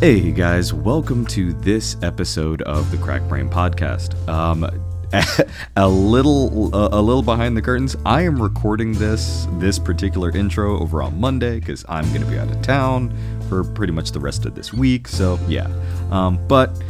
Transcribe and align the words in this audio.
Hey 0.00 0.30
guys, 0.30 0.72
welcome 0.72 1.26
to 1.26 1.52
this 1.54 1.96
episode 2.04 2.62
of 2.62 2.88
the 2.92 2.96
Cracked 2.98 3.28
Brain 3.28 3.50
Podcast. 3.50 4.14
Um, 4.28 4.62
a 5.76 5.88
little, 5.88 6.68
a 6.72 7.02
little 7.02 7.24
behind 7.24 7.56
the 7.56 7.62
curtains. 7.62 7.96
I 8.06 8.22
am 8.22 8.40
recording 8.40 8.92
this 8.92 9.48
this 9.54 9.76
particular 9.76 10.30
intro 10.30 10.78
over 10.78 11.02
on 11.02 11.18
Monday 11.18 11.58
because 11.58 11.84
I'm 11.88 12.08
going 12.10 12.20
to 12.20 12.28
be 12.28 12.38
out 12.38 12.48
of 12.48 12.62
town 12.62 13.12
for 13.48 13.64
pretty 13.64 13.92
much 13.92 14.12
the 14.12 14.20
rest 14.20 14.46
of 14.46 14.54
this 14.54 14.72
week. 14.72 15.08
So 15.08 15.36
yeah, 15.48 15.68
um, 16.12 16.38
but 16.46 16.80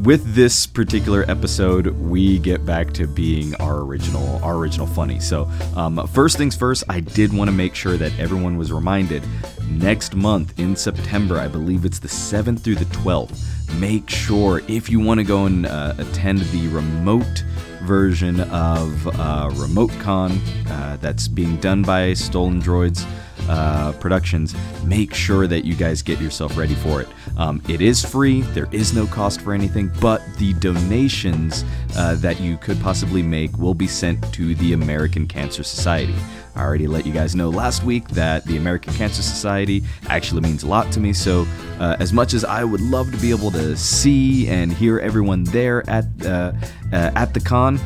with 0.00 0.34
this 0.34 0.66
particular 0.66 1.24
episode, 1.28 1.86
we 1.86 2.38
get 2.38 2.66
back 2.66 2.92
to 2.94 3.06
being 3.06 3.54
our 3.56 3.80
original, 3.80 4.42
our 4.42 4.56
original 4.56 4.86
funny. 4.86 5.20
So, 5.20 5.48
um, 5.76 6.06
first 6.08 6.36
things 6.36 6.56
first, 6.56 6.84
I 6.88 7.00
did 7.00 7.32
want 7.32 7.48
to 7.48 7.52
make 7.52 7.74
sure 7.74 7.96
that 7.96 8.18
everyone 8.18 8.56
was 8.56 8.72
reminded. 8.72 9.22
Next 9.68 10.14
month 10.14 10.58
in 10.58 10.76
September, 10.76 11.38
I 11.38 11.48
believe 11.48 11.84
it's 11.84 11.98
the 11.98 12.08
7th 12.08 12.60
through 12.60 12.76
the 12.76 12.84
12th. 12.86 13.78
Make 13.78 14.10
sure 14.10 14.62
if 14.68 14.90
you 14.90 15.00
want 15.00 15.18
to 15.18 15.24
go 15.24 15.46
and 15.46 15.66
uh, 15.66 15.94
attend 15.98 16.40
the 16.40 16.68
remote 16.68 17.44
version 17.84 18.40
of 18.40 19.06
uh, 19.06 19.50
RemoteCon 19.52 20.38
uh, 20.70 20.96
that's 20.96 21.28
being 21.28 21.56
done 21.58 21.82
by 21.82 22.14
Stolen 22.14 22.60
Droids 22.60 23.06
uh, 23.48 23.92
Productions, 23.92 24.54
make 24.84 25.14
sure 25.14 25.46
that 25.46 25.64
you 25.64 25.74
guys 25.74 26.02
get 26.02 26.20
yourself 26.20 26.56
ready 26.56 26.74
for 26.74 27.00
it. 27.00 27.08
Um, 27.36 27.62
it 27.68 27.80
is 27.80 28.04
free, 28.04 28.40
there 28.40 28.68
is 28.72 28.94
no 28.94 29.06
cost 29.06 29.40
for 29.42 29.52
anything, 29.52 29.90
but 30.00 30.22
the 30.38 30.54
donations 30.54 31.64
uh, 31.96 32.14
that 32.16 32.40
you 32.40 32.56
could 32.56 32.80
possibly 32.80 33.22
make 33.22 33.56
will 33.58 33.74
be 33.74 33.86
sent 33.86 34.32
to 34.34 34.54
the 34.54 34.72
American 34.72 35.26
Cancer 35.26 35.62
Society. 35.62 36.14
I 36.54 36.62
already 36.62 36.86
let 36.86 37.04
you 37.04 37.12
guys 37.12 37.34
know 37.34 37.50
last 37.50 37.82
week 37.82 38.08
that 38.10 38.44
the 38.44 38.56
American 38.56 38.94
Cancer 38.94 39.22
Society 39.22 39.82
actually 40.08 40.40
means 40.40 40.62
a 40.62 40.68
lot 40.68 40.92
to 40.92 41.00
me. 41.00 41.12
So, 41.12 41.46
uh, 41.80 41.96
as 41.98 42.12
much 42.12 42.34
as 42.34 42.44
I 42.44 42.64
would 42.64 42.80
love 42.80 43.10
to 43.10 43.18
be 43.18 43.30
able 43.30 43.50
to 43.52 43.76
see 43.76 44.48
and 44.48 44.72
hear 44.72 44.98
everyone 44.98 45.44
there 45.44 45.88
at 45.90 46.04
uh, 46.24 46.52
uh, 46.92 47.10
at 47.16 47.34
the 47.34 47.40
con, 47.40 47.80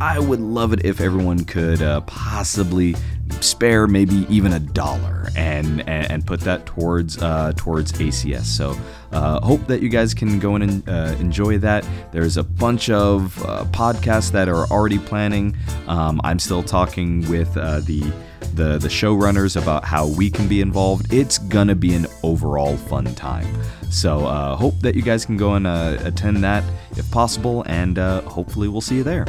I 0.00 0.18
would 0.18 0.40
love 0.40 0.72
it 0.72 0.84
if 0.84 1.00
everyone 1.00 1.44
could 1.44 1.82
uh, 1.82 2.02
possibly 2.02 2.94
spare 3.40 3.86
maybe 3.86 4.26
even 4.28 4.52
a 4.52 4.60
dollar 4.60 5.28
and 5.36 5.80
and, 5.80 6.10
and 6.10 6.26
put 6.26 6.40
that 6.40 6.66
towards 6.66 7.22
uh, 7.22 7.52
towards 7.56 7.92
ACS. 7.92 8.44
So 8.44 8.76
uh, 9.12 9.40
hope 9.40 9.66
that 9.66 9.82
you 9.82 9.88
guys 9.88 10.14
can 10.14 10.38
go 10.38 10.56
in 10.56 10.62
and 10.62 10.88
uh, 10.88 11.16
enjoy 11.18 11.58
that. 11.58 11.86
There's 12.12 12.36
a 12.36 12.44
bunch 12.44 12.90
of 12.90 13.42
uh, 13.44 13.64
podcasts 13.66 14.32
that 14.32 14.48
are 14.48 14.66
already 14.66 14.98
planning. 14.98 15.56
Um, 15.86 16.20
I'm 16.24 16.38
still 16.38 16.62
talking 16.62 17.28
with 17.28 17.56
uh, 17.56 17.80
the 17.80 18.12
the 18.54 18.78
the 18.78 18.88
showrunners 18.88 19.60
about 19.60 19.84
how 19.84 20.06
we 20.06 20.30
can 20.30 20.48
be 20.48 20.60
involved. 20.60 21.12
It's 21.12 21.38
gonna 21.38 21.74
be 21.74 21.94
an 21.94 22.06
overall 22.22 22.76
fun 22.76 23.14
time. 23.14 23.46
So 23.90 24.26
uh, 24.26 24.56
hope 24.56 24.78
that 24.80 24.94
you 24.94 25.02
guys 25.02 25.24
can 25.24 25.36
go 25.36 25.54
and 25.54 25.66
attend 25.66 26.42
that 26.44 26.64
if 26.96 27.10
possible, 27.10 27.64
and 27.66 27.98
uh, 27.98 28.22
hopefully 28.22 28.68
we'll 28.68 28.80
see 28.80 28.96
you 28.96 29.02
there. 29.02 29.26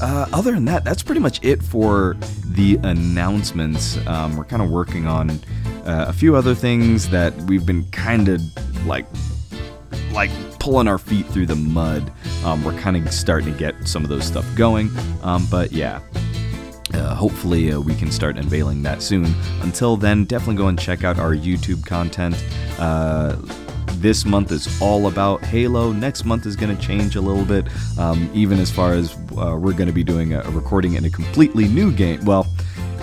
Uh, 0.00 0.26
other 0.32 0.52
than 0.52 0.64
that, 0.66 0.84
that's 0.84 1.02
pretty 1.02 1.20
much 1.20 1.42
it 1.44 1.62
for 1.62 2.16
the 2.44 2.78
announcements. 2.82 4.04
Um, 4.06 4.36
we're 4.36 4.44
kind 4.44 4.62
of 4.62 4.70
working 4.70 5.06
on 5.06 5.30
uh, 5.86 6.06
a 6.08 6.12
few 6.12 6.36
other 6.36 6.54
things 6.54 7.08
that 7.10 7.34
we've 7.42 7.64
been 7.64 7.84
kind 7.90 8.28
of 8.28 8.40
like 8.86 9.06
like 10.12 10.30
pulling 10.58 10.88
our 10.88 10.98
feet 10.98 11.26
through 11.26 11.46
the 11.46 11.54
mud. 11.56 12.10
Um, 12.44 12.64
we're 12.64 12.78
kind 12.80 12.96
of 12.96 13.12
starting 13.12 13.52
to 13.52 13.58
get 13.58 13.86
some 13.86 14.02
of 14.02 14.08
those 14.08 14.24
stuff 14.24 14.46
going. 14.56 14.90
Um, 15.22 15.46
but 15.50 15.72
yeah, 15.72 16.00
uh, 16.96 17.14
hopefully, 17.14 17.72
uh, 17.72 17.80
we 17.80 17.94
can 17.94 18.10
start 18.10 18.36
unveiling 18.36 18.82
that 18.82 19.02
soon. 19.02 19.34
Until 19.62 19.96
then, 19.96 20.24
definitely 20.24 20.56
go 20.56 20.68
and 20.68 20.78
check 20.78 21.04
out 21.04 21.18
our 21.18 21.34
YouTube 21.34 21.84
content. 21.86 22.42
Uh, 22.78 23.36
this 23.98 24.24
month 24.24 24.52
is 24.52 24.80
all 24.80 25.06
about 25.06 25.42
Halo. 25.42 25.92
Next 25.92 26.24
month 26.24 26.46
is 26.46 26.56
going 26.56 26.76
to 26.76 26.82
change 26.82 27.16
a 27.16 27.20
little 27.20 27.44
bit, 27.44 27.66
um, 27.98 28.30
even 28.34 28.58
as 28.58 28.70
far 28.70 28.92
as 28.92 29.14
uh, 29.36 29.56
we're 29.58 29.72
going 29.72 29.86
to 29.86 29.92
be 29.92 30.04
doing 30.04 30.34
a, 30.34 30.40
a 30.40 30.50
recording 30.50 30.94
in 30.94 31.04
a 31.04 31.10
completely 31.10 31.66
new 31.68 31.90
game. 31.90 32.24
Well, 32.24 32.46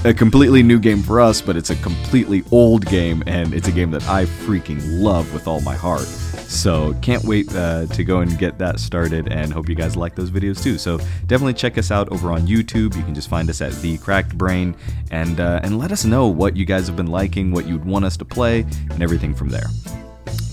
a 0.05 0.13
completely 0.13 0.61
new 0.63 0.79
game 0.79 1.01
for 1.01 1.21
us, 1.21 1.41
but 1.41 1.55
it's 1.55 1.69
a 1.69 1.75
completely 1.77 2.43
old 2.51 2.85
game, 2.85 3.23
and 3.25 3.53
it's 3.53 3.67
a 3.67 3.71
game 3.71 3.91
that 3.91 4.07
I 4.07 4.25
freaking 4.25 4.79
love 5.01 5.33
with 5.33 5.47
all 5.47 5.61
my 5.61 5.75
heart. 5.75 6.05
So 6.53 6.93
can't 7.01 7.23
wait 7.23 7.53
uh, 7.55 7.87
to 7.87 8.03
go 8.03 8.19
and 8.19 8.37
get 8.37 8.57
that 8.57 8.79
started, 8.79 9.31
and 9.31 9.51
hope 9.51 9.69
you 9.69 9.75
guys 9.75 9.95
like 9.95 10.15
those 10.15 10.29
videos 10.29 10.61
too. 10.61 10.77
So 10.77 10.97
definitely 11.27 11.53
check 11.53 11.77
us 11.77 11.89
out 11.89 12.11
over 12.11 12.31
on 12.31 12.41
YouTube. 12.47 12.95
You 12.95 13.03
can 13.03 13.15
just 13.15 13.29
find 13.29 13.49
us 13.49 13.61
at 13.61 13.71
the 13.81 13.97
Cracked 13.97 14.37
Brain, 14.37 14.75
and 15.09 15.39
uh, 15.39 15.61
and 15.63 15.79
let 15.79 15.91
us 15.91 16.03
know 16.05 16.27
what 16.27 16.57
you 16.57 16.65
guys 16.65 16.85
have 16.87 16.97
been 16.97 17.07
liking, 17.07 17.51
what 17.51 17.65
you'd 17.65 17.85
want 17.85 18.05
us 18.05 18.17
to 18.17 18.25
play, 18.25 18.65
and 18.91 19.01
everything 19.01 19.33
from 19.33 19.49
there. 19.49 19.67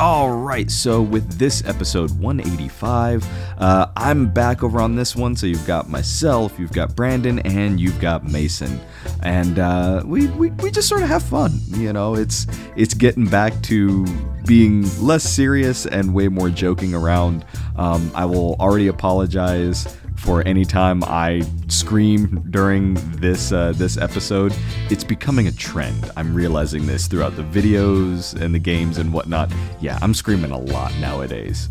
All 0.00 0.30
right, 0.30 0.70
so 0.70 1.02
with 1.02 1.38
this 1.38 1.62
episode 1.66 2.10
185, 2.18 3.22
uh, 3.58 3.86
I'm 3.94 4.32
back 4.32 4.62
over 4.62 4.80
on 4.80 4.96
this 4.96 5.14
one. 5.14 5.36
So 5.36 5.46
you've 5.46 5.66
got 5.66 5.90
myself, 5.90 6.58
you've 6.58 6.72
got 6.72 6.96
Brandon, 6.96 7.38
and 7.40 7.78
you've 7.78 8.00
got 8.00 8.24
Mason, 8.24 8.80
and 9.22 9.58
uh, 9.58 10.02
we, 10.06 10.28
we 10.28 10.52
we 10.52 10.70
just 10.70 10.88
sort 10.88 11.02
of 11.02 11.08
have 11.08 11.22
fun. 11.22 11.60
You 11.66 11.92
know, 11.92 12.14
it's 12.14 12.46
it's 12.76 12.94
getting 12.94 13.26
back 13.26 13.60
to 13.64 14.06
being 14.46 14.88
less 15.04 15.22
serious 15.22 15.84
and 15.84 16.14
way 16.14 16.28
more 16.28 16.48
joking 16.48 16.94
around. 16.94 17.44
Um, 17.76 18.10
I 18.14 18.24
will 18.24 18.56
already 18.58 18.86
apologize 18.86 19.99
for 20.20 20.47
any 20.47 20.64
time 20.64 21.03
I 21.04 21.42
scream 21.69 22.44
during 22.50 22.94
this 23.16 23.53
uh, 23.53 23.72
this 23.75 23.97
episode. 23.97 24.54
It's 24.91 25.04
becoming 25.04 25.47
a 25.47 25.53
trend. 25.53 26.10
I'm 26.16 26.34
realizing 26.34 26.86
this 26.86 27.06
throughout 27.06 27.36
the 27.36 27.42
videos 27.42 28.41
and 28.41 28.54
the 28.54 28.59
games 28.59 28.98
and 28.98 29.12
whatnot. 29.12 29.50
Yeah, 29.80 29.98
I'm 30.03 30.14
screaming 30.14 30.50
a 30.50 30.59
lot 30.59 30.94
nowadays. 31.00 31.69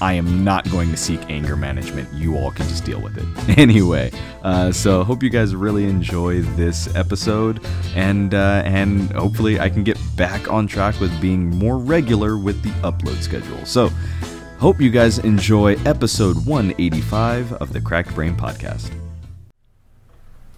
I 0.00 0.14
am 0.14 0.44
not 0.44 0.68
going 0.70 0.90
to 0.90 0.96
seek 0.96 1.20
anger 1.28 1.56
management. 1.56 2.12
You 2.14 2.36
all 2.36 2.50
can 2.50 2.66
just 2.68 2.84
deal 2.84 3.00
with 3.00 3.18
it. 3.18 3.24
Anyway, 3.64 4.10
uh, 4.42 4.72
so 4.72 5.04
hope 5.04 5.22
you 5.22 5.30
guys 5.30 5.54
really 5.54 5.84
enjoy 5.84 6.42
this 6.42 6.94
episode, 6.96 7.64
and 7.94 8.34
uh, 8.34 8.62
and 8.64 9.10
hopefully 9.12 9.60
I 9.60 9.68
can 9.68 9.84
get 9.84 9.98
back 10.16 10.50
on 10.50 10.66
track 10.66 10.98
with 11.00 11.18
being 11.20 11.48
more 11.50 11.78
regular 11.78 12.36
with 12.36 12.62
the 12.62 12.70
upload 12.80 13.22
schedule. 13.22 13.64
So. 13.64 13.90
Hope 14.58 14.80
you 14.80 14.90
guys 14.90 15.18
enjoy 15.18 15.76
episode 15.84 16.46
185 16.46 17.52
of 17.54 17.72
the 17.72 17.80
Cracked 17.80 18.14
Brain 18.14 18.34
Podcast. 18.34 18.90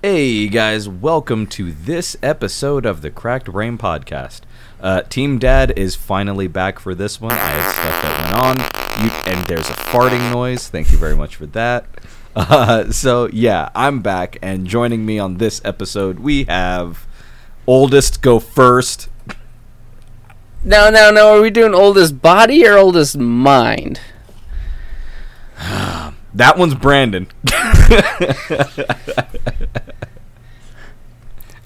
Hey 0.03 0.47
guys, 0.49 0.89
welcome 0.89 1.47
to 1.49 1.73
this 1.73 2.17
episode 2.23 2.87
of 2.87 3.03
the 3.03 3.11
Cracked 3.11 3.51
Brain 3.51 3.77
Podcast. 3.79 4.43
Uh, 4.81 5.03
Team 5.03 5.39
Dad 5.39 5.73
is 5.77 5.97
finally 5.97 6.47
back 6.47 6.79
for 6.79 6.95
this 6.95 7.21
one. 7.21 7.33
I 7.33 7.37
had 7.37 7.73
stuff 7.73 8.03
that 8.03 8.33
went 8.33 8.71
on, 9.01 9.05
you, 9.05 9.11
and 9.35 9.47
there's 9.49 9.69
a 9.69 9.75
farting 9.75 10.31
noise. 10.33 10.69
Thank 10.69 10.93
you 10.93 10.99
very 10.99 11.17
much 11.17 11.37
for 11.37 11.47
that. 11.47 11.87
Uh, 12.39 12.93
so 12.93 13.31
yeah, 13.33 13.71
I'm 13.75 14.03
back, 14.03 14.37
and 14.43 14.67
joining 14.67 15.07
me 15.07 15.19
on 15.19 15.39
this 15.39 15.63
episode, 15.65 16.19
we 16.19 16.45
have 16.45 17.07
oldest 17.67 18.21
go 18.21 18.41
first. 18.41 19.09
No, 20.67 20.91
no, 20.91 21.11
no. 21.13 21.37
Are 21.37 21.41
we 21.41 21.51
doing 21.51 21.73
oldest 21.75 22.21
body 22.21 22.67
or 22.67 22.77
oldest 22.77 23.17
mind? 23.17 24.01
that 25.59 26.59
one's 26.59 26.75
Brandon. 26.75 27.29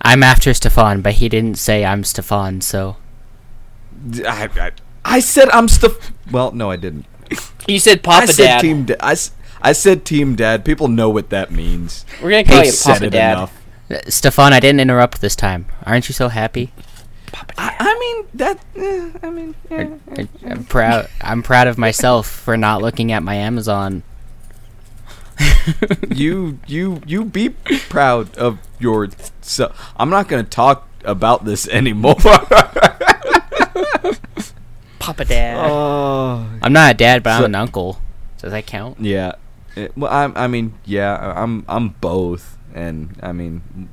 I'm 0.02 0.22
after 0.22 0.52
Stephan, 0.54 1.00
but 1.02 1.14
he 1.14 1.28
didn't 1.28 1.56
say 1.58 1.84
I'm 1.84 2.04
Stephan, 2.04 2.60
so. 2.60 2.96
I, 4.26 4.48
I, 4.54 4.70
I 5.04 5.20
said 5.20 5.48
I'm 5.50 5.66
Stef. 5.66 6.10
Well, 6.30 6.52
no, 6.52 6.70
I 6.70 6.76
didn't. 6.76 7.06
You 7.66 7.78
said 7.78 8.02
Papa 8.02 8.22
I 8.22 8.26
said 8.26 8.44
Dad. 8.44 8.60
Team 8.60 8.84
Dad. 8.84 8.96
I, 9.00 9.12
s- 9.12 9.32
I 9.62 9.72
said 9.72 10.04
Team 10.04 10.36
Dad. 10.36 10.64
People 10.64 10.88
know 10.88 11.08
what 11.10 11.30
that 11.30 11.50
means. 11.50 12.04
We're 12.22 12.30
gonna 12.30 12.44
call 12.44 12.56
They've 12.62 12.72
you 12.72 12.78
Papa 12.82 13.10
Dad. 13.10 13.32
enough. 13.32 13.56
Stephan, 14.08 14.52
I 14.52 14.60
didn't 14.60 14.80
interrupt 14.80 15.20
this 15.20 15.36
time. 15.36 15.66
Aren't 15.84 16.08
you 16.08 16.12
so 16.14 16.28
happy? 16.28 16.72
I, 17.58 17.74
I 17.78 17.98
mean 17.98 18.26
that. 18.34 18.58
eh, 18.76 19.10
I 19.22 19.30
mean, 19.30 19.54
yeah. 19.70 19.88
I, 20.16 20.28
I'm 20.46 20.64
proud. 20.64 21.08
I'm 21.20 21.42
proud 21.42 21.66
of 21.66 21.78
myself 21.78 22.26
for 22.28 22.56
not 22.56 22.82
looking 22.82 23.12
at 23.12 23.22
my 23.22 23.34
Amazon. 23.34 24.02
you 26.10 26.58
you 26.66 27.00
you 27.06 27.24
be 27.24 27.50
proud 27.88 28.36
of 28.36 28.58
your. 28.78 29.08
So 29.40 29.72
I'm 29.96 30.10
not 30.10 30.28
gonna 30.28 30.42
talk 30.42 30.88
about 31.04 31.44
this 31.44 31.66
anymore. 31.72 32.16
Papa 34.98 35.24
Dad. 35.24 35.56
oh 35.70 36.46
I'm 36.62 36.72
not 36.72 36.90
a 36.92 36.94
dad, 36.94 37.22
but 37.22 37.30
I'm 37.30 37.44
an 37.44 37.54
uncle. 37.54 38.00
Does 38.38 38.52
that 38.52 38.66
count? 38.66 39.00
yeah. 39.00 39.32
It- 39.76 39.96
well, 39.96 40.10
I 40.10 40.44
I 40.44 40.46
mean 40.46 40.74
yeah. 40.84 41.32
I'm 41.36 41.64
I'm 41.68 41.90
both, 42.00 42.58
and 42.74 43.16
I 43.22 43.32
mean, 43.32 43.88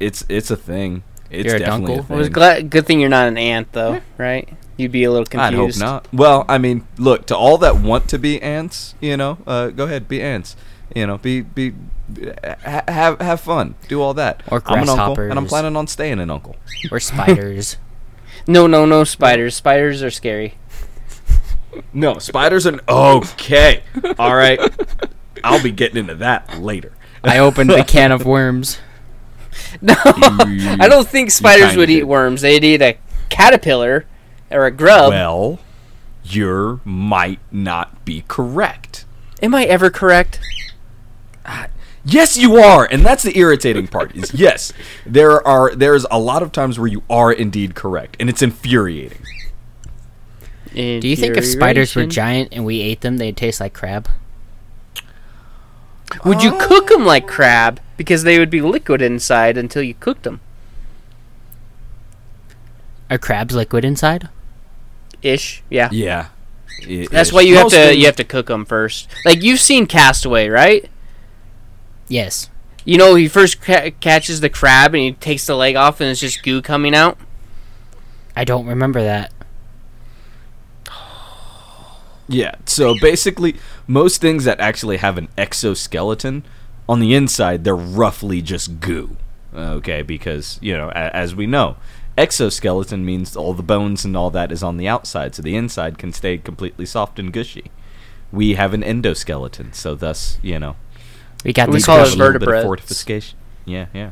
it's 0.00 0.24
it's 0.28 0.50
a 0.50 0.56
thing. 0.56 1.02
It's 1.34 1.46
You're 1.46 1.56
a 1.56 1.58
definitely 1.58 1.96
dunkle? 1.96 2.10
a 2.10 2.12
It 2.12 2.16
was 2.16 2.26
thing. 2.26 2.32
glad. 2.32 2.70
Good 2.70 2.86
thing 2.86 3.00
you're 3.00 3.08
not 3.08 3.28
an 3.28 3.38
ant, 3.38 3.72
though, 3.72 4.00
right? 4.18 4.48
You'd 4.76 4.92
be 4.92 5.04
a 5.04 5.10
little 5.10 5.26
confused. 5.26 5.80
I'd 5.80 5.86
hope 5.86 6.04
not. 6.04 6.08
Well, 6.12 6.44
I 6.48 6.58
mean, 6.58 6.86
look 6.98 7.26
to 7.26 7.36
all 7.36 7.58
that 7.58 7.76
want 7.76 8.08
to 8.08 8.18
be 8.18 8.40
ants. 8.42 8.94
You 9.00 9.16
know, 9.16 9.38
uh, 9.46 9.68
go 9.68 9.84
ahead, 9.84 10.08
be 10.08 10.20
ants. 10.20 10.56
You 10.94 11.06
know, 11.06 11.18
be 11.18 11.40
be 11.42 11.72
ha- 12.64 12.82
have 12.88 13.20
have 13.20 13.40
fun, 13.40 13.74
do 13.88 14.00
all 14.02 14.14
that. 14.14 14.42
Or 14.50 14.60
I'm 14.66 14.82
an 14.82 14.88
uncle, 14.88 15.20
and 15.24 15.38
I'm 15.38 15.46
planning 15.46 15.76
on 15.76 15.86
staying 15.86 16.18
an 16.20 16.30
uncle. 16.30 16.56
Or 16.90 16.98
spiders? 17.12 17.76
No, 18.46 18.66
no, 18.66 18.84
no 18.84 19.04
spiders. 19.04 19.54
Spiders 19.54 20.02
are 20.02 20.10
scary. 20.10 20.54
No, 21.92 22.18
spiders 22.18 22.66
are 22.66 22.78
okay. 22.88 23.82
All 24.18 24.34
right, 24.36 24.60
I'll 25.42 25.62
be 25.62 25.70
getting 25.72 25.96
into 25.98 26.14
that 26.16 26.60
later. 26.60 26.92
I 27.22 27.38
opened 27.38 27.70
a 27.70 27.84
can 27.84 28.12
of 28.12 28.24
worms. 28.24 28.78
No, 29.80 29.94
mm, 29.94 30.80
I 30.80 30.88
don't 30.88 31.08
think 31.08 31.30
spiders 31.30 31.76
would 31.76 31.90
eat 31.90 32.00
did. 32.00 32.04
worms. 32.04 32.42
They'd 32.42 32.64
eat 32.64 32.80
a 32.80 32.96
caterpillar 33.28 34.06
or 34.50 34.66
a 34.66 34.70
grub. 34.70 35.10
Well, 35.10 35.58
you 36.22 36.80
might 36.84 37.40
not 37.50 38.04
be 38.04 38.24
correct. 38.28 39.04
Am 39.42 39.54
I 39.54 39.64
ever 39.64 39.90
correct? 39.90 40.40
Ah, 41.44 41.68
yes, 42.04 42.36
you 42.36 42.56
are, 42.56 42.88
and 42.90 43.04
that's 43.04 43.22
the 43.22 43.36
irritating 43.36 43.88
part. 43.88 44.14
Is 44.14 44.32
yes, 44.34 44.72
there 45.04 45.46
are 45.46 45.74
there's 45.74 46.06
a 46.10 46.18
lot 46.18 46.42
of 46.42 46.52
times 46.52 46.78
where 46.78 46.88
you 46.88 47.02
are 47.10 47.32
indeed 47.32 47.74
correct, 47.74 48.16
and 48.20 48.30
it's 48.30 48.42
infuriating. 48.42 49.22
Do 50.72 51.06
you 51.06 51.14
think 51.14 51.36
if 51.36 51.44
spiders 51.44 51.94
were 51.94 52.06
giant 52.06 52.48
and 52.50 52.64
we 52.64 52.80
ate 52.80 53.00
them, 53.02 53.18
they'd 53.18 53.36
taste 53.36 53.60
like 53.60 53.74
crab? 53.74 54.08
would 56.24 56.42
you 56.42 56.52
oh. 56.54 56.58
cook 56.68 56.88
them 56.88 57.04
like 57.04 57.26
crab? 57.26 57.80
Because 57.96 58.22
they 58.24 58.38
would 58.38 58.50
be 58.50 58.60
liquid 58.60 59.00
inside 59.02 59.56
until 59.56 59.82
you 59.82 59.94
cooked 59.94 60.24
them. 60.24 60.40
Are 63.10 63.18
crabs 63.18 63.54
liquid 63.54 63.84
inside? 63.84 64.28
Ish, 65.22 65.62
yeah. 65.70 65.88
Yeah, 65.92 66.26
It 66.82 67.10
That's 67.10 67.28
is. 67.28 67.32
why 67.32 67.42
you 67.42 67.54
have 67.56 67.64
Most 67.66 67.72
to 67.74 67.78
things- 67.78 67.98
you 67.98 68.06
have 68.06 68.16
to 68.16 68.24
cook 68.24 68.46
them 68.46 68.64
first. 68.64 69.08
Like 69.24 69.42
you've 69.42 69.60
seen 69.60 69.86
Castaway, 69.86 70.48
right? 70.48 70.90
Yes. 72.08 72.50
You 72.84 72.98
know 72.98 73.14
he 73.14 73.28
first 73.28 73.62
ca- 73.62 73.92
catches 74.00 74.40
the 74.40 74.50
crab 74.50 74.94
and 74.94 75.02
he 75.02 75.12
takes 75.12 75.46
the 75.46 75.54
leg 75.56 75.76
off 75.76 76.00
and 76.00 76.10
it's 76.10 76.20
just 76.20 76.42
goo 76.42 76.60
coming 76.60 76.94
out. 76.94 77.16
I 78.36 78.44
don't 78.44 78.66
remember 78.66 79.02
that. 79.02 79.32
Yeah. 82.28 82.54
So 82.66 82.94
basically, 83.00 83.56
most 83.86 84.20
things 84.20 84.44
that 84.44 84.58
actually 84.60 84.96
have 84.98 85.18
an 85.18 85.28
exoskeleton 85.38 86.44
on 86.88 87.00
the 87.00 87.14
inside, 87.14 87.64
they're 87.64 87.74
roughly 87.76 88.42
just 88.42 88.80
goo. 88.80 89.16
Okay, 89.54 90.02
because 90.02 90.58
you 90.62 90.76
know, 90.76 90.88
a- 90.90 91.14
as 91.16 91.34
we 91.34 91.46
know, 91.46 91.76
exoskeleton 92.18 93.04
means 93.04 93.36
all 93.36 93.54
the 93.54 93.62
bones 93.62 94.04
and 94.04 94.16
all 94.16 94.30
that 94.30 94.50
is 94.50 94.62
on 94.62 94.76
the 94.76 94.88
outside, 94.88 95.34
so 95.34 95.42
the 95.42 95.56
inside 95.56 95.98
can 95.98 96.12
stay 96.12 96.38
completely 96.38 96.86
soft 96.86 97.18
and 97.18 97.32
gushy. 97.32 97.70
We 98.32 98.54
have 98.54 98.74
an 98.74 98.82
endoskeleton, 98.82 99.74
so 99.74 99.94
thus, 99.94 100.38
you 100.42 100.58
know, 100.58 100.76
We 101.44 101.52
got 101.52 101.68
We 101.68 101.78
the 101.78 101.84
call 101.84 101.98
it 102.00 102.06
squish. 102.06 102.14
a 102.14 102.18
little 102.18 102.38
bit 102.40 102.48
of 102.48 102.62
fortification. 102.64 103.38
Yeah, 103.64 103.86
yeah. 103.94 104.10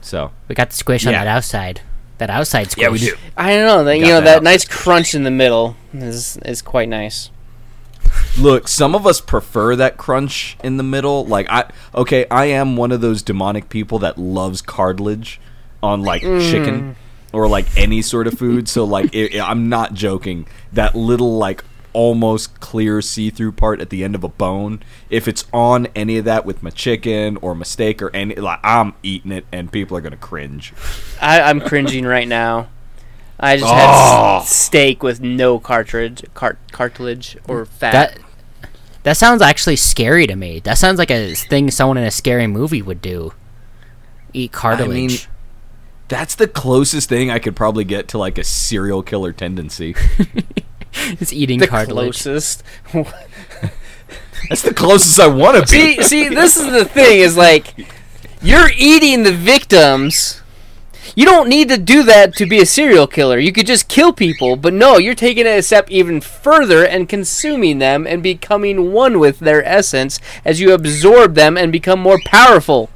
So 0.00 0.30
We 0.48 0.54
got 0.54 0.70
the 0.70 0.76
squish 0.76 1.06
on 1.06 1.12
that 1.14 1.26
outside. 1.26 1.80
That 2.18 2.30
outside 2.30 2.70
squish. 2.70 2.82
yeah, 2.82 2.90
we 2.90 2.98
do. 2.98 3.14
I 3.36 3.50
don't 3.56 3.66
know. 3.66 3.84
That, 3.84 3.98
you 3.98 4.06
know 4.06 4.20
that 4.20 4.24
that 4.36 4.42
nice 4.42 4.64
crunch 4.64 5.14
in 5.14 5.24
the 5.24 5.30
middle 5.30 5.76
is 5.92 6.36
is 6.44 6.62
quite 6.62 6.88
nice. 6.88 7.30
Look, 8.38 8.68
some 8.68 8.94
of 8.94 9.06
us 9.06 9.20
prefer 9.20 9.76
that 9.76 9.96
crunch 9.96 10.56
in 10.62 10.76
the 10.76 10.82
middle. 10.82 11.24
Like 11.24 11.46
I 11.48 11.70
okay, 11.94 12.26
I 12.30 12.46
am 12.46 12.76
one 12.76 12.92
of 12.92 13.00
those 13.00 13.22
demonic 13.22 13.68
people 13.68 13.98
that 14.00 14.18
loves 14.18 14.60
cartilage 14.62 15.40
on 15.82 16.02
like 16.02 16.22
chicken 16.22 16.94
mm. 16.94 16.94
or 17.32 17.48
like 17.48 17.66
any 17.76 18.02
sort 18.02 18.26
of 18.26 18.34
food. 18.38 18.68
So 18.68 18.84
like 18.84 19.14
i 19.14 19.30
i 19.34 19.40
I'm 19.40 19.68
not 19.68 19.94
joking. 19.94 20.46
That 20.72 20.94
little 20.94 21.38
like 21.38 21.64
almost 21.92 22.60
clear 22.60 23.00
see-through 23.00 23.52
part 23.52 23.80
at 23.80 23.88
the 23.88 24.04
end 24.04 24.14
of 24.14 24.22
a 24.22 24.28
bone, 24.28 24.82
if 25.08 25.26
it's 25.26 25.46
on 25.50 25.86
any 25.94 26.18
of 26.18 26.26
that 26.26 26.44
with 26.44 26.62
my 26.62 26.68
chicken 26.68 27.38
or 27.38 27.54
my 27.54 27.64
steak 27.64 28.02
or 28.02 28.10
any 28.14 28.34
like 28.34 28.60
I'm 28.62 28.92
eating 29.02 29.32
it 29.32 29.46
and 29.50 29.72
people 29.72 29.96
are 29.96 30.02
going 30.02 30.12
to 30.12 30.18
cringe. 30.18 30.74
I, 31.22 31.40
I'm 31.40 31.60
cringing 31.60 32.04
right 32.04 32.28
now. 32.28 32.68
I 33.40 33.56
just 33.56 33.70
Oh. 33.70 33.74
had 33.74 33.88
s- 33.88 33.90
ah. 33.90 34.40
steak 34.46 35.02
with 35.02 35.20
no 35.20 35.58
cartridge, 35.58 36.24
cart, 36.34 36.58
cartilage 36.70 37.36
or 37.48 37.64
fat. 37.64 37.92
That 37.92 38.18
that 39.06 39.16
sounds 39.16 39.40
actually 39.40 39.76
scary 39.76 40.26
to 40.26 40.34
me. 40.34 40.58
That 40.58 40.78
sounds 40.78 40.98
like 40.98 41.12
a 41.12 41.32
thing 41.32 41.70
someone 41.70 41.96
in 41.96 42.02
a 42.02 42.10
scary 42.10 42.48
movie 42.48 42.82
would 42.82 43.00
do. 43.00 43.34
Eat 44.32 44.50
cartilage. 44.50 45.28
That's 46.08 46.34
the 46.34 46.48
closest 46.48 47.08
thing 47.08 47.30
I 47.30 47.38
could 47.38 47.54
probably 47.54 47.84
get 47.84 48.08
to 48.08 48.18
like 48.18 48.36
a 48.36 48.42
serial 48.42 49.04
killer 49.04 49.32
tendency. 49.32 49.94
it's 50.92 51.32
eating 51.32 51.60
the 51.60 51.68
cartilage. 51.68 52.20
closest. 52.20 52.64
That's 54.48 54.62
the 54.62 54.74
closest 54.74 55.20
I 55.20 55.28
want 55.28 55.54
to 55.54 55.72
be. 55.72 55.98
see, 55.98 56.02
see, 56.02 56.28
this 56.28 56.56
is 56.56 56.72
the 56.72 56.84
thing: 56.84 57.20
is 57.20 57.36
like 57.36 57.74
you're 58.42 58.70
eating 58.76 59.22
the 59.22 59.30
victims. 59.30 60.42
You 61.16 61.24
don't 61.24 61.48
need 61.48 61.70
to 61.70 61.78
do 61.78 62.02
that 62.02 62.36
to 62.36 62.44
be 62.44 62.60
a 62.60 62.66
serial 62.66 63.06
killer. 63.06 63.38
You 63.38 63.50
could 63.50 63.66
just 63.66 63.88
kill 63.88 64.12
people, 64.12 64.54
but 64.54 64.74
no, 64.74 64.98
you're 64.98 65.14
taking 65.14 65.46
it 65.46 65.58
a 65.58 65.62
step 65.62 65.90
even 65.90 66.20
further 66.20 66.84
and 66.84 67.08
consuming 67.08 67.78
them 67.78 68.06
and 68.06 68.22
becoming 68.22 68.92
one 68.92 69.18
with 69.18 69.38
their 69.38 69.66
essence 69.66 70.20
as 70.44 70.60
you 70.60 70.74
absorb 70.74 71.34
them 71.34 71.56
and 71.56 71.72
become 71.72 72.00
more 72.00 72.20
powerful. 72.26 72.90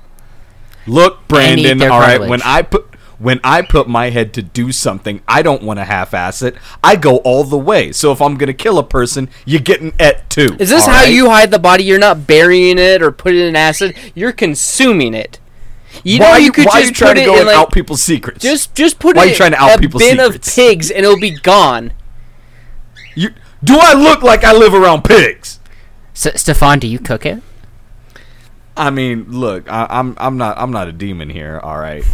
Look, 0.86 1.26
Brandon. 1.28 1.80
All 1.80 1.98
right, 1.98 2.20
when 2.20 2.42
I 2.42 2.60
put 2.60 2.94
when 3.18 3.40
I 3.42 3.62
put 3.62 3.88
my 3.88 4.10
head 4.10 4.34
to 4.34 4.42
do 4.42 4.70
something, 4.70 5.22
I 5.26 5.40
don't 5.40 5.62
want 5.62 5.78
to 5.78 5.84
half-ass 5.84 6.42
it. 6.42 6.56
I 6.84 6.96
go 6.96 7.18
all 7.18 7.44
the 7.44 7.58
way. 7.58 7.92
So 7.92 8.12
if 8.12 8.20
I'm 8.20 8.36
gonna 8.36 8.52
kill 8.52 8.78
a 8.78 8.82
person, 8.82 9.30
you're 9.46 9.60
getting 9.60 9.94
et 9.98 10.28
too. 10.28 10.56
Is 10.58 10.68
this 10.68 10.84
how 10.84 10.92
right? 10.92 11.12
you 11.12 11.30
hide 11.30 11.50
the 11.50 11.58
body? 11.58 11.84
You're 11.84 11.98
not 11.98 12.26
burying 12.26 12.78
it 12.78 13.00
or 13.00 13.12
putting 13.12 13.40
it 13.40 13.46
in 13.46 13.56
acid. 13.56 13.96
You're 14.14 14.32
consuming 14.32 15.14
it. 15.14 15.38
You 16.04 16.18
why 16.18 16.24
know 16.26 16.30
are 16.32 16.38
you, 16.38 16.46
you, 16.46 16.52
could 16.52 16.66
why 16.66 16.80
just 16.80 16.88
you 16.90 16.94
trying 16.94 17.14
put 17.14 17.20
to 17.20 17.22
it 17.22 17.26
go 17.26 17.40
in 17.40 17.46
like 17.46 17.56
out 17.56 17.72
people's 17.72 18.02
secrets? 18.02 18.40
just 18.42 18.74
just 18.74 18.98
put 18.98 19.16
Why 19.16 19.22
are 19.22 19.26
it 19.26 19.30
you 19.30 19.36
trying 19.36 19.50
to 19.52 19.56
in 19.58 19.62
out 19.62 19.76
a 19.78 19.80
people's 19.80 20.02
bin 20.02 20.18
secrets? 20.18 20.48
of 20.48 20.54
pigs 20.54 20.90
and 20.90 21.04
it'll 21.04 21.18
be 21.20 21.36
gone. 21.38 21.92
you, 23.14 23.30
do 23.62 23.76
I 23.80 23.92
look 23.94 24.22
like 24.22 24.44
I 24.44 24.52
live 24.52 24.72
around 24.74 25.02
pigs? 25.04 25.58
S- 26.14 26.40
Stephan, 26.40 26.78
do 26.78 26.86
you 26.86 26.98
cook 26.98 27.26
it? 27.26 27.42
I 28.76 28.90
mean, 28.90 29.30
look, 29.30 29.70
I, 29.70 29.86
I'm 29.90 30.14
I'm 30.18 30.36
not 30.38 30.56
I'm 30.58 30.70
not 30.70 30.88
a 30.88 30.92
demon 30.92 31.28
here. 31.28 31.60
All 31.62 31.78
right. 31.78 32.04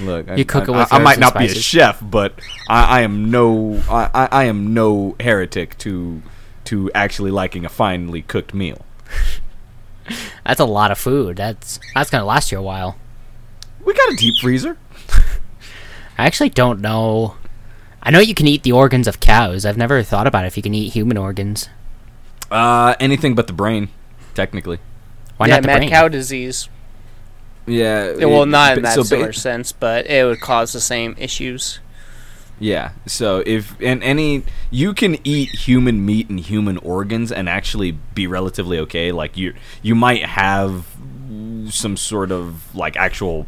Look, 0.00 0.28
I- 0.30 0.36
You 0.36 0.44
cook 0.44 0.68
it 0.68 0.70
with 0.70 0.92
I, 0.92 0.96
I 0.96 1.02
might 1.02 1.14
and 1.14 1.20
not 1.22 1.36
be 1.38 1.46
a 1.46 1.48
chef, 1.54 1.98
but 2.02 2.38
I, 2.68 2.98
I 2.98 3.00
am 3.02 3.30
no 3.30 3.82
I, 3.90 4.10
I- 4.14 4.28
I 4.30 4.44
am 4.44 4.72
no 4.72 5.16
heretic 5.20 5.76
to 5.78 6.22
to 6.66 6.90
actually 6.94 7.30
liking 7.30 7.64
a 7.64 7.68
finely 7.68 8.22
cooked 8.22 8.54
meal. 8.54 8.84
That's 10.44 10.60
a 10.60 10.64
lot 10.64 10.90
of 10.92 10.98
food. 10.98 11.36
That's 11.38 11.80
that's 11.94 12.08
gonna 12.10 12.24
last 12.24 12.52
you 12.52 12.58
a 12.58 12.62
while. 12.62 12.96
We 13.86 13.94
got 13.94 14.12
a 14.12 14.16
deep 14.16 14.34
freezer. 14.38 14.76
I 16.18 16.26
actually 16.26 16.50
don't 16.50 16.80
know. 16.80 17.36
I 18.02 18.10
know 18.10 18.18
you 18.18 18.34
can 18.34 18.48
eat 18.48 18.64
the 18.64 18.72
organs 18.72 19.06
of 19.06 19.20
cows. 19.20 19.64
I've 19.64 19.76
never 19.76 20.02
thought 20.02 20.26
about 20.26 20.44
if 20.44 20.56
you 20.56 20.62
can 20.62 20.74
eat 20.74 20.92
human 20.92 21.16
organs. 21.16 21.68
Uh, 22.50 22.96
anything 22.98 23.36
but 23.36 23.46
the 23.46 23.52
brain, 23.52 23.88
technically. 24.34 24.80
Why 25.36 25.46
yeah, 25.46 25.54
not 25.54 25.62
the 25.62 25.66
mad 25.68 25.76
brain? 25.78 25.90
cow 25.90 26.08
disease. 26.08 26.68
Yeah. 27.66 28.14
Yeah, 28.18 28.26
well, 28.26 28.44
not 28.44 28.76
in 28.76 28.82
that 28.82 28.94
so 28.94 29.02
ba- 29.02 29.06
sort 29.06 29.34
sense, 29.36 29.70
but 29.70 30.06
it 30.06 30.24
would 30.24 30.40
cause 30.40 30.72
the 30.72 30.80
same 30.80 31.14
issues. 31.16 31.78
Yeah. 32.58 32.90
So 33.06 33.44
if 33.46 33.76
and 33.80 34.02
any 34.02 34.44
you 34.70 34.94
can 34.94 35.18
eat 35.22 35.50
human 35.50 36.04
meat 36.04 36.28
and 36.28 36.40
human 36.40 36.78
organs 36.78 37.30
and 37.30 37.48
actually 37.48 37.92
be 37.92 38.26
relatively 38.26 38.80
okay. 38.80 39.12
Like 39.12 39.36
you 39.36 39.54
you 39.82 39.94
might 39.94 40.24
have 40.24 40.86
some 41.68 41.96
sort 41.96 42.32
of 42.32 42.74
like 42.74 42.96
actual 42.96 43.46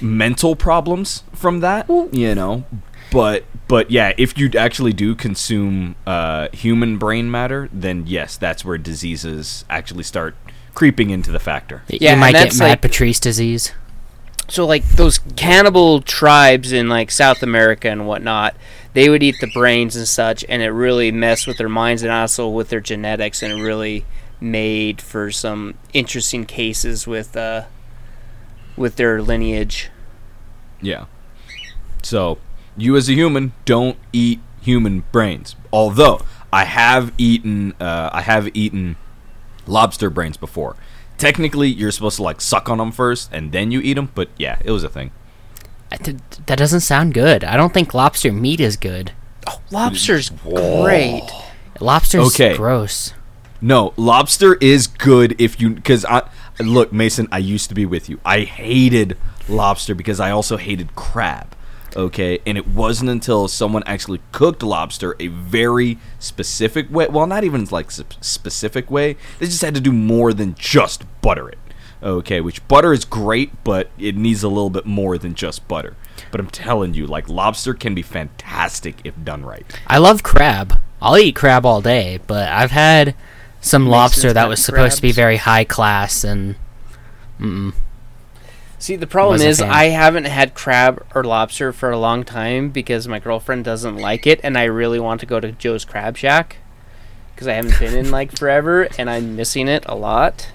mental 0.00 0.56
problems 0.56 1.22
from 1.32 1.60
that, 1.60 1.88
you 2.12 2.34
know. 2.34 2.64
But 3.10 3.44
but 3.68 3.90
yeah, 3.90 4.12
if 4.16 4.36
you 4.38 4.50
actually 4.56 4.92
do 4.92 5.14
consume 5.14 5.96
uh, 6.06 6.48
human 6.52 6.98
brain 6.98 7.30
matter, 7.30 7.68
then 7.72 8.04
yes, 8.06 8.36
that's 8.36 8.64
where 8.64 8.78
diseases 8.78 9.64
actually 9.68 10.04
start 10.04 10.36
creeping 10.74 11.10
into 11.10 11.32
the 11.32 11.38
factor. 11.38 11.82
Yeah, 11.88 12.14
you 12.14 12.20
might 12.20 12.32
get 12.32 12.44
that's 12.44 12.58
mad 12.58 12.68
like- 12.68 12.82
Patrice 12.82 13.20
disease. 13.20 13.72
So, 14.48 14.64
like 14.64 14.84
those 14.90 15.18
cannibal 15.34 16.00
tribes 16.00 16.70
in 16.70 16.88
like 16.88 17.10
South 17.10 17.42
America 17.42 17.88
and 17.88 18.06
whatnot, 18.06 18.54
they 18.92 19.08
would 19.08 19.22
eat 19.22 19.34
the 19.40 19.50
brains 19.52 19.96
and 19.96 20.06
such, 20.06 20.44
and 20.48 20.62
it 20.62 20.70
really 20.70 21.10
messed 21.10 21.48
with 21.48 21.58
their 21.58 21.68
minds 21.68 22.04
and 22.04 22.12
also 22.12 22.48
with 22.48 22.68
their 22.68 22.80
genetics, 22.80 23.42
and 23.42 23.52
it 23.52 23.60
really 23.60 24.04
made 24.40 25.00
for 25.00 25.32
some 25.32 25.74
interesting 25.92 26.44
cases 26.44 27.08
with 27.08 27.36
uh, 27.36 27.64
with 28.76 28.96
their 28.96 29.22
lineage. 29.22 29.90
Yeah. 30.80 31.06
So, 32.02 32.38
you 32.76 32.96
as 32.96 33.08
a 33.08 33.12
human 33.14 33.52
don't 33.64 33.98
eat 34.12 34.40
human 34.60 35.04
brains. 35.12 35.56
Although 35.72 36.20
I 36.52 36.64
have 36.64 37.12
eaten, 37.18 37.74
uh, 37.80 38.10
I 38.12 38.22
have 38.22 38.48
eaten 38.54 38.96
lobster 39.66 40.10
brains 40.10 40.36
before. 40.36 40.76
Technically, 41.18 41.68
you're 41.68 41.90
supposed 41.90 42.16
to 42.16 42.22
like 42.22 42.40
suck 42.40 42.68
on 42.68 42.78
them 42.78 42.92
first 42.92 43.30
and 43.32 43.50
then 43.52 43.70
you 43.70 43.80
eat 43.80 43.94
them. 43.94 44.10
But 44.14 44.28
yeah, 44.36 44.58
it 44.64 44.70
was 44.70 44.84
a 44.84 44.88
thing. 44.88 45.12
Th- 46.02 46.16
that 46.46 46.58
doesn't 46.58 46.80
sound 46.80 47.14
good. 47.14 47.42
I 47.44 47.56
don't 47.56 47.72
think 47.72 47.94
lobster 47.94 48.32
meat 48.32 48.60
is 48.60 48.76
good. 48.76 49.12
Oh, 49.48 49.60
lobster's 49.70 50.30
great. 50.30 51.22
Lobster's 51.80 52.26
Okay. 52.34 52.56
gross. 52.56 53.14
No, 53.60 53.94
lobster 53.96 54.56
is 54.60 54.86
good 54.86 55.34
if 55.40 55.60
you 55.60 55.70
because 55.70 56.04
I 56.04 56.28
look 56.60 56.92
Mason. 56.92 57.28
I 57.30 57.38
used 57.38 57.68
to 57.68 57.74
be 57.74 57.86
with 57.86 58.08
you. 58.08 58.20
I 58.24 58.40
hated 58.40 59.16
lobster 59.48 59.94
because 59.94 60.20
I 60.20 60.30
also 60.30 60.56
hated 60.56 60.94
crab. 60.94 61.54
Okay, 61.94 62.40
and 62.44 62.58
it 62.58 62.68
wasn't 62.68 63.08
until 63.08 63.48
someone 63.48 63.82
actually 63.86 64.20
cooked 64.30 64.62
lobster 64.62 65.16
a 65.18 65.28
very 65.28 65.98
specific 66.18 66.90
way. 66.90 67.06
Well, 67.08 67.26
not 67.26 67.44
even 67.44 67.64
like 67.66 67.90
specific 67.90 68.90
way. 68.90 69.16
They 69.38 69.46
just 69.46 69.62
had 69.62 69.74
to 69.76 69.80
do 69.80 69.92
more 69.92 70.34
than 70.34 70.54
just 70.56 71.04
butter 71.22 71.48
it. 71.48 71.58
Okay, 72.02 72.42
which 72.42 72.66
butter 72.68 72.92
is 72.92 73.06
great, 73.06 73.64
but 73.64 73.90
it 73.98 74.14
needs 74.14 74.42
a 74.42 74.48
little 74.48 74.68
bit 74.68 74.84
more 74.84 75.16
than 75.16 75.34
just 75.34 75.66
butter. 75.66 75.96
But 76.30 76.40
I'm 76.40 76.50
telling 76.50 76.92
you, 76.92 77.06
like 77.06 77.30
lobster 77.30 77.72
can 77.72 77.94
be 77.94 78.02
fantastic 78.02 78.96
if 79.04 79.14
done 79.24 79.46
right. 79.46 79.64
I 79.86 79.96
love 79.96 80.22
crab. 80.22 80.78
I'll 81.00 81.16
eat 81.16 81.34
crab 81.34 81.64
all 81.64 81.80
day, 81.80 82.20
but 82.26 82.48
I've 82.48 82.72
had 82.72 83.14
some 83.66 83.86
lobster 83.86 84.32
that 84.32 84.48
was 84.48 84.64
supposed 84.64 84.96
to 84.96 85.02
be 85.02 85.12
very 85.12 85.36
high 85.38 85.64
class 85.64 86.22
and 86.22 86.54
mm-mm. 87.40 87.74
See, 88.78 88.96
the 88.96 89.06
problem 89.06 89.40
is. 89.40 89.60
I 89.60 89.84
haven't 89.84 90.26
had 90.26 90.54
crab 90.54 91.04
or 91.14 91.24
lobster 91.24 91.72
for 91.72 91.90
a 91.90 91.98
long 91.98 92.24
time 92.24 92.68
because 92.70 93.08
my 93.08 93.18
girlfriend 93.18 93.64
doesn't 93.64 93.96
like 93.96 94.26
it, 94.26 94.38
and 94.42 94.56
I 94.56 94.64
really 94.64 95.00
want 95.00 95.20
to 95.20 95.26
go 95.26 95.40
to 95.40 95.50
Joe's 95.50 95.84
Crab 95.84 96.16
Shack 96.16 96.58
because 97.34 97.48
I 97.48 97.54
haven't 97.54 97.78
been 97.78 97.96
in 97.96 98.10
like 98.10 98.36
forever, 98.38 98.86
and 98.98 99.08
I'm 99.08 99.34
missing 99.34 99.66
it 99.66 99.84
a 99.86 99.94
lot. 99.94 100.52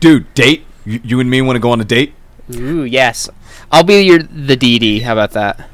Dude, 0.00 0.32
date? 0.34 0.64
You, 0.84 1.00
you 1.02 1.20
and 1.20 1.28
me 1.28 1.42
want 1.42 1.56
to 1.56 1.60
go 1.60 1.72
on 1.72 1.80
a 1.80 1.84
date? 1.84 2.14
Ooh, 2.54 2.84
yes, 2.84 3.28
I'll 3.70 3.84
be 3.84 4.00
your 4.00 4.22
the 4.22 4.56
DD. 4.56 5.02
How 5.02 5.12
about 5.12 5.32
that? 5.32 5.68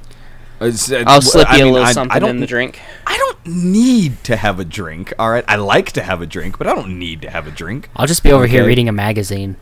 It's, 0.60 0.90
uh, 0.90 1.04
I'll 1.06 1.22
slip 1.22 1.48
I 1.48 1.56
you 1.58 1.64
mean, 1.64 1.70
a 1.70 1.72
little 1.74 1.88
I- 1.88 1.92
something 1.92 2.16
I 2.16 2.18
don't, 2.18 2.30
in 2.30 2.40
the 2.40 2.46
drink. 2.46 2.80
I 3.06 3.16
don't 3.16 3.46
need 3.46 4.22
to 4.24 4.36
have 4.36 4.58
a 4.58 4.64
drink. 4.64 5.12
All 5.18 5.30
right, 5.30 5.44
I 5.46 5.56
like 5.56 5.92
to 5.92 6.02
have 6.02 6.20
a 6.20 6.26
drink, 6.26 6.58
but 6.58 6.66
I 6.66 6.74
don't 6.74 6.98
need 6.98 7.22
to 7.22 7.30
have 7.30 7.46
a 7.46 7.50
drink. 7.50 7.88
I'll 7.94 8.06
just 8.08 8.22
be 8.22 8.32
over 8.32 8.46
here 8.46 8.60
Okay. 8.62 8.68
reading 8.68 8.88
a 8.88 8.92
magazine. 8.92 9.56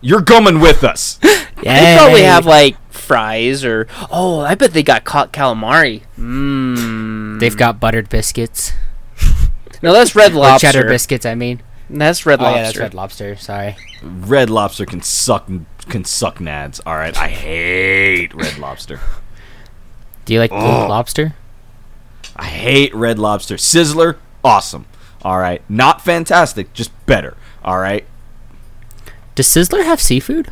You're 0.00 0.22
coming 0.22 0.60
with 0.60 0.82
us. 0.84 1.18
yeah, 1.22 1.44
They 1.62 1.96
probably 1.96 2.22
have 2.22 2.44
like 2.44 2.76
fries 2.92 3.64
or 3.64 3.86
oh, 4.10 4.40
I 4.40 4.54
bet 4.54 4.72
they 4.72 4.82
got 4.82 5.04
caught 5.04 5.32
calamari. 5.32 6.02
Mmm. 6.18 7.38
They've 7.40 7.56
got 7.56 7.80
buttered 7.80 8.08
biscuits. 8.08 8.72
no, 9.82 9.92
that's 9.92 10.14
red 10.14 10.32
Or 10.32 10.36
lobster. 10.40 10.72
cheddar 10.72 10.88
biscuits, 10.88 11.24
I 11.24 11.34
mean. 11.34 11.62
That's 11.88 12.26
red 12.26 12.40
Oh 12.40 12.44
lobster. 12.44 12.58
yeah, 12.58 12.62
that's 12.64 12.78
red 12.78 12.94
lobster. 12.94 13.36
Sorry. 13.36 13.76
Red 14.02 14.50
Lobster 14.50 14.84
can 14.84 15.00
suck 15.02 15.46
can 15.88 16.04
suck 16.04 16.38
nads. 16.38 16.80
All 16.84 16.96
right, 16.96 17.16
I 17.16 17.28
hate 17.28 18.34
Red 18.34 18.58
Lobster. 18.58 19.00
Do 20.24 20.32
you 20.32 20.38
like 20.40 20.50
blue 20.50 20.58
Ugh. 20.60 20.88
lobster? 20.88 21.34
I 22.36 22.46
hate 22.46 22.94
Red 22.94 23.18
Lobster. 23.18 23.56
Sizzler, 23.56 24.16
awesome. 24.42 24.86
All 25.22 25.38
right, 25.38 25.62
not 25.68 26.00
fantastic, 26.02 26.72
just 26.72 26.90
better. 27.06 27.36
All 27.64 27.78
right. 27.78 28.04
Does 29.34 29.46
Sizzler 29.48 29.84
have 29.84 30.00
seafood? 30.00 30.50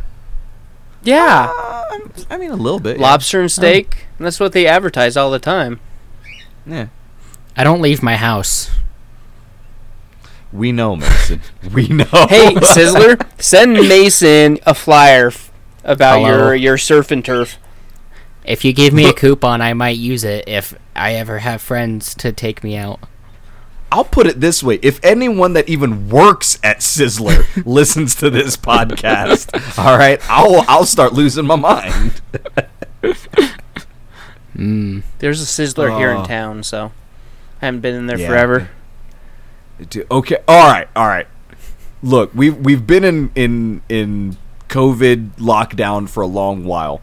Yeah, 1.05 1.51
Uh, 1.53 1.99
I 2.31 2.37
mean 2.39 2.51
a 2.53 2.57
little 2.57 2.79
bit. 2.79 2.97
yeah. 2.99 3.03
lobster 3.03 3.41
and 3.41 3.51
steak. 3.51 4.07
That's 4.19 4.39
what 4.39 4.53
they 4.53 4.67
advertise 4.67 5.17
all 5.17 5.31
the 5.31 5.39
time. 5.41 5.81
Yeah. 6.65 6.87
I 7.57 7.65
don't 7.65 7.83
leave 7.83 8.03
my 8.03 8.17
house. 8.17 8.71
We 10.53 10.71
know, 10.71 10.97
Mason. 10.97 11.41
we 11.73 11.89
know. 11.89 12.05
Hey, 12.05 12.55
Sizzler, 12.55 13.27
send 13.43 13.73
Mason 13.75 14.59
a 14.65 14.75
flyer 14.75 15.29
f- 15.29 15.51
about 15.83 16.21
Hello. 16.21 16.29
your 16.29 16.55
your 16.55 16.79
surf 16.79 17.11
and 17.11 17.25
turf. 17.25 17.57
If 18.45 18.65
you 18.65 18.73
give 18.73 18.93
me 18.93 19.09
a 19.09 19.13
coupon, 19.13 19.61
I 19.61 19.73
might 19.73 19.97
use 19.99 20.25
it 20.25 20.49
if 20.49 20.75
I 20.97 21.15
ever 21.15 21.39
have 21.41 21.63
friends 21.63 22.15
to 22.17 22.33
take 22.33 22.65
me 22.65 22.77
out. 22.77 22.99
I'll 23.93 24.05
put 24.05 24.27
it 24.27 24.41
this 24.41 24.63
way: 24.63 24.77
if 24.83 24.99
anyone 25.05 25.53
that 25.53 25.69
even 25.69 26.09
works 26.09 26.59
at 26.65 26.79
Sizzler 26.79 27.45
listens 27.67 28.15
to 28.17 28.31
this 28.31 28.57
podcast, 28.57 29.79
all 29.79 29.97
right, 29.99 30.21
I'll 30.31 30.65
I'll 30.67 30.87
start 30.87 31.13
losing 31.13 31.47
my 31.47 31.57
mind. 31.57 32.21
Mm. 34.57 35.03
There's 35.19 35.41
a 35.41 35.45
Sizzler 35.47 35.97
here 35.99 36.11
Oh. 36.13 36.21
in 36.23 36.27
town, 36.27 36.63
so 36.63 36.93
I 37.61 37.67
haven't 37.67 37.81
been 37.81 37.95
in 37.95 38.07
there 38.07 38.19
Yeah. 38.19 38.29
forever. 38.29 38.71
Okay, 40.11 40.37
all 40.47 40.67
right, 40.71 40.89
all 40.95 41.07
right. 41.07 41.27
Look, 42.03 42.31
we've 42.35 42.57
we've 42.57 42.87
been 42.87 43.05
in 43.05 43.31
in 43.35 43.83
in 43.89 44.37
COVID 44.69 45.33
lockdown 45.39 46.09
for 46.09 46.23
a 46.23 46.27
long 46.27 46.65
while. 46.65 47.01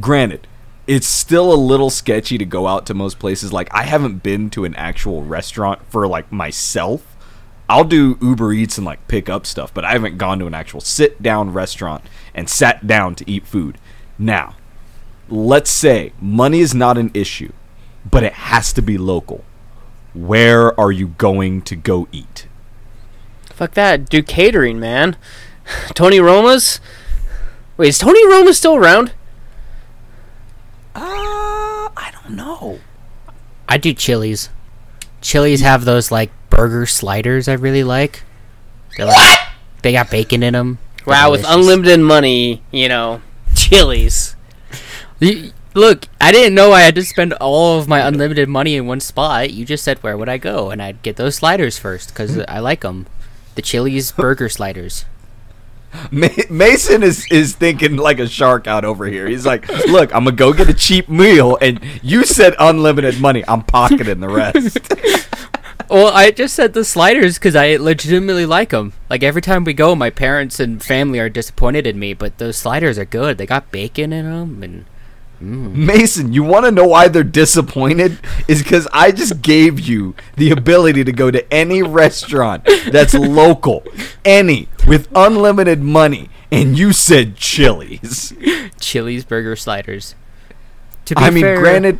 Granted, 0.00 0.46
it's 0.92 1.06
still 1.06 1.50
a 1.50 1.54
little 1.54 1.88
sketchy 1.88 2.36
to 2.36 2.44
go 2.44 2.66
out 2.66 2.84
to 2.84 2.92
most 2.92 3.18
places. 3.18 3.50
Like 3.50 3.68
I 3.72 3.84
haven't 3.84 4.22
been 4.22 4.50
to 4.50 4.66
an 4.66 4.74
actual 4.74 5.22
restaurant 5.22 5.80
for 5.88 6.06
like 6.06 6.30
myself. 6.30 7.16
I'll 7.66 7.84
do 7.84 8.18
Uber 8.20 8.52
Eats 8.52 8.76
and 8.76 8.84
like 8.84 9.08
pick 9.08 9.30
up 9.30 9.46
stuff, 9.46 9.72
but 9.72 9.86
I 9.86 9.92
haven't 9.92 10.18
gone 10.18 10.38
to 10.40 10.46
an 10.46 10.52
actual 10.52 10.82
sit 10.82 11.22
down 11.22 11.54
restaurant 11.54 12.04
and 12.34 12.46
sat 12.46 12.86
down 12.86 13.14
to 13.14 13.30
eat 13.30 13.46
food. 13.46 13.78
Now, 14.18 14.56
let's 15.30 15.70
say 15.70 16.12
money 16.20 16.60
is 16.60 16.74
not 16.74 16.98
an 16.98 17.10
issue, 17.14 17.52
but 18.08 18.22
it 18.22 18.34
has 18.34 18.74
to 18.74 18.82
be 18.82 18.98
local. 18.98 19.46
Where 20.12 20.78
are 20.78 20.92
you 20.92 21.08
going 21.08 21.62
to 21.62 21.74
go 21.74 22.06
eat? 22.12 22.46
Fuck 23.46 23.72
that, 23.72 24.10
do 24.10 24.22
catering, 24.22 24.78
man. 24.78 25.16
Tony 25.94 26.20
Roma's. 26.20 26.80
Wait, 27.78 27.88
is 27.88 27.98
Tony 27.98 28.26
Roma 28.26 28.52
still 28.52 28.76
around? 28.76 29.14
Uh, 30.94 31.88
I 31.96 32.12
don't 32.12 32.36
know. 32.36 32.80
I 33.68 33.78
do 33.78 33.92
Chili's. 33.94 34.50
Chili's 35.20 35.60
have 35.60 35.84
those 35.84 36.10
like 36.10 36.30
burger 36.50 36.86
sliders 36.86 37.48
I 37.48 37.54
really 37.54 37.84
like. 37.84 38.24
They're 38.96 39.06
like 39.06 39.38
they 39.82 39.92
got 39.92 40.10
bacon 40.10 40.42
in 40.42 40.52
them. 40.52 40.78
Wow, 41.06 41.30
with 41.30 41.44
unlimited 41.46 42.00
money, 42.00 42.62
you 42.70 42.88
know, 42.88 43.22
Chili's. 43.54 44.36
Look, 45.74 46.06
I 46.20 46.32
didn't 46.32 46.54
know 46.54 46.72
I 46.72 46.82
had 46.82 46.94
to 46.96 47.02
spend 47.02 47.32
all 47.34 47.78
of 47.78 47.88
my 47.88 48.00
unlimited 48.06 48.48
money 48.48 48.76
in 48.76 48.86
one 48.86 49.00
spot. 49.00 49.52
You 49.52 49.64
just 49.64 49.84
said 49.84 50.02
where 50.02 50.16
would 50.16 50.28
I 50.28 50.36
go, 50.38 50.70
and 50.70 50.82
I'd 50.82 51.02
get 51.02 51.16
those 51.16 51.36
sliders 51.36 51.78
first 51.78 52.08
because 52.10 52.38
I 52.40 52.58
like 52.58 52.82
them. 52.82 53.06
The 53.54 53.62
Chili's 53.62 54.12
burger 54.16 54.48
sliders. 54.48 55.04
Ma- 56.10 56.28
Mason 56.50 57.02
is 57.02 57.26
is 57.30 57.54
thinking 57.54 57.96
like 57.96 58.18
a 58.18 58.28
shark 58.28 58.66
out 58.66 58.84
over 58.84 59.06
here. 59.06 59.26
He's 59.28 59.46
like, 59.46 59.68
"Look, 59.86 60.14
I'm 60.14 60.24
gonna 60.24 60.36
go 60.36 60.52
get 60.52 60.68
a 60.68 60.74
cheap 60.74 61.08
meal, 61.08 61.58
and 61.60 61.80
you 62.02 62.24
said 62.24 62.54
unlimited 62.58 63.20
money. 63.20 63.44
I'm 63.46 63.62
pocketing 63.62 64.20
the 64.20 64.28
rest." 64.28 64.78
Well, 65.90 66.10
I 66.14 66.30
just 66.30 66.54
said 66.54 66.72
the 66.72 66.86
sliders 66.86 67.36
because 67.38 67.54
I 67.54 67.76
legitimately 67.76 68.46
like 68.46 68.70
them. 68.70 68.94
Like 69.10 69.22
every 69.22 69.42
time 69.42 69.62
we 69.62 69.74
go, 69.74 69.94
my 69.94 70.08
parents 70.08 70.58
and 70.58 70.82
family 70.82 71.18
are 71.18 71.28
disappointed 71.28 71.86
in 71.86 71.98
me, 71.98 72.14
but 72.14 72.38
those 72.38 72.56
sliders 72.56 72.98
are 72.98 73.04
good. 73.04 73.36
They 73.36 73.44
got 73.44 73.70
bacon 73.70 74.10
in 74.10 74.24
them, 74.24 74.62
and 74.62 74.86
Mason, 75.42 76.32
you 76.32 76.44
want 76.44 76.66
to 76.66 76.70
know 76.70 76.86
why 76.86 77.08
they're 77.08 77.24
disappointed? 77.24 78.18
Is 78.46 78.62
because 78.62 78.86
I 78.92 79.10
just 79.10 79.42
gave 79.42 79.80
you 79.80 80.14
the 80.36 80.50
ability 80.52 81.02
to 81.04 81.12
go 81.12 81.30
to 81.30 81.52
any 81.52 81.82
restaurant 81.82 82.64
that's 82.90 83.12
local, 83.14 83.82
any 84.24 84.68
with 84.86 85.08
unlimited 85.16 85.80
money, 85.82 86.30
and 86.52 86.78
you 86.78 86.92
said 86.92 87.36
Chili's. 87.36 88.32
Chili's 88.80 89.24
burger 89.24 89.56
sliders. 89.56 90.14
To 91.06 91.16
be 91.16 91.22
I 91.22 91.30
mean, 91.30 91.42
fair- 91.42 91.58
granted, 91.58 91.98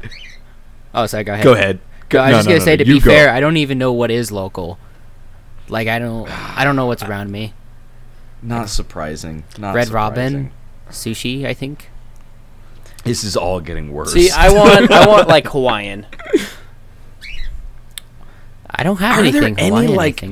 Oh, 0.95 1.07
sorry. 1.07 1.25
Go 1.25 1.33
ahead. 1.33 1.45
go 1.45 1.53
ahead. 1.55 1.81
Go- 2.11 2.21
I 2.21 2.25
was 2.25 2.31
No, 2.31 2.37
just 2.37 2.47
no, 2.47 2.51
gonna 2.53 2.59
no, 2.61 2.65
say 2.65 2.77
to 2.77 2.87
you 2.87 2.95
be 2.95 3.01
go. 3.01 3.11
fair, 3.11 3.31
I 3.31 3.41
don't 3.41 3.57
even 3.57 3.79
know 3.79 3.93
what 3.93 4.11
is 4.11 4.31
local. 4.31 4.79
Like 5.69 5.89
I 5.89 5.99
don't, 5.99 6.29
I 6.57 6.63
don't 6.65 6.77
know 6.77 6.87
what's 6.87 7.03
around 7.09 7.31
me. 7.33 7.55
Not 8.43 8.69
surprising. 8.69 9.45
Not 9.59 9.75
Red 9.75 9.87
surprising. 9.89 10.35
Robin, 10.37 10.51
sushi, 10.91 11.45
I 11.47 11.55
think. 11.55 11.89
This 13.05 13.25
is 13.25 13.37
all 13.37 13.61
getting 13.61 13.93
worse. 13.93 14.13
See, 14.13 14.31
I 14.31 14.53
want, 14.53 14.91
I 14.91 15.07
want 15.07 15.29
like 15.29 15.47
Hawaiian. 15.49 16.07
I 18.71 18.83
don't 18.85 18.99
have 18.99 19.19
Are 19.19 19.31
there 19.31 19.43
anything 19.43 19.59
any, 19.59 19.89
like, 19.89 20.23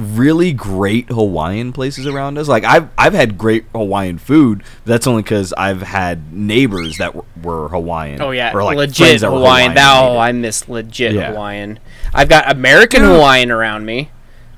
really 0.00 0.52
great 0.52 1.08
Hawaiian 1.08 1.72
places 1.72 2.06
around 2.06 2.38
us. 2.38 2.48
Like 2.48 2.64
I've 2.64 2.88
I've 2.96 3.12
had 3.12 3.36
great 3.36 3.64
Hawaiian 3.74 4.18
food. 4.18 4.62
But 4.84 4.92
that's 4.92 5.06
only 5.06 5.22
because 5.22 5.52
I've 5.52 5.82
had 5.82 6.32
neighbors 6.32 6.98
that 6.98 7.14
were, 7.14 7.24
were 7.42 7.68
Hawaiian. 7.68 8.20
Oh 8.22 8.30
yeah, 8.30 8.52
or 8.54 8.64
like 8.64 8.76
legit 8.76 8.96
friends 8.96 9.20
that 9.22 9.30
were 9.30 9.38
Hawaiian. 9.38 9.74
That, 9.74 10.02
oh. 10.02 10.18
I 10.18 10.32
miss 10.32 10.68
legit 10.68 11.12
Yeah. 11.14 11.32
Hawaiian. 11.32 11.78
I've 12.14 12.28
got 12.28 12.50
American 12.50 13.02
Dude. 13.02 13.12
Hawaiian 13.12 13.50
around 13.50 13.84
me. 13.84 14.10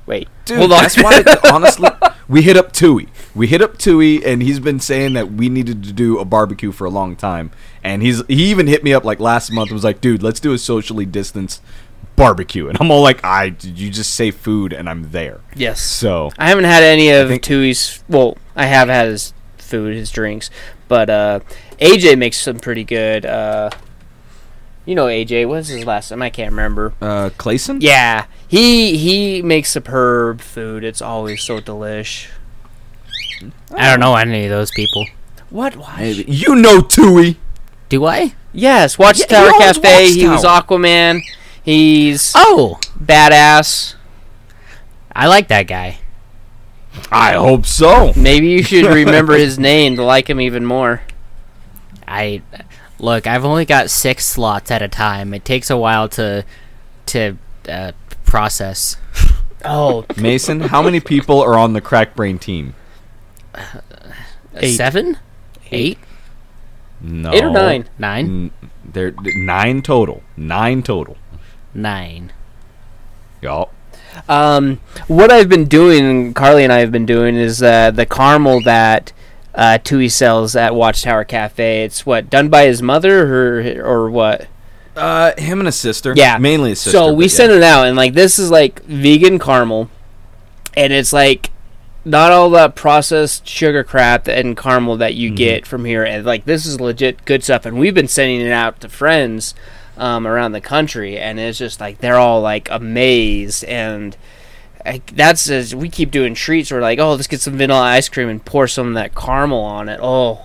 Wait, 0.05 0.27
Dude, 0.45 0.57
hold 0.57 0.73
on. 0.73 0.81
that's 0.81 0.97
why 1.01 1.23
honestly 1.51 1.89
we 2.27 2.41
hit 2.41 2.57
up 2.57 2.71
Tui. 2.71 3.07
We 3.35 3.47
hit 3.47 3.61
up 3.61 3.77
Tui, 3.79 4.23
and 4.23 4.43
he's 4.43 4.59
been 4.59 4.79
saying 4.79 5.13
that 5.13 5.31
we 5.33 5.49
needed 5.49 5.83
to 5.85 5.91
do 5.93 6.19
a 6.19 6.25
barbecue 6.25 6.71
for 6.71 6.85
a 6.85 6.89
long 6.89 7.15
time. 7.15 7.49
And 7.83 8.01
he's 8.03 8.21
he 8.27 8.45
even 8.51 8.67
hit 8.67 8.83
me 8.83 8.93
up 8.93 9.03
like 9.03 9.19
last 9.19 9.51
month 9.51 9.69
and 9.69 9.75
was 9.75 9.83
like, 9.83 10.01
"Dude, 10.01 10.21
let's 10.21 10.39
do 10.39 10.53
a 10.53 10.57
socially 10.57 11.05
distanced 11.05 11.61
barbecue." 12.15 12.67
And 12.69 12.77
I'm 12.79 12.91
all 12.91 13.01
like, 13.01 13.23
"I 13.25 13.55
you 13.61 13.89
just 13.89 14.13
say 14.13 14.29
food, 14.31 14.71
and 14.71 14.87
I'm 14.87 15.11
there." 15.11 15.39
yes, 15.55 15.81
So 15.81 16.31
I 16.37 16.49
haven't 16.49 16.65
had 16.65 16.83
any 16.83 17.09
of 17.09 17.27
think- 17.29 17.41
Tui's. 17.41 18.03
Well, 18.07 18.37
I 18.55 18.65
have 18.67 18.87
had 18.87 19.07
his 19.07 19.33
food, 19.57 19.95
his 19.95 20.11
drinks, 20.11 20.51
but 20.87 21.09
uh, 21.09 21.39
AJ 21.79 22.17
makes 22.19 22.37
some 22.37 22.59
pretty 22.59 22.83
good. 22.83 23.25
Uh, 23.25 23.71
you 24.85 24.93
know 24.93 25.07
AJ. 25.07 25.47
What's 25.47 25.69
his 25.69 25.85
last 25.85 26.11
name? 26.11 26.21
I 26.21 26.29
can't 26.29 26.51
remember. 26.51 26.93
uh, 27.01 27.31
Clayson, 27.37 27.77
Yeah, 27.81 28.25
he 28.47 28.95
he 28.97 29.41
makes 29.41 29.69
superb 29.71 30.39
food. 30.39 30.83
It's 30.83 31.01
always 31.01 31.41
so 31.41 31.59
delish. 31.59 32.27
I 33.75 33.89
don't 33.89 33.99
know 33.99 34.15
any 34.15 34.45
of 34.45 34.49
those 34.51 34.71
people. 34.71 35.05
What? 35.49 35.75
Why? 35.75 35.95
Maybe. 35.99 36.25
you 36.27 36.55
know 36.55 36.81
Tui. 36.81 37.37
Do 37.89 38.05
I? 38.05 38.33
Yes, 38.53 38.97
Yeah, 38.97 39.05
Watchtower 39.05 39.49
he 39.49 39.63
owns 39.65 39.77
Cafe. 39.77 40.11
He 40.11 40.27
was 40.27 40.43
Aquaman. 40.43 41.21
He's 41.63 42.33
Oh, 42.35 42.79
badass. 42.99 43.95
I 45.15 45.27
like 45.27 45.47
that 45.47 45.67
guy. 45.67 45.99
I 47.11 47.33
hope 47.33 47.65
so. 47.65 48.13
Maybe 48.15 48.49
you 48.49 48.63
should 48.63 48.85
remember 48.85 49.35
his 49.35 49.57
name 49.57 49.95
to 49.95 50.03
like 50.03 50.29
him 50.29 50.39
even 50.41 50.65
more. 50.65 51.01
I 52.07 52.41
look. 52.99 53.25
I've 53.25 53.45
only 53.45 53.65
got 53.65 53.89
six 53.89 54.25
slots 54.25 54.69
at 54.71 54.81
a 54.81 54.87
time. 54.87 55.33
It 55.33 55.45
takes 55.45 55.69
a 55.69 55.77
while 55.77 56.07
to 56.09 56.45
to 57.07 57.37
uh, 57.67 57.91
process. 58.25 58.97
Oh, 59.65 60.05
Mason, 60.17 60.59
how 60.61 60.81
many 60.81 60.99
people 60.99 61.41
are 61.41 61.55
on 61.55 61.73
the 61.73 61.81
Cracked 61.81 62.15
Brain 62.15 62.37
team? 62.37 62.75
Eight. 64.55 64.75
Seven, 64.75 65.17
eight, 65.71 65.97
No, 67.01 67.31
eight 67.33 67.43
or 67.43 67.49
nine. 67.51 67.89
nine, 67.97 68.25
N- 68.61 68.69
There, 68.83 69.13
nine 69.35 69.81
total. 69.81 70.21
Nine 70.37 70.83
total. 70.83 71.17
nine. 71.73 72.31
Yup. 73.41 73.73
Um, 74.29 74.79
what 75.07 75.31
I've 75.31 75.49
been 75.49 75.65
doing, 75.65 76.33
Carly 76.35 76.63
and 76.63 76.71
I 76.71 76.79
have 76.79 76.91
been 76.91 77.05
doing, 77.07 77.35
is 77.35 77.63
uh, 77.63 77.89
the 77.91 78.05
caramel 78.05 78.61
that 78.63 79.11
uh, 79.55 79.79
Tui 79.83 80.07
sells 80.07 80.55
at 80.55 80.75
Watchtower 80.75 81.23
Cafe. 81.23 81.83
It's 81.83 82.05
what 82.05 82.29
done 82.29 82.49
by 82.49 82.65
his 82.65 82.81
mother, 82.81 83.23
or 83.59 83.83
or 83.83 84.09
what? 84.11 84.47
Uh, 84.95 85.31
him 85.39 85.59
and 85.59 85.65
his 85.65 85.75
sister. 85.75 86.13
Yeah, 86.15 86.37
mainly 86.37 86.69
his 86.71 86.79
sister. 86.81 86.97
So 86.99 87.11
we 87.13 87.25
but 87.25 87.31
sent 87.31 87.51
it 87.51 87.63
out, 87.63 87.87
and 87.87 87.97
like 87.97 88.13
this 88.13 88.37
is 88.37 88.51
like 88.51 88.83
vegan 88.83 89.39
caramel, 89.39 89.89
and 90.75 90.93
it's 90.93 91.11
like 91.11 91.49
not 92.05 92.31
all 92.31 92.49
that 92.51 92.75
processed 92.75 93.47
sugar 93.47 93.83
crap 93.83 94.27
and 94.27 94.57
caramel 94.57 94.97
that 94.97 95.13
you 95.15 95.29
Mm-hmm. 95.29 95.35
get 95.35 95.67
from 95.67 95.85
here, 95.85 96.03
and 96.03 96.25
like 96.25 96.45
this 96.45 96.65
is 96.65 96.79
legit 96.81 97.25
good 97.25 97.43
stuff. 97.43 97.65
And 97.65 97.77
we've 97.79 97.93
been 97.95 98.07
sending 98.07 98.41
it 98.41 98.51
out 98.51 98.79
to 98.81 98.89
friends 98.89 99.55
um, 99.97 100.25
around 100.27 100.51
the 100.51 100.61
country, 100.61 101.17
and 101.17 101.39
it's 101.39 101.57
just 101.57 101.79
like 101.79 101.99
they're 101.99 102.17
all 102.19 102.41
like 102.41 102.69
amazed 102.69 103.63
and. 103.65 104.17
Like, 104.85 105.15
that's 105.15 105.49
as 105.49 105.73
we 105.73 105.87
keep 105.87 106.11
doing 106.11 106.33
treats. 106.35 106.69
We're 106.69 106.81
like, 106.81 106.99
oh, 106.99 107.13
let's 107.13 107.27
get 107.27 107.39
some 107.39 107.57
vanilla 107.57 107.83
ice 107.83 108.09
cream 108.09 108.27
and 108.27 108.43
pour 108.43 108.67
some 108.67 108.89
of 108.89 108.93
that 108.95 109.15
caramel 109.15 109.61
on 109.61 109.87
it. 109.87 109.97
Oh, 110.03 110.43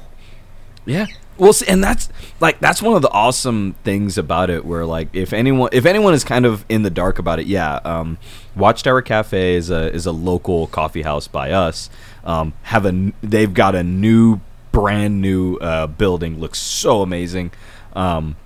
Yeah. 0.87 1.07
Well, 1.39 1.53
see, 1.53 1.67
and 1.69 1.83
that's 1.83 2.09
like 2.41 2.59
that's 2.59 2.83
one 2.83 2.97
of 2.97 3.03
the 3.03 3.11
awesome 3.11 3.77
things 3.85 4.19
about 4.19 4.51
it. 4.51 4.65
Where 4.65 4.85
like 4.85 5.09
if 5.13 5.33
anyone 5.33 5.71
if 5.73 5.87
anyone 5.87 6.13
is 6.15 6.25
kind 6.25 6.45
of 6.45 6.65
in 6.69 6.83
the 6.83 6.91
dark 6.91 7.19
about 7.19 7.39
it, 7.39 7.47
yeah, 7.47 7.77
um, 7.85 8.19
Watchtower 8.57 9.03
Cafe 9.03 9.55
is 9.55 9.71
a 9.71 9.93
is 9.93 10.05
a 10.05 10.13
local 10.13 10.67
coffee 10.67 11.03
house 11.03 11.29
by 11.29 11.53
us. 11.53 11.91
Um, 12.25 12.55
have 12.65 12.85
a 12.85 13.13
they've 13.23 13.55
got 13.55 13.75
a 13.75 13.85
new 13.85 14.41
brand 14.73 15.21
new 15.21 15.57
uh, 15.57 15.87
building, 15.87 16.41
looks 16.41 16.59
so 16.59 17.03
amazing. 17.03 17.53
Um, 17.95 18.37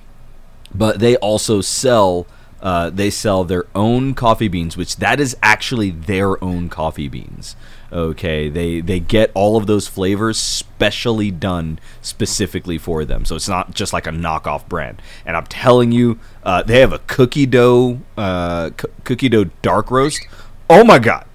but 0.75 1.01
they 1.01 1.17
also 1.17 1.61
sell 1.63 2.27
uh, 2.61 2.91
they 2.91 3.11
sell 3.11 3.43
their 3.45 3.67
own 3.75 4.15
coffee 4.15 4.49
beans, 4.49 4.77
which 4.77 4.97
that 4.97 5.19
is 5.19 5.37
actually 5.43 5.91
their 5.91 6.43
own 6.45 6.69
coffee 6.69 7.09
beans. 7.09 7.57
Okay, 7.93 8.49
they 8.49 8.81
they 8.81 9.01
get 9.01 9.31
all 9.35 9.57
of 9.59 9.67
those 9.67 9.87
flavors 9.87 10.39
specially 10.39 11.31
done 11.31 11.79
specifically 12.01 12.79
for 12.79 13.05
them, 13.05 13.27
so 13.27 13.37
it's 13.37 13.49
not 13.49 13.75
just 13.75 13.93
like 13.93 14.07
a 14.07 14.11
knockoff 14.11 14.67
brand. 14.67 15.03
And 15.27 15.37
I'm 15.37 15.47
telling 15.47 15.93
you, 15.93 16.19
uh, 16.43 16.63
they 16.63 16.81
have 16.81 16.93
a 16.95 17.01
cookie 17.01 17.45
dough 17.45 18.01
uh, 18.17 18.71
c- 18.81 18.89
cookie 19.05 19.29
dough 19.29 19.45
dark 19.61 19.91
roast. 19.91 20.27
Oh 20.71 20.85
my 20.85 20.99
god, 20.99 21.27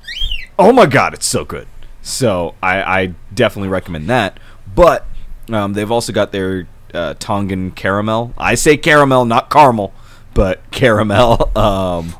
oh 0.57 0.71
my 0.71 0.87
god, 0.87 1.13
it's 1.13 1.27
so 1.27 1.45
good. 1.45 1.67
So 2.01 2.55
I, 2.63 2.81
I 3.01 3.05
definitely 3.33 3.69
recommend 3.69 4.09
that. 4.09 4.39
But 4.73 5.05
um, 5.51 5.73
they've 5.73 5.91
also 5.91 6.11
got 6.11 6.31
their 6.31 6.67
uh, 6.93 7.13
Tongan 7.19 7.71
caramel. 7.71 8.33
I 8.37 8.55
say 8.55 8.77
caramel, 8.77 9.25
not 9.25 9.49
caramel, 9.49 9.93
but 10.33 10.69
caramel. 10.71 11.51
Um, 11.57 12.15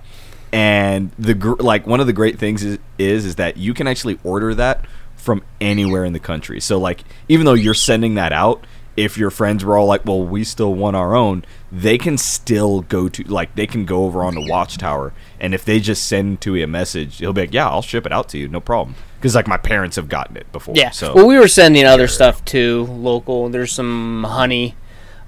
and 0.52 1.12
the 1.18 1.34
gr- 1.34 1.56
like 1.60 1.86
one 1.86 2.00
of 2.00 2.08
the 2.08 2.14
great 2.14 2.40
things 2.40 2.64
is, 2.64 2.80
is 2.98 3.26
is 3.26 3.36
that 3.36 3.58
you 3.58 3.74
can 3.74 3.88
actually 3.88 4.20
order 4.24 4.54
that 4.56 4.86
from 5.16 5.44
anywhere 5.60 6.06
in 6.06 6.14
the 6.14 6.20
country. 6.20 6.60
So 6.62 6.78
like 6.78 7.04
even 7.28 7.46
though 7.46 7.54
you're 7.54 7.74
sending 7.74 8.16
that 8.16 8.32
out, 8.32 8.66
if 8.96 9.18
your 9.18 9.30
friends 9.30 9.64
were 9.64 9.78
all 9.78 9.86
like, 9.86 10.06
"Well, 10.06 10.24
we 10.24 10.44
still 10.44 10.74
want 10.74 10.96
our 10.96 11.16
own," 11.16 11.46
they 11.72 11.98
can 11.98 12.18
still 12.18 12.82
go 12.82 13.08
to 13.10 13.24
like 13.24 13.56
they 13.56 13.68
can 13.68 13.86
go 13.86 14.06
over 14.06 14.24
on 14.24 14.34
the 14.34 14.42
Watchtower, 14.42 15.14
and 15.40 15.54
if 15.54 15.64
they 15.64 15.80
just 15.80 16.08
send 16.08 16.42
to 16.42 16.56
a 16.58 16.68
message, 16.68 17.20
he'll 17.20 17.34
be 17.34 17.42
like, 17.42 17.54
"Yeah, 17.54 17.70
I'll 17.70 17.84
ship 17.84 18.06
it 18.06 18.12
out 18.12 18.30
to 18.30 18.38
you, 18.38 18.48
no 18.48 18.60
problem." 18.60 18.96
Because 19.18 19.36
like 19.36 19.48
my 19.48 19.58
parents 19.58 19.96
have 19.98 20.10
gotten 20.10 20.36
it 20.36 20.52
before. 20.52 20.76
Yeah. 20.76 20.90
So 20.90 21.14
well, 21.14 21.28
we 21.28 21.38
were 21.38 21.48
sending 21.48 21.86
other 21.86 22.08
stuff 22.08 22.44
too, 22.44 22.86
local. 22.86 23.50
There's 23.50 23.72
some 23.72 24.24
honey. 24.24 24.76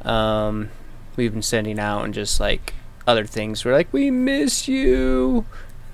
Um, 0.01 0.69
we've 1.15 1.31
been 1.31 1.41
sending 1.41 1.77
out 1.77 2.05
and 2.05 2.13
just 2.13 2.39
like 2.39 2.73
other 3.09 3.25
things. 3.25 3.65
We're 3.65 3.73
like, 3.73 3.91
we 3.91 4.11
miss 4.11 4.67
you. 4.67 5.45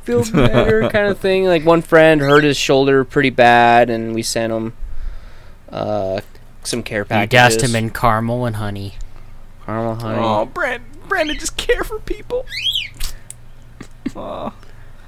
Feel 0.04 0.23
better, 0.32 0.88
kind 0.89 1.08
of 1.08 1.17
thing. 1.19 1.45
Like 1.45 1.65
one 1.65 1.82
friend 1.82 2.21
hurt 2.21 2.43
his 2.43 2.58
shoulder 2.58 3.04
pretty 3.04 3.32
bad, 3.32 3.89
and 3.89 4.13
we 4.13 4.21
sent 4.21 4.54
him 4.54 4.73
uh, 5.69 6.21
some 6.63 6.84
care 6.84 7.01
You 7.01 7.06
packages. 7.06 7.32
doused 7.58 7.62
him 7.62 7.75
in 7.75 7.89
caramel 7.89 8.45
and 8.45 8.58
honey. 8.58 8.95
caramel 9.65 9.95
honey. 9.95 10.19
Oh, 10.21 10.45
Brand, 10.45 10.84
Brandon, 11.08 11.38
just 11.39 11.58
care 11.58 11.84
for 11.84 11.99
people. 11.99 12.45
Oh, 14.15 14.54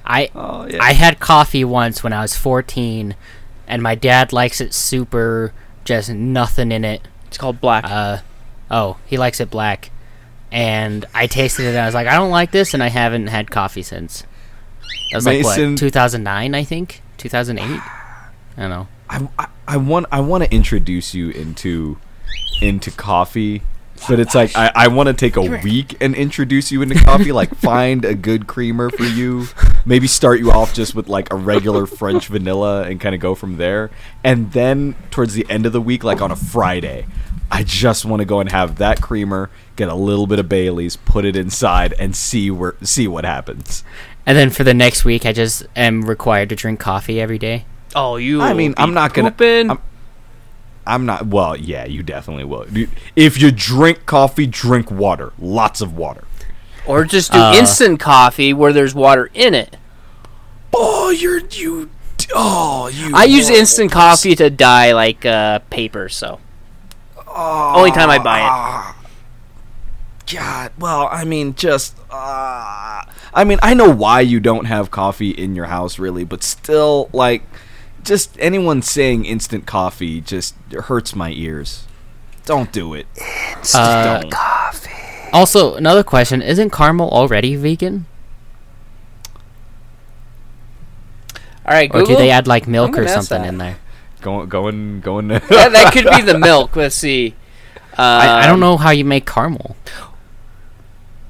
I 0.06 0.30
oh 0.36 0.66
yeah. 0.68 0.80
I 0.84 0.92
had 0.94 1.20
coffee 1.20 1.64
once 1.64 2.04
when 2.04 2.12
I 2.12 2.22
was 2.22 2.36
14, 2.36 3.16
and 3.68 3.82
my 3.82 3.96
dad 3.96 4.34
likes 4.34 4.60
it 4.60 4.74
super, 4.74 5.54
just 5.86 6.10
nothing 6.10 6.72
in 6.74 6.84
it. 6.84 7.08
It's 7.28 7.38
called 7.38 7.62
black. 7.62 7.86
Uh, 7.86 8.18
oh, 8.70 8.98
he 9.06 9.18
likes 9.18 9.40
it 9.40 9.50
black. 9.50 9.92
And 10.52 11.06
I 11.14 11.28
tasted 11.28 11.66
it 11.66 11.70
and 11.70 11.80
I 11.80 11.86
was 11.86 11.94
like, 11.94 12.08
I 12.08 12.16
don't 12.16 12.32
like 12.32 12.52
this, 12.52 12.74
and 12.74 12.82
I 12.82 12.88
haven't 12.88 13.28
had 13.28 13.52
coffee 13.52 13.84
since. 13.84 14.24
That 15.12 15.18
was 15.18 15.26
like 15.26 15.44
what, 15.44 15.78
2009, 15.78 16.56
I 16.56 16.64
think, 16.64 17.02
2008. 17.18 17.64
Ah. 17.68 18.32
I 18.58 18.62
don't 18.62 18.70
know. 18.70 18.88
I, 19.10 19.28
I, 19.38 19.48
I 19.68 19.78
want 19.78 20.08
I 20.12 20.20
want 20.22 20.44
to 20.44 20.54
introduce 20.54 21.14
you 21.14 21.30
into 21.30 21.98
into 22.62 22.92
coffee, 22.92 23.62
but 24.10 24.20
it's 24.20 24.34
like 24.34 24.56
I, 24.56 24.72
I 24.74 24.88
want 24.88 25.08
to 25.08 25.14
take 25.14 25.36
a 25.36 25.42
week 25.64 25.96
and 26.02 26.16
introduce 26.16 26.72
you 26.72 26.82
into 26.82 26.96
coffee. 26.96 27.32
Like 27.32 27.56
find 27.60 28.04
a 28.04 28.16
good 28.16 28.48
creamer 28.48 28.90
for 28.90 29.04
you. 29.04 29.48
Maybe 29.86 30.08
start 30.08 30.40
you 30.40 30.52
off 30.52 30.74
just 30.74 30.96
with 30.96 31.08
like 31.08 31.32
a 31.32 31.36
regular 31.36 31.86
French 31.86 32.28
vanilla 32.28 32.84
and 32.84 33.00
kind 33.00 33.14
of 33.14 33.22
go 33.22 33.36
from 33.36 33.58
there. 33.58 33.92
And 34.24 34.52
then 34.52 34.96
towards 35.12 35.34
the 35.34 35.46
end 35.50 35.66
of 35.66 35.72
the 35.72 35.82
week, 35.82 36.04
like 36.04 36.22
on 36.22 36.32
a 36.32 36.36
Friday, 36.36 37.06
I 37.50 37.64
just 37.64 38.04
want 38.06 38.20
to 38.22 38.26
go 38.26 38.40
and 38.40 38.52
have 38.52 38.78
that 38.78 39.02
creamer, 39.02 39.50
get 39.76 39.88
a 39.90 39.96
little 39.96 40.28
bit 40.28 40.38
of 40.40 40.50
Bailey's, 40.50 40.96
put 40.98 41.24
it 41.26 41.36
inside, 41.36 41.94
and 42.00 42.16
see 42.16 42.52
where 42.52 42.76
see 42.82 43.08
what 43.08 43.24
happens. 43.26 43.84
And 44.26 44.38
then 44.38 44.50
for 44.50 44.64
the 44.66 44.74
next 44.74 45.06
week, 45.06 45.26
I 45.26 45.32
just 45.32 45.66
am 45.76 46.04
required 46.04 46.50
to 46.50 46.56
drink 46.56 46.80
coffee 46.80 47.22
every 47.22 47.38
day. 47.40 47.66
oh, 47.96 48.18
you. 48.18 48.42
I 48.42 48.54
mean, 48.54 48.72
be 48.74 48.78
I'm 48.80 48.94
not 48.94 49.14
gonna- 49.14 49.34
I'm- 49.40 49.80
I'm 50.86 51.06
not. 51.06 51.28
Well, 51.28 51.56
yeah, 51.58 51.86
you 51.86 52.02
definitely 52.04 52.46
will. 52.46 52.66
If 53.16 53.42
you 53.42 53.52
drink 53.52 54.06
coffee, 54.06 54.46
drink 54.48 54.90
water. 54.90 55.34
Lots 55.40 55.82
of 55.82 55.96
water. 55.98 56.24
or 56.86 57.04
just 57.04 57.34
do 57.34 57.38
Uh, 57.40 57.54
instant 57.58 58.00
coffee 58.00 58.54
where 58.54 58.72
there's 58.72 58.96
water 58.96 59.30
in 59.34 59.54
it. 59.54 59.76
Oh, 60.74 61.10
you're 61.10 61.40
you. 61.40 61.90
Oh, 62.34 62.88
you. 62.88 63.12
I 63.14 63.26
use 63.26 63.50
instant 63.50 63.92
person. 63.92 64.02
coffee 64.02 64.36
to 64.36 64.50
dye 64.50 64.94
like 64.94 65.26
uh, 65.26 65.60
paper, 65.70 66.08
so 66.08 66.40
only 67.38 67.92
time 67.92 68.10
I 68.10 68.18
buy 68.20 68.40
it. 68.40 68.44
Ah, 68.44 68.98
God. 70.32 70.72
Well, 70.80 71.08
I 71.12 71.24
mean, 71.24 71.56
just. 71.56 71.98
Uh, 72.10 73.04
I 73.34 73.44
mean, 73.46 73.60
I 73.62 73.74
know 73.74 73.90
why 73.90 74.22
you 74.22 74.40
don't 74.40 74.66
have 74.66 74.92
coffee 74.92 75.32
in 75.32 75.56
your 75.56 75.66
house, 75.66 76.00
really, 76.00 76.24
but 76.24 76.44
still, 76.44 77.10
like, 77.14 77.44
just 78.04 78.36
anyone 78.40 78.82
saying 78.82 79.26
instant 79.26 79.66
coffee 79.66 80.22
just 80.22 80.56
hurts 80.72 81.16
my 81.16 81.32
ears. 81.32 81.86
Don't 82.46 82.72
do 82.72 82.94
it. 82.94 83.08
Uh, 83.74 84.22
don't. 84.22 84.34
Also, 85.34 85.76
another 85.76 86.04
question: 86.04 86.42
Isn't 86.42 86.72
caramel 86.72 87.10
already 87.10 87.56
vegan, 87.56 88.06
All 91.68 91.74
right, 91.74 91.94
or 91.94 92.04
do 92.04 92.16
they 92.16 92.30
add 92.30 92.48
like 92.48 92.66
milk 92.66 92.98
or 92.98 93.08
something 93.10 93.42
that. 93.42 93.48
in 93.48 93.58
there? 93.58 93.78
Going, 94.28 94.50
going, 94.50 95.00
going. 95.10 95.28
that, 95.30 95.48
that 95.48 95.94
could 95.94 96.04
be 96.10 96.22
the 96.22 96.38
milk. 96.50 96.76
Let's 96.76 96.96
see. 96.96 97.34
I, 97.98 98.44
I 98.44 98.46
don't 98.46 98.56
Um, 98.56 98.60
know 98.60 98.76
how 98.78 98.90
you 98.90 99.06
make 99.06 99.26
caramel. 99.26 99.78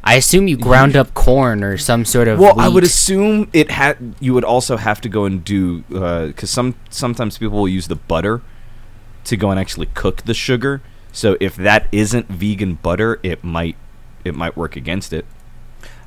I 0.04 0.16
assume 0.16 0.48
you 0.48 0.58
ground 0.58 0.96
up 0.96 1.14
corn 1.14 1.64
or 1.64 1.78
some 1.78 2.06
sort 2.06 2.28
of. 2.28 2.40
Well, 2.40 2.60
I 2.60 2.68
would 2.70 2.84
assume 2.84 3.50
it 3.54 3.70
had. 3.70 4.16
You 4.20 4.34
would 4.34 4.44
also 4.44 4.78
have 4.78 5.00
to 5.02 5.10
go 5.10 5.26
and 5.26 5.44
do 5.44 5.82
because 5.82 6.50
some 6.50 6.74
sometimes 6.90 7.38
people 7.38 7.60
will 7.60 7.68
use 7.68 7.88
the 7.88 7.96
butter 7.98 8.42
to 9.26 9.38
go 9.38 9.52
and 9.52 9.60
actually 9.60 9.88
cook 9.94 10.24
the 10.24 10.34
sugar. 10.34 10.82
So 11.12 11.38
if 11.40 11.56
that 11.58 11.88
isn't 11.92 12.30
vegan 12.30 12.76
butter, 12.76 13.20
it 13.22 13.44
might 13.44 13.76
it 14.24 14.34
might 14.34 14.58
work 14.58 14.76
against 14.76 15.14
it. 15.14 15.26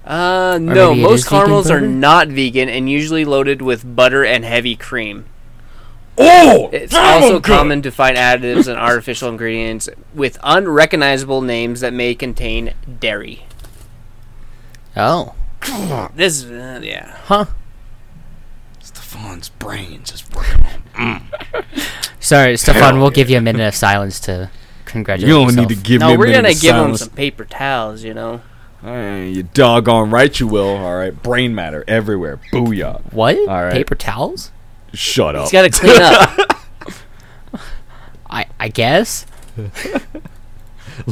Uh, 0.05 0.59
no, 0.61 0.93
most 0.95 1.29
caramels 1.29 1.71
are 1.71 1.81
not 1.81 2.27
vegan 2.29 2.69
and 2.69 2.91
usually 2.91 3.25
loaded 3.25 3.63
with 3.63 3.95
butter 3.95 4.25
and 4.25 4.45
heavy 4.45 4.75
cream. 4.75 5.27
Oh, 6.23 6.69
It's 6.73 6.95
also 6.95 7.35
good. 7.41 7.45
common 7.45 7.83
to 7.83 7.91
find 7.91 8.17
additives 8.17 8.69
and 8.69 8.79
artificial 8.79 9.29
ingredients 9.29 9.89
with 10.15 10.39
unrecognizable 10.43 11.41
names 11.43 11.81
that 11.81 11.93
may 11.93 12.15
contain 12.15 12.75
dairy. 12.99 13.45
Oh, 14.97 15.35
This, 16.15 16.43
is 16.43 16.51
uh, 16.51 16.81
yeah. 16.83 17.17
huh? 17.25 17.47
Stephan's 18.81 19.49
brains 19.51 20.13
is 20.13 20.25
working. 20.31 21.23
Sorry, 22.19 22.57
Stephan. 22.57 22.83
Hell 22.83 22.99
We'll 22.99 23.11
give 23.11 23.31
you 23.31 23.39
a 23.39 23.41
minute 23.41 23.67
of 23.67 23.75
silence 23.75 24.21
to 24.21 24.51
congratulate 24.85 25.29
You 25.29 25.35
don't 25.35 25.47
yourself. 25.49 25.69
need 25.69 25.77
to 25.77 25.83
give 25.83 26.01
me 26.01 26.07
No, 26.09 26.19
we're 26.19 26.27
minute 26.27 26.43
gonna 26.43 26.49
of 26.55 26.61
give 26.61 26.77
him 26.77 26.97
some 26.97 27.11
paper 27.11 27.45
towels, 27.45 28.03
you 28.03 28.15
know. 28.15 28.43
Hey, 28.83 29.29
you 29.31 29.43
doggone 29.45 30.11
right 30.11 30.39
you 30.41 30.47
will. 30.47 30.77
All 30.77 30.97
right, 30.97 31.23
brain 31.23 31.55
matter 31.55 31.85
everywhere. 31.87 32.41
Booyah. 32.53 33.01
What? 33.13 33.37
All 33.37 33.47
right. 33.65 33.73
Paper 33.73 33.95
towels? 33.95 34.51
Shut 34.95 35.37
up. 35.37 35.43
He's 35.43 35.53
got 35.53 35.63
to 35.63 35.71
clean 35.71 36.01
up. 36.03 37.61
I 38.31 38.47
I 38.59 38.69
guess. 38.69 39.27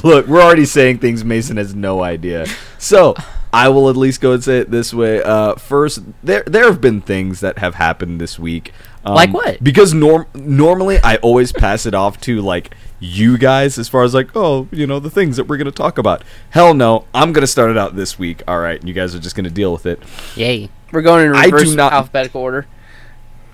Look, 0.02 0.26
we're 0.26 0.42
already 0.42 0.64
saying 0.66 0.98
things 0.98 1.24
Mason 1.24 1.56
has 1.56 1.74
no 1.74 2.02
idea. 2.02 2.46
So 2.78 3.14
I 3.52 3.68
will 3.68 3.88
at 3.88 3.96
least 3.96 4.20
go 4.20 4.32
and 4.32 4.44
say 4.44 4.58
it 4.58 4.70
this 4.70 4.92
way. 4.92 5.22
Uh, 5.22 5.54
first, 5.54 6.00
there 6.22 6.42
there 6.46 6.64
have 6.64 6.80
been 6.80 7.00
things 7.00 7.40
that 7.40 7.58
have 7.58 7.74
happened 7.76 8.20
this 8.20 8.38
week. 8.38 8.72
Um, 9.04 9.14
Like 9.14 9.32
what? 9.32 9.62
Because 9.62 9.94
norm 9.94 10.26
normally 10.34 10.98
I 11.02 11.16
always 11.16 11.52
pass 11.52 11.86
it 11.86 11.94
off 11.94 12.20
to 12.22 12.40
like 12.40 12.74
you 13.00 13.38
guys 13.38 13.78
as 13.78 13.88
far 13.88 14.02
as 14.02 14.12
like 14.12 14.34
oh 14.34 14.66
you 14.72 14.86
know 14.86 14.98
the 14.98 15.10
things 15.10 15.36
that 15.36 15.44
we're 15.44 15.56
gonna 15.56 15.70
talk 15.70 15.98
about. 15.98 16.22
Hell 16.50 16.74
no, 16.74 17.06
I'm 17.14 17.32
gonna 17.32 17.46
start 17.46 17.70
it 17.70 17.78
out 17.78 17.96
this 17.96 18.18
week. 18.18 18.42
All 18.46 18.58
right, 18.58 18.82
you 18.84 18.92
guys 18.92 19.14
are 19.14 19.20
just 19.20 19.36
gonna 19.36 19.50
deal 19.50 19.72
with 19.72 19.86
it. 19.86 20.02
Yay. 20.36 20.68
We're 20.92 21.02
going 21.02 21.26
in 21.26 21.32
reverse 21.32 21.76
alphabetical 21.76 22.40
order. 22.42 22.66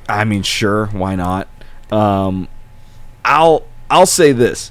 I 0.08 0.24
mean, 0.24 0.42
sure, 0.42 0.86
why 0.86 1.14
not? 1.14 1.48
Um, 1.90 2.48
I'll 3.24 3.64
I'll 3.90 4.06
say 4.06 4.32
this. 4.32 4.70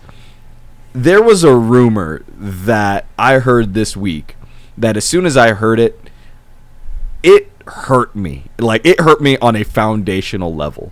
There 0.93 1.21
was 1.21 1.43
a 1.43 1.55
rumor 1.55 2.23
that 2.35 3.05
I 3.17 3.39
heard 3.39 3.73
this 3.73 3.97
week 3.97 4.35
that 4.77 4.95
as 4.97 5.05
soon 5.05 5.25
as 5.25 5.35
I 5.35 5.53
heard 5.53 5.79
it, 5.79 5.99
it 7.23 7.49
hurt 7.65 8.15
me. 8.15 8.45
Like 8.59 8.85
it 8.85 8.99
hurt 8.99 9.21
me 9.21 9.37
on 9.37 9.55
a 9.55 9.63
foundational 9.63 10.53
level. 10.53 10.91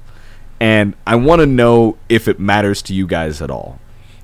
And 0.60 0.96
I 1.08 1.16
want 1.16 1.40
to 1.42 1.46
know 1.46 1.98
if 2.08 2.28
it 2.28 2.40
matters 2.40 2.82
to 2.84 2.94
you 2.94 3.08
guys 3.08 3.42
at 3.42 3.50
all. 3.50 3.80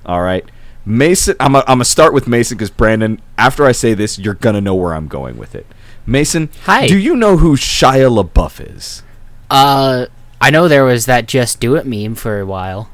All 0.05 0.21
right. 0.21 0.45
Mason, 0.85 1.35
I'm 1.39 1.53
going 1.53 1.79
to 1.79 1.85
start 1.85 2.13
with 2.13 2.27
Mason 2.27 2.57
because 2.57 2.69
Brandon, 2.69 3.21
after 3.37 3.65
I 3.65 3.73
say 3.73 3.93
this, 3.93 4.17
you're 4.17 4.35
going 4.35 4.55
to 4.55 4.61
know 4.61 4.75
where 4.75 4.93
I'm 4.93 5.07
going 5.07 5.37
with 5.37 5.53
it. 5.53 5.65
Mason, 6.05 6.49
Hi. 6.63 6.87
do 6.87 6.97
you 6.97 7.15
know 7.15 7.37
who 7.37 7.57
Shia 7.57 8.09
LaBeouf 8.09 8.75
is? 8.75 9.03
Uh, 9.49 10.07
I 10.39 10.49
know 10.49 10.67
there 10.67 10.83
was 10.83 11.05
that 11.05 11.27
"Just 11.27 11.59
Do 11.59 11.75
It" 11.75 11.85
meme 11.85 12.15
for 12.15 12.39
a 12.39 12.45
while. 12.45 12.89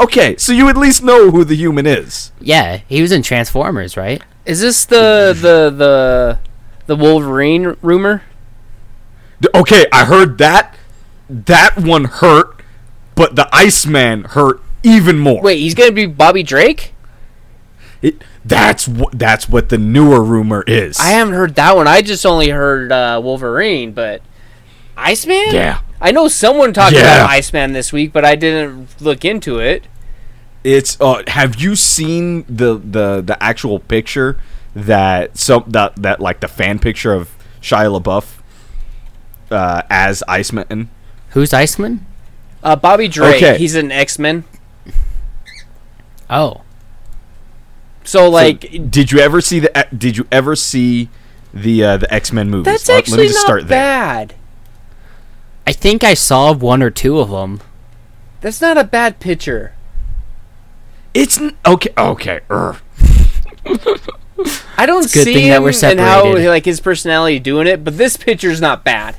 Okay, 0.00 0.36
so 0.36 0.52
you 0.52 0.68
at 0.68 0.76
least 0.76 1.02
know 1.02 1.30
who 1.30 1.44
the 1.44 1.54
human 1.54 1.86
is. 1.86 2.32
Yeah, 2.40 2.80
he 2.88 3.00
was 3.00 3.12
in 3.12 3.22
Transformers, 3.22 3.96
right? 3.96 4.22
Is 4.44 4.60
this 4.60 4.84
the 4.84 5.32
the 5.34 5.70
the 5.70 6.38
the 6.86 6.96
Wolverine 6.96 7.76
rumor? 7.80 8.22
Okay, 9.54 9.86
I 9.92 10.04
heard 10.04 10.38
that. 10.38 10.76
That 11.28 11.76
one 11.78 12.04
hurt, 12.04 12.62
but 13.14 13.36
the 13.36 13.48
Iceman 13.52 14.24
hurt 14.24 14.60
even 14.82 15.18
more. 15.18 15.42
Wait, 15.42 15.58
he's 15.58 15.74
gonna 15.74 15.92
be 15.92 16.06
Bobby 16.06 16.42
Drake? 16.42 16.94
It, 18.02 18.22
that's 18.44 18.86
what 18.86 19.18
that's 19.18 19.48
what 19.48 19.70
the 19.70 19.78
newer 19.78 20.22
rumor 20.22 20.62
is. 20.66 20.98
I 21.00 21.10
haven't 21.10 21.34
heard 21.34 21.54
that 21.54 21.76
one. 21.76 21.88
I 21.88 22.02
just 22.02 22.26
only 22.26 22.50
heard 22.50 22.92
uh, 22.92 23.20
Wolverine, 23.22 23.92
but 23.92 24.20
Iceman? 24.96 25.46
Yeah. 25.52 25.80
I 26.00 26.10
know 26.12 26.28
someone 26.28 26.72
talked 26.72 26.94
Yeah. 26.94 27.00
about 27.00 27.30
Iceman 27.30 27.72
this 27.72 27.92
week, 27.92 28.12
but 28.12 28.24
I 28.24 28.34
didn't 28.34 29.00
look 29.00 29.24
into 29.24 29.58
it. 29.58 29.84
It's 30.62 30.96
uh 31.00 31.22
have 31.28 31.56
you 31.60 31.76
seen 31.76 32.44
the 32.48 32.74
the 32.78 33.20
the 33.24 33.36
actual 33.42 33.78
picture 33.80 34.38
that 34.74 35.36
some 35.36 35.64
that 35.68 35.96
that 35.96 36.20
like 36.20 36.40
the 36.40 36.48
fan 36.48 36.78
picture 36.78 37.12
of 37.12 37.30
Shia 37.60 38.00
LaBeouf 38.00 38.38
uh 39.50 39.82
as 39.90 40.22
Iceman? 40.28 40.88
Who's 41.30 41.52
Iceman? 41.52 42.06
Uh, 42.62 42.76
Bobby 42.76 43.08
Drake, 43.08 43.36
Okay. 43.42 43.58
he's 43.58 43.74
an 43.74 43.92
X 43.92 44.18
Men. 44.18 44.44
Oh, 46.30 46.62
So 48.04 48.20
So, 48.20 48.30
like, 48.30 48.90
did 48.90 49.12
you 49.12 49.18
ever 49.18 49.40
see 49.42 49.60
the 49.60 49.86
did 49.96 50.16
you 50.16 50.26
ever 50.32 50.56
see 50.56 51.10
the 51.52 51.84
uh, 51.84 51.96
the 51.98 52.12
X-Men 52.12 52.48
movies? 52.50 52.64
that's 52.72 52.88
Let- 52.88 52.98
actually 52.98 53.26
not 53.28 53.36
start 53.36 53.68
there. 53.68 53.78
bad. 53.78 54.34
I 55.66 55.72
think 55.72 56.04
I 56.04 56.14
saw 56.14 56.52
one 56.52 56.82
or 56.82 56.90
two 56.90 57.18
of 57.20 57.30
them. 57.30 57.60
That's 58.40 58.60
not 58.60 58.76
a 58.76 58.84
bad 58.84 59.18
picture. 59.20 59.74
It's 61.14 61.38
n- 61.38 61.56
okay. 61.64 61.90
Okay. 61.96 62.40
er. 62.50 62.76
I 64.76 64.84
don't 64.86 65.02
good 65.12 65.24
see 65.24 65.32
thing 65.34 65.48
that 65.48 65.56
him 65.58 65.62
we're 65.62 65.68
and 65.84 66.00
how 66.00 66.24
separated. 66.24 66.48
like 66.48 66.64
his 66.64 66.80
personality 66.80 67.38
doing 67.38 67.66
it, 67.66 67.84
but 67.84 67.96
this 67.96 68.16
picture's 68.16 68.60
not 68.60 68.84
bad. 68.84 69.16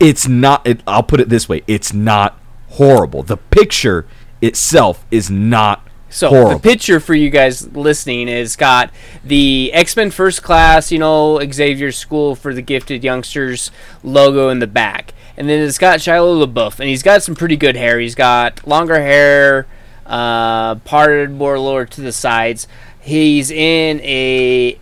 It's 0.00 0.26
not. 0.26 0.66
It, 0.66 0.82
I'll 0.86 1.02
put 1.02 1.20
it 1.20 1.28
this 1.28 1.48
way. 1.48 1.62
It's 1.66 1.92
not 1.92 2.38
horrible. 2.70 3.22
The 3.22 3.36
picture 3.36 4.06
itself 4.40 5.04
is 5.10 5.30
not 5.30 5.86
So 6.08 6.30
horrible. 6.30 6.58
the 6.58 6.68
picture 6.70 6.98
for 6.98 7.14
you 7.14 7.28
guys 7.28 7.68
listening 7.76 8.26
is 8.28 8.56
got 8.56 8.90
the 9.22 9.70
X 9.74 9.94
Men 9.96 10.10
First 10.10 10.42
Class, 10.42 10.90
you 10.90 10.98
know, 10.98 11.38
Xavier's 11.52 11.98
School 11.98 12.34
for 12.34 12.54
the 12.54 12.62
Gifted 12.62 13.04
Youngsters 13.04 13.70
logo 14.02 14.48
in 14.48 14.58
the 14.60 14.66
back, 14.66 15.12
and 15.40 15.48
then 15.48 15.62
it's 15.62 15.78
got 15.78 16.00
Shia 16.00 16.20
LaBeouf, 16.46 16.80
and 16.80 16.88
he's 16.90 17.02
got 17.02 17.22
some 17.22 17.34
pretty 17.34 17.56
good 17.56 17.74
hair. 17.74 17.98
He's 17.98 18.14
got 18.14 18.66
longer 18.68 19.00
hair, 19.00 19.66
uh, 20.04 20.74
parted 20.74 21.30
more 21.30 21.58
lower 21.58 21.86
to 21.86 22.00
the 22.02 22.12
sides. 22.12 22.68
He's 23.00 23.50
in 23.50 24.00
a 24.02 24.78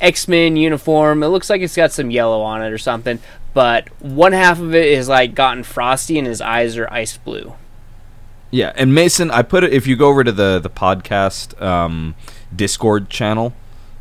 X 0.00 0.26
Men 0.28 0.56
uniform. 0.56 1.22
It 1.22 1.28
looks 1.28 1.50
like 1.50 1.60
it's 1.60 1.76
got 1.76 1.92
some 1.92 2.10
yellow 2.10 2.40
on 2.40 2.62
it 2.62 2.72
or 2.72 2.78
something, 2.78 3.18
but 3.52 3.88
one 4.00 4.32
half 4.32 4.58
of 4.58 4.74
it 4.74 4.86
is 4.86 5.10
like 5.10 5.34
gotten 5.34 5.62
frosty, 5.62 6.18
and 6.18 6.26
his 6.26 6.40
eyes 6.40 6.78
are 6.78 6.90
ice 6.90 7.18
blue. 7.18 7.52
yeah. 8.50 8.72
And 8.74 8.94
Mason, 8.94 9.30
I 9.30 9.42
put 9.42 9.62
it. 9.62 9.74
If 9.74 9.86
you 9.86 9.94
go 9.96 10.08
over 10.08 10.24
to 10.24 10.32
the 10.32 10.58
the 10.58 10.70
podcast 10.70 11.60
um, 11.60 12.14
Discord 12.56 13.10
channel, 13.10 13.52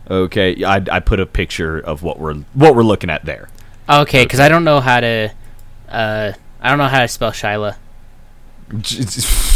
okay, 0.10 0.64
I, 0.64 0.82
I 0.90 1.02
put 1.02 1.20
a 1.20 1.26
picture 1.26 1.78
of 1.80 2.02
what 2.02 2.18
we're 2.18 2.36
what 2.54 2.76
we're 2.76 2.84
looking 2.84 3.10
at 3.10 3.26
there. 3.26 3.50
Okay, 3.90 4.24
because 4.24 4.40
I 4.40 4.48
don't 4.48 4.64
know 4.64 4.80
how 4.80 5.02
to. 5.02 5.32
Uh, 5.92 6.34
I 6.62 6.70
don't 6.70 6.78
know 6.78 6.88
how 6.88 7.02
to 7.02 7.08
spell 7.08 7.32
Shyla. 7.32 7.78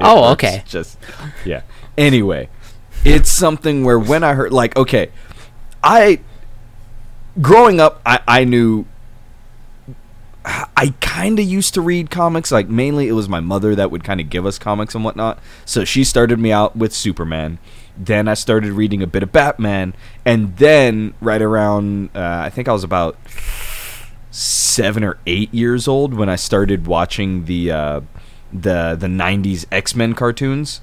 Oh, 0.00 0.30
okay. 0.32 0.62
Just 0.64 0.96
yeah. 1.44 1.62
Anyway, 1.96 2.48
it's 3.04 3.30
something 3.30 3.84
where 3.84 3.98
when 3.98 4.22
I 4.22 4.34
heard 4.34 4.52
like 4.52 4.76
okay, 4.76 5.10
I 5.82 6.20
growing 7.40 7.80
up 7.80 8.00
I 8.06 8.20
I 8.28 8.44
knew 8.44 8.86
I 10.44 10.94
kind 11.00 11.38
of 11.38 11.44
used 11.44 11.74
to 11.74 11.80
read 11.80 12.10
comics. 12.10 12.50
Like 12.52 12.68
mainly, 12.68 13.08
it 13.08 13.12
was 13.12 13.28
my 13.28 13.40
mother 13.40 13.74
that 13.74 13.90
would 13.90 14.04
kind 14.04 14.20
of 14.20 14.30
give 14.30 14.46
us 14.46 14.58
comics 14.58 14.94
and 14.94 15.04
whatnot. 15.04 15.38
So 15.64 15.84
she 15.84 16.04
started 16.04 16.38
me 16.38 16.52
out 16.52 16.76
with 16.76 16.94
Superman. 16.94 17.58
Then 17.96 18.28
I 18.28 18.34
started 18.34 18.72
reading 18.72 19.02
a 19.02 19.06
bit 19.06 19.24
of 19.24 19.32
Batman, 19.32 19.94
and 20.24 20.56
then 20.56 21.14
right 21.20 21.42
around 21.42 22.10
uh, 22.14 22.42
I 22.44 22.50
think 22.50 22.68
I 22.68 22.72
was 22.72 22.84
about 22.84 23.16
seven 24.30 25.04
or 25.04 25.18
eight 25.26 25.52
years 25.52 25.88
old 25.88 26.14
when 26.14 26.28
I 26.28 26.36
started 26.36 26.86
watching 26.86 27.44
the 27.46 27.70
uh, 27.70 28.00
the 28.52 28.96
the 28.98 29.06
'90s 29.06 29.66
X 29.70 29.94
Men 29.94 30.14
cartoons. 30.14 30.80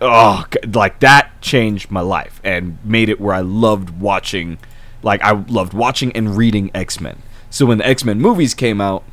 Oh, 0.00 0.46
like 0.74 0.98
that 1.00 1.40
changed 1.40 1.90
my 1.90 2.00
life 2.00 2.40
and 2.42 2.78
made 2.84 3.08
it 3.08 3.20
where 3.20 3.34
I 3.34 3.40
loved 3.40 4.00
watching, 4.00 4.58
like 5.02 5.22
I 5.22 5.32
loved 5.32 5.74
watching 5.74 6.10
and 6.12 6.36
reading 6.36 6.70
X 6.74 7.00
Men. 7.00 7.22
So 7.50 7.66
when 7.66 7.78
the 7.78 7.86
X 7.86 8.04
Men 8.04 8.20
movies 8.20 8.54
came 8.54 8.80
out, 8.80 9.04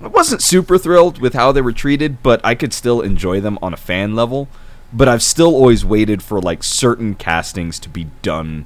I 0.00 0.06
wasn't 0.06 0.42
super 0.42 0.78
thrilled 0.78 1.20
with 1.20 1.34
how 1.34 1.52
they 1.52 1.60
were 1.60 1.72
treated, 1.72 2.22
but 2.22 2.40
I 2.44 2.54
could 2.54 2.72
still 2.72 3.00
enjoy 3.00 3.40
them 3.40 3.58
on 3.60 3.74
a 3.74 3.78
fan 3.78 4.14
level. 4.14 4.48
But 4.92 5.08
I've 5.08 5.22
still 5.22 5.54
always 5.54 5.84
waited 5.84 6.22
for 6.22 6.40
like 6.40 6.62
certain 6.62 7.14
castings 7.14 7.78
to 7.80 7.88
be 7.88 8.04
done 8.22 8.64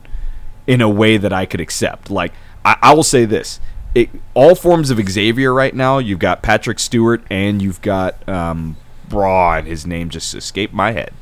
in 0.66 0.80
a 0.80 0.88
way 0.88 1.16
that 1.16 1.32
I 1.32 1.46
could 1.46 1.60
accept. 1.60 2.10
Like 2.10 2.32
I, 2.64 2.76
I 2.82 2.94
will 2.94 3.02
say 3.02 3.24
this: 3.24 3.60
it, 3.94 4.10
all 4.34 4.54
forms 4.54 4.90
of 4.90 4.98
Xavier 5.08 5.52
right 5.52 5.74
now. 5.74 5.98
You've 5.98 6.18
got 6.18 6.42
Patrick 6.42 6.78
Stewart 6.78 7.22
and 7.30 7.60
you've 7.60 7.82
got 7.82 8.26
um, 8.28 8.76
Braw, 9.08 9.56
and 9.56 9.66
his 9.66 9.86
name 9.86 10.10
just 10.10 10.34
escaped 10.34 10.72
my 10.72 10.92
head. 10.92 11.12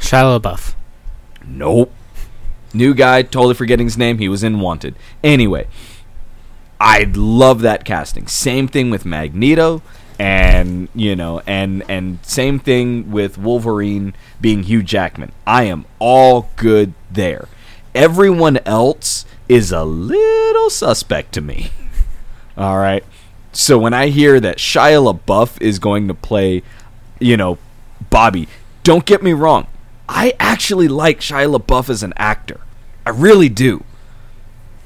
Shia 0.00 0.40
LaBeouf. 0.40 0.74
Nope. 1.46 1.92
New 2.74 2.92
guy, 2.94 3.22
totally 3.22 3.54
forgetting 3.54 3.86
his 3.86 3.96
name. 3.96 4.18
He 4.18 4.28
was 4.28 4.44
in 4.44 4.60
Wanted. 4.60 4.94
Anyway, 5.24 5.66
I 6.78 7.10
love 7.14 7.62
that 7.62 7.84
casting. 7.84 8.26
Same 8.26 8.68
thing 8.68 8.90
with 8.90 9.06
Magneto, 9.06 9.82
and 10.18 10.88
you 10.94 11.16
know, 11.16 11.40
and 11.46 11.82
and 11.88 12.18
same 12.22 12.58
thing 12.58 13.10
with 13.10 13.38
Wolverine 13.38 14.12
being 14.40 14.64
Hugh 14.64 14.82
Jackman. 14.82 15.32
I 15.46 15.64
am 15.64 15.86
all 15.98 16.50
good 16.56 16.92
there. 17.10 17.48
Everyone 17.94 18.58
else 18.58 19.24
is 19.48 19.72
a 19.72 19.84
little 19.84 20.68
suspect 20.68 21.32
to 21.32 21.40
me. 21.40 21.70
All 22.58 22.76
right. 22.76 23.04
So 23.52 23.78
when 23.78 23.94
I 23.94 24.08
hear 24.08 24.40
that 24.40 24.58
Shia 24.58 25.14
LaBeouf 25.14 25.62
is 25.62 25.78
going 25.78 26.08
to 26.08 26.14
play, 26.14 26.62
you 27.20 27.36
know, 27.36 27.56
Bobby, 28.10 28.48
don't 28.82 29.06
get 29.06 29.22
me 29.22 29.32
wrong. 29.32 29.68
I 30.08 30.34
actually 30.40 30.88
like 30.88 31.20
Shia 31.20 31.56
LaBeouf 31.56 31.88
as 31.88 32.02
an 32.02 32.12
actor. 32.16 32.60
I 33.06 33.10
really 33.10 33.48
do. 33.48 33.84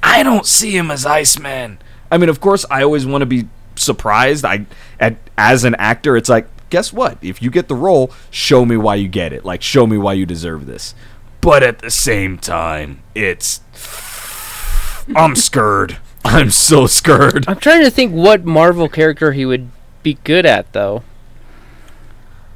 I 0.02 0.22
don't 0.22 0.46
see 0.46 0.76
him 0.76 0.90
as 0.90 1.06
Iceman. 1.06 1.78
I 2.10 2.18
mean, 2.18 2.28
of 2.28 2.40
course, 2.40 2.66
I 2.70 2.82
always 2.82 3.06
want 3.06 3.22
to 3.22 3.26
be 3.26 3.48
surprised. 3.74 4.44
I, 4.44 4.66
at, 5.00 5.16
as 5.38 5.64
an 5.64 5.74
actor, 5.76 6.16
it's 6.16 6.28
like, 6.28 6.46
guess 6.68 6.92
what? 6.92 7.16
If 7.22 7.40
you 7.40 7.50
get 7.50 7.68
the 7.68 7.74
role, 7.74 8.12
show 8.30 8.66
me 8.66 8.76
why 8.76 8.96
you 8.96 9.08
get 9.08 9.32
it. 9.32 9.46
Like, 9.46 9.62
show 9.62 9.86
me 9.86 9.96
why 9.96 10.12
you 10.12 10.26
deserve 10.26 10.66
this. 10.66 10.94
But 11.40 11.62
at 11.62 11.78
the 11.78 11.90
same 11.90 12.36
time, 12.36 13.02
it's, 13.14 13.60
I'm 15.16 15.36
scared. 15.36 15.98
I'm 16.24 16.50
so 16.50 16.86
scared. 16.86 17.44
I'm 17.48 17.58
trying 17.58 17.84
to 17.84 17.90
think 17.90 18.12
what 18.12 18.44
Marvel 18.44 18.88
character 18.88 19.32
he 19.32 19.44
would 19.44 19.70
be 20.02 20.14
good 20.24 20.46
at 20.46 20.72
though. 20.72 21.02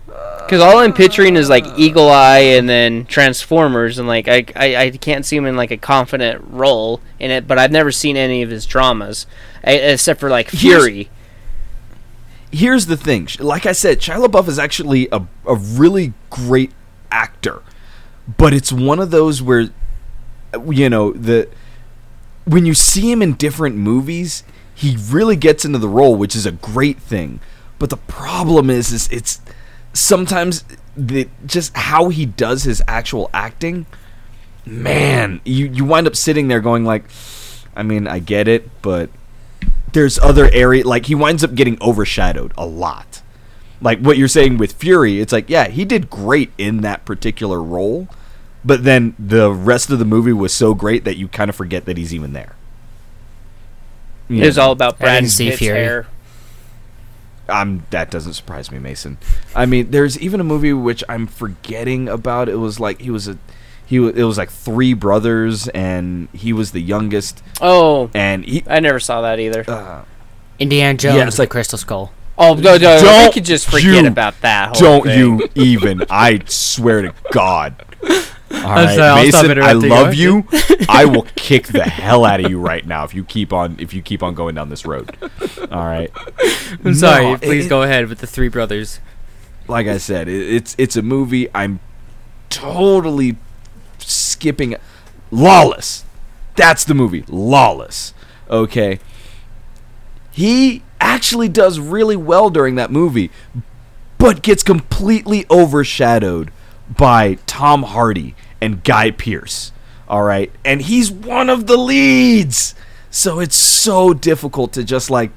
Because 0.06 0.60
all 0.60 0.78
I'm 0.78 0.92
picturing 0.92 1.34
is 1.34 1.50
like 1.50 1.66
Eagle 1.76 2.08
Eye 2.08 2.38
and 2.38 2.68
then 2.68 3.04
Transformers, 3.06 3.98
and 3.98 4.06
like 4.06 4.28
I, 4.28 4.44
I, 4.54 4.76
I 4.76 4.90
can't 4.90 5.26
see 5.26 5.36
him 5.36 5.44
in 5.44 5.56
like 5.56 5.72
a 5.72 5.76
confident 5.76 6.44
role 6.48 7.00
in 7.18 7.32
it. 7.32 7.48
But 7.48 7.58
I've 7.58 7.72
never 7.72 7.90
seen 7.90 8.16
any 8.16 8.42
of 8.42 8.50
his 8.50 8.64
dramas, 8.64 9.26
except 9.64 10.20
for 10.20 10.30
like 10.30 10.50
Fury. 10.50 11.10
here's 12.52 12.86
the 12.86 12.96
thing. 12.96 13.28
Like 13.40 13.66
I 13.66 13.72
said, 13.72 13.98
Shia 13.98 14.24
LaBeouf 14.24 14.46
is 14.46 14.58
actually 14.58 15.08
a, 15.10 15.26
a 15.44 15.56
really 15.56 16.12
great 16.30 16.70
actor, 17.10 17.62
but 18.38 18.54
it's 18.54 18.70
one 18.70 19.00
of 19.00 19.10
those 19.10 19.42
where, 19.42 19.70
you 20.70 20.88
know, 20.88 21.12
the 21.12 21.48
when 22.46 22.64
you 22.64 22.74
see 22.74 23.10
him 23.10 23.20
in 23.22 23.34
different 23.34 23.76
movies, 23.76 24.44
he 24.74 24.96
really 25.10 25.36
gets 25.36 25.64
into 25.64 25.78
the 25.78 25.88
role, 25.88 26.16
which 26.16 26.36
is 26.36 26.46
a 26.46 26.52
great 26.52 26.98
thing. 26.98 27.40
But 27.78 27.90
the 27.90 27.96
problem 27.96 28.70
is, 28.70 28.92
is 28.92 29.08
it's 29.10 29.40
sometimes 29.92 30.64
the 30.96 31.28
just 31.44 31.76
how 31.76 32.08
he 32.08 32.24
does 32.24 32.62
his 32.62 32.82
actual 32.86 33.28
acting. 33.34 33.86
Man, 34.64 35.40
you 35.44 35.66
you 35.66 35.84
wind 35.84 36.06
up 36.06 36.16
sitting 36.16 36.48
there 36.48 36.60
going 36.60 36.84
like, 36.84 37.04
I 37.74 37.82
mean, 37.82 38.06
I 38.06 38.18
get 38.18 38.48
it, 38.48 38.70
but 38.82 39.10
there's 39.92 40.18
other 40.18 40.48
area 40.52 40.86
like 40.86 41.06
he 41.06 41.14
winds 41.14 41.42
up 41.42 41.54
getting 41.54 41.78
overshadowed 41.80 42.52
a 42.56 42.66
lot. 42.66 43.22
Like 43.80 44.00
what 44.00 44.16
you're 44.16 44.28
saying 44.28 44.58
with 44.58 44.72
Fury, 44.72 45.20
it's 45.20 45.32
like 45.32 45.50
yeah, 45.50 45.68
he 45.68 45.84
did 45.84 46.10
great 46.10 46.50
in 46.58 46.80
that 46.82 47.04
particular 47.04 47.62
role, 47.62 48.08
but 48.66 48.84
then 48.84 49.14
the 49.18 49.50
rest 49.52 49.90
of 49.90 49.98
the 49.98 50.04
movie 50.04 50.32
was 50.32 50.52
so 50.52 50.74
great 50.74 51.04
that 51.04 51.16
you 51.16 51.28
kind 51.28 51.48
of 51.48 51.56
forget 51.56 51.84
that 51.86 51.96
he's 51.96 52.12
even 52.12 52.32
there. 52.32 52.54
You 54.28 54.42
It 54.42 54.46
was 54.46 54.56
know, 54.56 54.64
all 54.64 54.72
about 54.72 54.94
I 54.94 55.04
Brad 55.04 55.20
didn't 55.22 55.30
see 55.32 55.46
Pitt's 55.50 55.58
Fury. 55.60 55.78
hair. 55.78 56.06
um, 57.48 57.84
that 57.90 58.10
doesn't 58.10 58.32
surprise 58.34 58.72
me, 58.72 58.78
Mason. 58.80 59.18
I 59.54 59.66
mean, 59.66 59.90
there's 59.92 60.18
even 60.18 60.40
a 60.40 60.44
movie 60.44 60.72
which 60.72 61.04
I'm 61.08 61.26
forgetting 61.28 62.08
about. 62.08 62.48
It 62.48 62.56
was 62.56 62.80
like 62.80 63.00
he 63.00 63.10
was 63.10 63.28
a 63.28 63.38
he 63.86 63.96
it 63.98 64.24
was 64.24 64.36
like 64.36 64.50
three 64.50 64.94
brothers 64.94 65.68
and 65.68 66.28
he 66.32 66.52
was 66.52 66.72
the 66.72 66.82
youngest 66.82 67.40
Oh, 67.60 68.10
and 68.14 68.44
he 68.44 68.64
I 68.66 68.80
never 68.80 68.98
saw 68.98 69.20
that 69.20 69.38
either. 69.38 69.64
uh, 69.70 70.02
Indiana 70.58 70.98
Jones, 70.98 71.16
Yeah, 71.16 71.26
it's 71.28 71.38
like- 71.38 71.50
Crystal 71.50 71.78
Skull. 71.78 72.12
oh 72.36 72.54
no, 72.54 72.76
no, 72.78 72.96
we 72.96 73.02
don't 73.02 73.32
could 73.32 73.44
just 73.44 73.70
forget 73.70 74.02
you- 74.02 74.06
about 74.08 74.40
that. 74.40 74.76
Whole 74.76 74.80
don't 74.80 75.04
thing. 75.04 75.18
you 75.20 75.48
even 75.54 76.02
I 76.10 76.40
swear 76.46 77.02
to 77.02 77.14
God. 77.30 77.76
All 78.56 78.62
right, 78.74 78.94
sorry, 78.96 79.24
Mason, 79.26 79.62
I 79.62 79.72
love 79.72 80.14
you. 80.14 80.46
you. 80.52 80.68
I 80.88 81.04
will 81.04 81.26
kick 81.36 81.66
the 81.68 81.82
hell 81.84 82.24
out 82.24 82.40
of 82.44 82.50
you 82.50 82.58
right 82.58 82.84
now 82.86 83.04
if 83.04 83.14
you 83.14 83.24
keep 83.24 83.52
on 83.52 83.76
if 83.78 83.92
you 83.94 84.02
keep 84.02 84.22
on 84.22 84.34
going 84.34 84.54
down 84.54 84.68
this 84.70 84.84
road. 84.86 85.16
All 85.70 85.84
right. 85.84 86.10
I'm 86.84 86.94
sorry. 86.94 87.24
No, 87.32 87.38
Please 87.38 87.66
it- 87.66 87.68
go 87.68 87.82
ahead 87.82 88.08
with 88.08 88.18
the 88.18 88.26
three 88.26 88.48
brothers. 88.48 89.00
like 89.68 89.86
I 89.86 89.98
said, 89.98 90.28
it, 90.28 90.54
it's 90.54 90.74
it's 90.78 90.96
a 90.96 91.02
movie 91.02 91.48
I'm 91.54 91.80
totally 92.50 93.36
skipping. 93.98 94.76
Lawless. 95.30 96.04
That's 96.54 96.84
the 96.84 96.94
movie. 96.94 97.24
Lawless. 97.28 98.14
Okay. 98.48 98.98
He 100.32 100.82
actually 101.00 101.48
does 101.48 101.78
really 101.78 102.16
well 102.16 102.50
during 102.50 102.74
that 102.76 102.90
movie, 102.90 103.30
but 104.18 104.42
gets 104.42 104.62
completely 104.62 105.46
overshadowed 105.50 106.50
by 106.94 107.38
Tom 107.46 107.82
Hardy 107.82 108.34
and 108.60 108.82
Guy 108.84 109.10
Pearce. 109.10 109.72
All 110.08 110.22
right. 110.22 110.52
And 110.64 110.82
he's 110.82 111.10
one 111.10 111.50
of 111.50 111.66
the 111.66 111.76
leads. 111.76 112.74
So 113.10 113.40
it's 113.40 113.56
so 113.56 114.12
difficult 114.14 114.72
to 114.74 114.84
just 114.84 115.10
like 115.10 115.32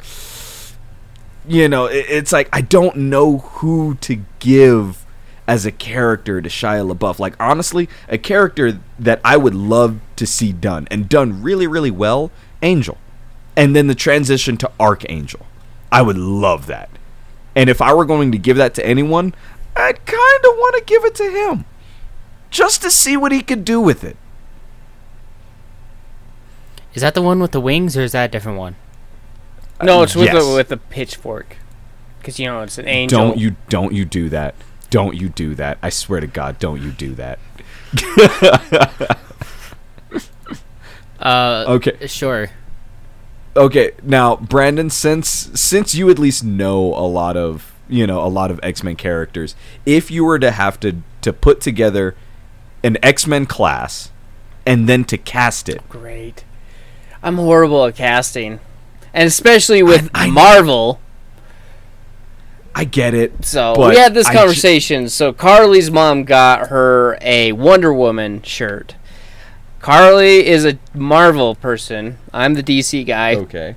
you 1.47 1.67
know, 1.67 1.86
it's 1.86 2.32
like 2.32 2.47
I 2.53 2.62
don't 2.62 2.95
know 2.95 3.39
who 3.39 3.95
to 4.01 4.23
give 4.38 5.05
as 5.47 5.65
a 5.65 5.71
character 5.71 6.39
to 6.41 6.47
Shia 6.47 6.93
LaBeouf. 6.93 7.17
Like 7.17 7.36
honestly, 7.39 7.89
a 8.08 8.19
character 8.19 8.79
that 8.99 9.19
I 9.25 9.36
would 9.36 9.55
love 9.55 9.99
to 10.17 10.27
see 10.27 10.53
done 10.53 10.88
and 10.91 11.10
done 11.10 11.41
really, 11.41 11.65
really 11.65 11.89
well, 11.89 12.32
Angel, 12.62 12.97
and 13.58 13.75
then 13.75 13.88
the 13.88 13.95
transition 13.95 14.58
to 14.58 14.71
Archangel. 14.79 15.45
I 15.91 16.03
would 16.03 16.17
love 16.17 16.67
that. 16.67 16.89
And 17.55 17.67
if 17.67 17.82
I 17.82 17.93
were 17.93 18.05
going 18.05 18.32
to 18.32 18.38
give 18.38 18.58
that 18.58 18.75
to 18.75 18.86
anyone, 18.86 19.34
I'd 19.75 20.05
kind 20.05 20.45
of 20.45 20.51
want 20.55 20.75
to 20.77 20.84
give 20.86 21.03
it 21.03 21.15
to 21.15 21.32
him, 21.32 21.65
just 22.49 22.81
to 22.81 22.89
see 22.91 23.15
what 23.17 23.31
he 23.31 23.41
could 23.41 23.63
do 23.65 23.79
with 23.81 24.03
it. 24.03 24.17
Is 26.93 27.01
that 27.01 27.13
the 27.13 27.21
one 27.21 27.39
with 27.39 27.51
the 27.51 27.62
wings, 27.62 27.95
or 27.95 28.01
is 28.01 28.13
that 28.13 28.25
a 28.25 28.27
different 28.31 28.57
one? 28.57 28.75
No, 29.81 30.01
it's 30.03 30.15
with 30.15 30.33
Yes. 30.33 30.43
the 30.43 30.53
with 30.55 30.67
the 30.69 30.77
pitchfork. 30.77 31.57
Because 32.19 32.39
you 32.39 32.47
know 32.47 32.62
it's 32.62 32.77
an 32.77 32.88
angel. 32.88 33.19
Don't 33.19 33.38
you 33.38 33.55
don't 33.69 33.93
you 33.93 34.03
do 34.05 34.27
that. 34.29 34.55
Don't 34.89 35.15
you 35.15 35.29
do 35.29 35.53
that. 35.55 35.77
I 35.83 35.89
swear 35.89 36.19
to 36.19 36.27
God, 36.27 36.57
don't 36.59 36.81
you 36.81 36.91
do 36.91 37.15
that. 37.15 37.39
Uh, 41.19 41.65
Okay. 41.67 42.07
sure. 42.07 42.49
Okay, 43.57 43.91
now 44.03 44.38
Brandon, 44.38 44.89
since 44.89 45.49
since 45.53 45.93
you 45.93 46.09
at 46.09 46.17
least 46.17 46.45
know 46.45 46.93
a 46.93 47.03
lot 47.07 47.35
of 47.35 47.73
you 47.89 48.07
know 48.07 48.23
a 48.25 48.29
lot 48.29 48.51
of 48.51 48.59
X 48.63 48.83
Men 48.83 48.95
characters, 48.95 49.53
if 49.85 50.09
you 50.09 50.23
were 50.23 50.39
to 50.39 50.51
have 50.51 50.79
to 50.79 50.97
to 51.21 51.33
put 51.33 51.59
together 51.59 52.15
an 52.83 52.97
X 53.03 53.25
Men 53.27 53.45
class 53.45 54.11
and 54.65 54.87
then 54.87 55.03
to 55.05 55.17
cast 55.17 55.69
it, 55.69 55.87
Great. 55.89 56.43
I'm 57.23 57.35
horrible 57.37 57.85
at 57.85 57.95
casting, 57.95 58.59
and 59.13 59.27
especially 59.27 59.83
with 59.83 60.09
I- 60.13 60.25
I- 60.25 60.29
Marvel. 60.29 60.99
I 62.75 62.83
get 62.85 63.13
it. 63.13 63.43
So 63.43 63.89
we 63.89 63.97
had 63.97 64.13
this 64.13 64.27
I 64.27 64.31
ju- 64.33 64.37
conversation. 64.39 65.09
so 65.09 65.33
Carly's 65.33 65.89
mom 65.91 66.23
got 66.23 66.67
her 66.69 67.17
a 67.21 67.51
Wonder 67.51 67.91
Woman 67.93 68.41
shirt. 68.43 68.95
Carly 69.81 70.45
is 70.45 70.65
a 70.65 70.77
Marvel 70.93 71.55
person. 71.55 72.19
I'm 72.33 72.53
the 72.53 72.63
DC 72.63 73.05
guy. 73.05 73.35
okay. 73.35 73.75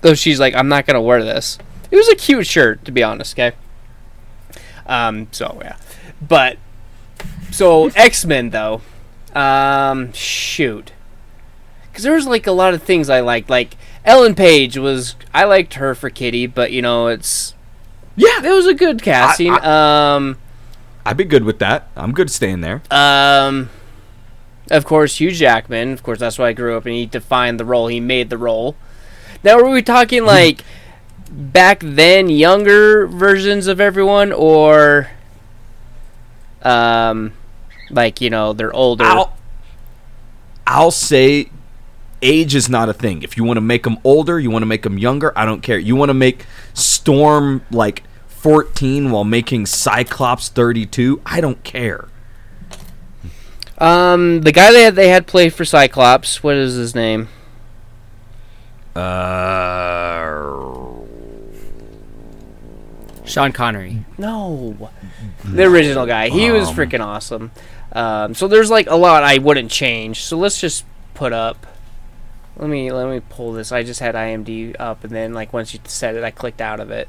Though 0.00 0.14
she's 0.14 0.40
like, 0.40 0.54
I'm 0.54 0.68
not 0.68 0.86
gonna 0.86 1.00
wear 1.02 1.22
this. 1.22 1.58
It 1.90 1.96
was 1.96 2.08
a 2.08 2.16
cute 2.16 2.46
shirt, 2.46 2.84
to 2.86 2.90
be 2.90 3.02
honest. 3.02 3.38
Okay. 3.38 3.54
Um. 4.86 5.28
So 5.30 5.58
yeah, 5.62 5.76
but 6.26 6.56
so 7.50 7.88
X 7.88 8.24
Men 8.24 8.50
though, 8.50 8.80
um, 9.34 10.12
shoot, 10.12 10.92
because 11.90 12.04
there 12.04 12.14
was 12.14 12.26
like 12.26 12.46
a 12.46 12.52
lot 12.52 12.74
of 12.74 12.82
things 12.82 13.08
I 13.10 13.20
liked. 13.20 13.50
Like 13.50 13.76
Ellen 14.04 14.34
Page 14.34 14.76
was, 14.78 15.16
I 15.34 15.44
liked 15.44 15.74
her 15.74 15.94
for 15.94 16.10
Kitty, 16.10 16.46
but 16.46 16.72
you 16.72 16.82
know, 16.82 17.06
it's 17.08 17.54
Yeah, 18.16 18.44
it 18.44 18.50
was 18.52 18.66
a 18.66 18.74
good 18.74 19.02
casting. 19.02 19.52
um. 19.64 20.38
I'd 21.04 21.16
be 21.16 21.24
good 21.24 21.42
with 21.42 21.58
that. 21.58 21.88
I'm 21.96 22.12
good 22.12 22.30
staying 22.30 22.60
there. 22.60 22.80
Um, 22.88 23.70
of 24.70 24.84
course, 24.84 25.16
Hugh 25.16 25.32
Jackman. 25.32 25.92
Of 25.92 26.04
course, 26.04 26.20
that's 26.20 26.38
why 26.38 26.48
I 26.48 26.52
grew 26.52 26.76
up, 26.76 26.86
and 26.86 26.94
he 26.94 27.06
defined 27.06 27.58
the 27.58 27.64
role. 27.64 27.88
He 27.88 27.98
made 27.98 28.30
the 28.30 28.38
role. 28.38 28.76
Now, 29.42 29.56
were 29.56 29.68
we 29.68 29.82
talking 29.82 30.24
like 30.24 30.62
back 31.28 31.80
then, 31.84 32.28
younger 32.28 33.08
versions 33.08 33.66
of 33.66 33.80
everyone, 33.80 34.30
or 34.30 35.10
um, 36.64 37.32
like 37.90 38.20
you 38.20 38.30
know 38.30 38.52
they're 38.52 38.72
older? 38.72 39.04
I'll 39.04 39.36
I'll 40.66 40.90
say 40.90 41.50
age 42.22 42.54
is 42.54 42.68
not 42.68 42.88
a 42.88 42.92
thing. 42.92 43.22
If 43.22 43.36
you 43.36 43.44
want 43.44 43.56
to 43.56 43.62
make 43.62 43.82
them 43.82 43.98
older, 44.04 44.38
you 44.38 44.50
want 44.50 44.62
to 44.62 44.66
make 44.66 44.82
them 44.82 44.98
younger, 44.98 45.36
I 45.36 45.44
don't 45.44 45.60
care. 45.60 45.78
You 45.78 45.96
want 45.96 46.10
to 46.10 46.14
make 46.14 46.46
Storm 46.72 47.62
like 47.70 48.04
14 48.28 49.10
while 49.10 49.24
making 49.24 49.66
Cyclops 49.66 50.48
32, 50.48 51.20
I 51.26 51.40
don't 51.40 51.62
care. 51.64 52.08
Um, 53.78 54.42
the 54.42 54.52
guy 54.52 54.70
they 54.72 54.84
had 54.84 54.94
they 54.94 55.08
had 55.08 55.26
play 55.26 55.48
for 55.48 55.64
Cyclops. 55.64 56.42
What 56.42 56.54
is 56.54 56.74
his 56.74 56.94
name? 56.94 57.28
Uh 58.94 60.02
Sean 63.24 63.50
Connery. 63.52 64.04
No, 64.18 64.90
the 65.44 65.64
original 65.64 66.06
guy. 66.06 66.28
He 66.28 66.50
was 66.50 66.68
Um, 66.68 66.74
freaking 66.74 67.04
awesome. 67.04 67.50
Um, 67.92 68.34
so 68.34 68.48
there's 68.48 68.70
like 68.70 68.88
a 68.88 68.96
lot 68.96 69.22
I 69.22 69.38
wouldn't 69.38 69.70
change. 69.70 70.22
So 70.22 70.36
let's 70.36 70.60
just 70.60 70.84
put 71.14 71.32
up. 71.32 71.66
Let 72.56 72.68
me 72.68 72.90
let 72.92 73.08
me 73.08 73.20
pull 73.28 73.52
this. 73.52 73.72
I 73.72 73.82
just 73.82 74.00
had 74.00 74.14
IMD 74.14 74.76
up, 74.78 75.04
and 75.04 75.12
then 75.12 75.32
like 75.32 75.52
once 75.52 75.74
you 75.74 75.80
said 75.84 76.16
it, 76.16 76.24
I 76.24 76.30
clicked 76.30 76.60
out 76.60 76.80
of 76.80 76.90
it. 76.90 77.08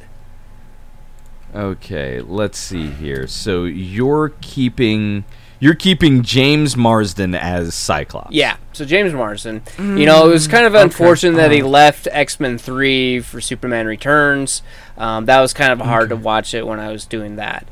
Okay, 1.56 2.22
let's 2.22 2.58
see 2.58 2.88
here. 2.88 3.28
So 3.28 3.66
you're 3.66 4.30
keeping 4.42 5.26
you're 5.64 5.76
keeping 5.76 6.24
James 6.24 6.76
Marsden 6.76 7.34
as 7.34 7.74
Cyclops. 7.74 8.34
Yeah. 8.34 8.58
So 8.74 8.84
James 8.84 9.14
Marsden, 9.14 9.62
you 9.78 10.06
know, 10.06 10.28
it 10.28 10.34
was 10.34 10.46
kind 10.46 10.66
of 10.66 10.76
unfortunate 10.76 11.38
that 11.38 11.52
he 11.52 11.62
uh-huh. 11.62 11.70
left 11.70 12.08
X 12.12 12.38
Men 12.40 12.58
Three 12.58 13.22
for 13.22 13.40
Superman 13.40 13.86
Returns. 13.88 14.62
Um, 14.98 15.26
that 15.26 15.40
was 15.40 15.54
kind 15.54 15.72
of 15.72 15.80
hard 15.80 16.10
to 16.10 16.16
watch 16.16 16.54
it 16.54 16.68
when 16.68 16.80
I 16.82 16.92
was 16.92 17.06
doing 17.06 17.38
that. 17.38 17.66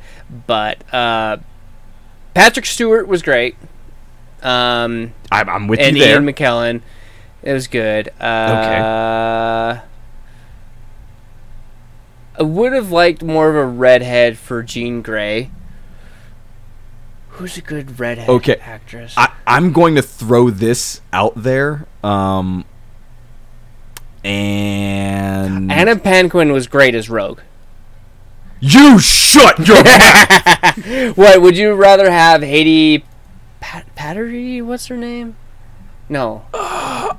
But 0.47 0.81
uh, 0.93 1.37
Patrick 2.33 2.65
Stewart 2.65 3.07
was 3.07 3.21
great. 3.21 3.55
Um, 4.41 5.13
I'm, 5.31 5.49
I'm 5.49 5.67
with 5.67 5.79
and 5.79 5.97
you 5.97 6.03
there. 6.03 6.13
Ian 6.21 6.25
McKellen. 6.25 6.81
It 7.43 7.53
was 7.53 7.67
good. 7.67 8.09
Uh, 8.19 9.81
I 12.39 12.43
would 12.43 12.71
have 12.73 12.91
liked 12.91 13.23
more 13.23 13.49
of 13.49 13.55
a 13.55 13.65
redhead 13.65 14.37
for 14.37 14.63
Jean 14.63 15.01
Grey. 15.01 15.51
Who's 17.29 17.57
a 17.57 17.61
good 17.61 17.99
redhead 17.99 18.29
Okay. 18.29 18.55
actress? 18.57 19.13
I, 19.17 19.31
I'm 19.47 19.73
going 19.73 19.95
to 19.95 20.01
throw 20.01 20.49
this 20.49 21.01
out 21.11 21.33
there. 21.35 21.87
Um, 22.03 22.65
and 24.23 25.71
Anna 25.71 25.95
Paquin 25.97 26.51
was 26.51 26.67
great 26.67 26.93
as 26.95 27.09
Rogue. 27.09 27.39
You 28.61 28.99
shut 28.99 29.67
your 29.67 29.83
mouth. 29.83 31.17
What 31.17 31.41
would 31.41 31.57
you 31.57 31.73
rather 31.73 32.09
have 32.09 32.41
Haiti 32.41 33.03
Pat- 33.59 33.93
Pattery? 33.95 34.63
What's 34.63 34.87
her 34.87 34.97
name? 34.97 35.35
No. 36.07 36.45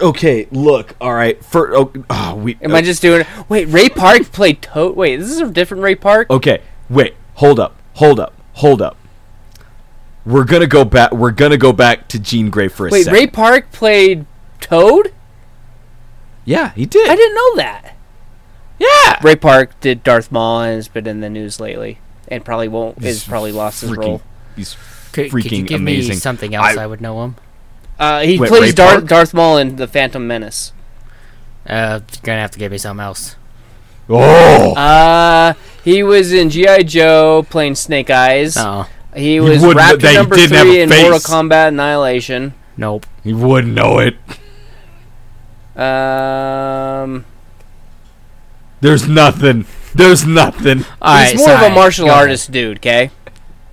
Okay, 0.00 0.48
look. 0.50 0.96
All 1.00 1.14
right. 1.14 1.40
For 1.44 1.72
oh, 1.76 1.92
oh, 2.10 2.34
we. 2.34 2.58
Am 2.62 2.74
I 2.74 2.80
uh, 2.80 2.82
just 2.82 3.00
doing? 3.00 3.24
Wait, 3.48 3.66
Ray 3.66 3.88
Park 3.88 4.22
played 4.32 4.60
Toad. 4.60 4.96
Wait, 4.96 5.18
this 5.18 5.30
is 5.30 5.40
a 5.40 5.48
different 5.48 5.84
Ray 5.84 5.94
Park. 5.94 6.28
Okay, 6.30 6.62
wait. 6.90 7.14
Hold 7.34 7.60
up. 7.60 7.76
Hold 7.94 8.18
up. 8.18 8.34
Hold 8.54 8.82
up. 8.82 8.96
We're 10.26 10.44
gonna 10.44 10.66
go 10.66 10.84
back. 10.84 11.12
We're 11.12 11.30
gonna 11.30 11.56
go 11.56 11.72
back 11.72 12.08
to 12.08 12.18
Jean 12.18 12.50
Grey 12.50 12.66
for 12.66 12.88
a 12.88 12.90
Wait, 12.90 13.04
second. 13.04 13.14
Ray 13.14 13.26
Park 13.28 13.70
played 13.70 14.26
Toad? 14.60 15.14
Yeah, 16.44 16.72
he 16.72 16.84
did. 16.84 17.08
I 17.08 17.14
didn't 17.14 17.34
know 17.36 17.56
that. 17.56 17.94
Yeah. 18.78 19.18
Ray 19.22 19.36
Park 19.36 19.78
did 19.80 20.04
Darth 20.04 20.30
Maul 20.30 20.60
and 20.62 20.76
has 20.76 20.88
been 20.88 21.06
in 21.06 21.20
the 21.20 21.28
news 21.30 21.58
lately, 21.60 21.98
and 22.28 22.44
probably 22.44 22.68
won't. 22.68 22.98
He's 23.02 23.16
Is 23.16 23.24
probably 23.24 23.52
lost 23.52 23.80
his 23.80 23.90
freaking- 23.90 23.96
role. 23.96 24.22
He's 24.56 24.76
Could, 25.12 25.30
could 25.30 25.44
you 25.44 25.50
freaking 25.62 25.66
give 25.66 25.80
amazing. 25.80 26.10
me 26.10 26.16
something 26.16 26.54
else 26.54 26.76
I- 26.76 26.82
I, 26.82 26.86
would 26.86 27.00
know 27.00 27.22
him? 27.24 27.36
Uh, 27.98 28.20
he 28.20 28.38
Wait, 28.38 28.48
plays 28.48 28.62
Ray 28.62 28.72
Darth 28.72 29.06
Darth 29.06 29.34
Maul 29.34 29.58
in 29.58 29.76
the 29.76 29.88
Phantom 29.88 30.24
Menace. 30.24 30.72
Uh, 31.68 32.00
you're 32.12 32.20
gonna 32.22 32.40
have 32.40 32.52
to 32.52 32.58
give 32.58 32.70
me 32.72 32.78
something 32.78 33.02
else. 33.04 33.34
oh. 34.08 34.74
Uh, 34.74 35.54
he 35.84 36.02
was 36.04 36.32
in 36.32 36.48
GI 36.50 36.84
Joe 36.84 37.44
playing 37.50 37.74
Snake 37.74 38.08
Eyes. 38.10 38.56
Oh, 38.56 38.88
He 39.16 39.40
was 39.40 39.62
Raptor 39.62 40.14
number 40.14 40.36
didn't 40.36 40.56
have 40.56 40.66
three 40.66 40.80
a 40.80 40.82
in 40.84 40.88
Mortal. 40.90 41.18
Kombat 41.18 41.68
Annihilation. 41.68 42.54
nope. 42.76 43.04
He 43.24 43.32
wouldn't 43.32 43.74
know 43.74 43.98
it. 43.98 44.16
Um, 45.76 47.24
There's 48.80 49.08
nothing. 49.08 49.66
There's 49.94 50.24
nothing. 50.26 50.84
All 51.02 51.14
right, 51.14 51.32
he's 51.32 51.40
more 51.40 51.50
of 51.52 51.62
a 51.62 51.70
martial 51.70 52.06
Go 52.06 52.10
ahead. 52.12 52.22
artist 52.22 52.50
dude. 52.52 52.78
Okay. 52.78 53.10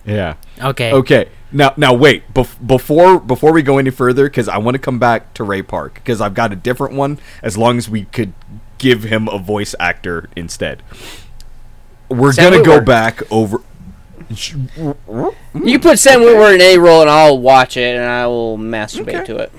Yeah. 0.05 0.35
Okay. 0.61 0.91
Okay. 0.93 1.29
Now, 1.51 1.73
now 1.77 1.93
wait. 1.93 2.33
Bef- 2.33 2.65
before 2.65 3.19
before 3.19 3.51
we 3.53 3.61
go 3.61 3.77
any 3.77 3.89
further, 3.91 4.25
because 4.25 4.47
I 4.47 4.57
want 4.57 4.75
to 4.75 4.79
come 4.79 4.99
back 4.99 5.33
to 5.35 5.43
Ray 5.43 5.61
Park, 5.61 5.95
because 5.95 6.21
I've 6.21 6.33
got 6.33 6.51
a 6.51 6.55
different 6.55 6.93
one. 6.95 7.19
As 7.41 7.57
long 7.57 7.77
as 7.77 7.89
we 7.89 8.05
could 8.05 8.33
give 8.77 9.03
him 9.03 9.27
a 9.27 9.37
voice 9.37 9.73
actor 9.79 10.29
instead, 10.35 10.81
we're 12.09 12.33
Sam 12.33 12.51
gonna 12.51 12.63
go 12.63 12.81
back 12.81 13.21
over. 13.31 13.59
You 14.29 15.79
put 15.79 15.99
Sam 15.99 16.21
Witwer 16.21 16.55
in 16.55 16.61
a 16.61 16.77
role, 16.77 17.01
and 17.01 17.09
I'll 17.09 17.37
watch 17.39 17.77
it, 17.77 17.95
and 17.95 18.03
I 18.05 18.25
will 18.27 18.57
masturbate 18.57 19.15
Okay. 19.21 19.25
to 19.25 19.37
it. 19.37 19.51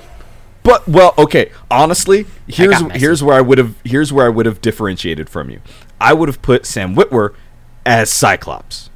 But 0.67 0.89
well, 0.89 1.15
okay. 1.17 1.53
Honestly, 1.71 2.27
here's 2.49 2.81
here's 2.93 3.23
where 3.23 3.37
I 3.37 3.41
would 3.41 3.59
have 3.59 3.77
here's 3.85 4.13
where 4.13 4.27
I 4.27 4.29
would 4.29 4.47
have 4.47 4.61
differentiated 4.61 5.31
from 5.31 5.49
you. 5.49 5.61
I 6.01 6.13
would 6.13 6.29
have 6.29 6.43
put 6.43 6.67
Sam 6.67 6.97
Witwer 6.97 7.35
as 7.87 8.11
Cyclops. 8.11 8.91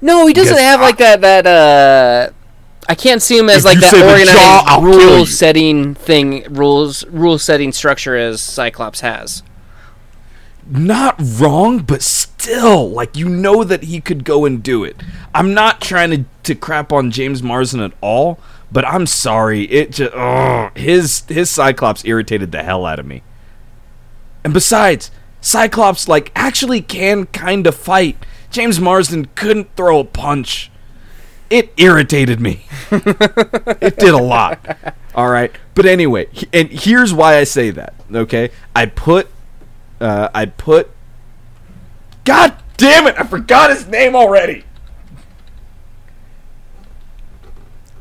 No, 0.00 0.26
he 0.26 0.32
doesn't 0.32 0.54
Because 0.54 0.64
have 0.64 0.80
I- 0.80 0.82
like 0.84 0.96
that. 0.96 1.20
That 1.20 1.46
uh, 1.46 2.32
I 2.88 2.94
can't 2.94 3.20
see 3.20 3.36
him 3.36 3.50
as 3.50 3.66
like 3.66 3.78
that 3.78 3.90
the 3.92 3.98
jaw, 3.98 4.78
organized 4.80 5.04
rule 5.06 5.26
setting 5.26 5.94
thing, 5.94 6.44
rules 6.52 7.04
rule 7.08 7.38
setting 7.38 7.70
structure 7.70 8.16
as 8.16 8.40
Cyclops 8.40 9.00
has. 9.00 9.42
Not 10.70 11.16
wrong, 11.18 11.80
but 11.80 12.02
still, 12.02 12.90
like 12.90 13.16
you 13.16 13.28
know 13.28 13.64
that 13.64 13.84
he 13.84 14.00
could 14.00 14.24
go 14.24 14.44
and 14.46 14.62
do 14.62 14.82
it. 14.84 14.96
I'm 15.34 15.52
not 15.52 15.80
trying 15.82 16.10
to 16.10 16.24
to 16.44 16.54
crap 16.54 16.90
on 16.92 17.10
James 17.10 17.42
Marsden 17.42 17.80
at 17.80 17.92
all, 18.00 18.38
but 18.70 18.86
I'm 18.86 19.06
sorry. 19.06 19.64
It 19.64 19.92
just 19.92 20.12
ugh, 20.14 20.76
his 20.76 21.22
his 21.28 21.50
Cyclops 21.50 22.04
irritated 22.04 22.52
the 22.52 22.62
hell 22.62 22.84
out 22.86 22.98
of 22.98 23.06
me. 23.06 23.22
And 24.44 24.52
besides, 24.52 25.10
Cyclops 25.40 26.08
like 26.08 26.32
actually 26.34 26.80
can 26.80 27.26
kind 27.26 27.66
of 27.66 27.74
fight. 27.74 28.24
James 28.50 28.80
Marsden 28.80 29.28
couldn't 29.34 29.74
throw 29.76 30.00
a 30.00 30.04
punch. 30.04 30.70
It 31.50 31.72
irritated 31.76 32.40
me. 32.40 32.66
it 32.90 33.96
did 33.96 34.14
a 34.14 34.22
lot. 34.22 34.94
All 35.14 35.30
right. 35.30 35.50
But 35.74 35.86
anyway, 35.86 36.28
and 36.52 36.68
here's 36.68 37.14
why 37.14 37.38
I 37.38 37.44
say 37.44 37.70
that. 37.70 37.94
Okay? 38.12 38.50
I 38.76 38.86
put 38.86 39.28
uh 40.00 40.28
I 40.34 40.46
put 40.46 40.90
God 42.24 42.54
damn 42.76 43.06
it, 43.06 43.14
I 43.18 43.24
forgot 43.24 43.70
his 43.70 43.86
name 43.86 44.14
already. 44.14 44.64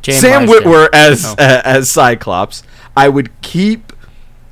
James 0.07 0.19
Sam 0.21 0.45
Marsden. 0.45 0.63
Witwer 0.71 0.89
as 0.93 1.25
Oh. 1.25 1.31
uh, 1.43 1.61
as 1.63 1.89
Cyclops. 1.89 2.63
I 2.95 3.09
would 3.09 3.29
keep 3.41 3.93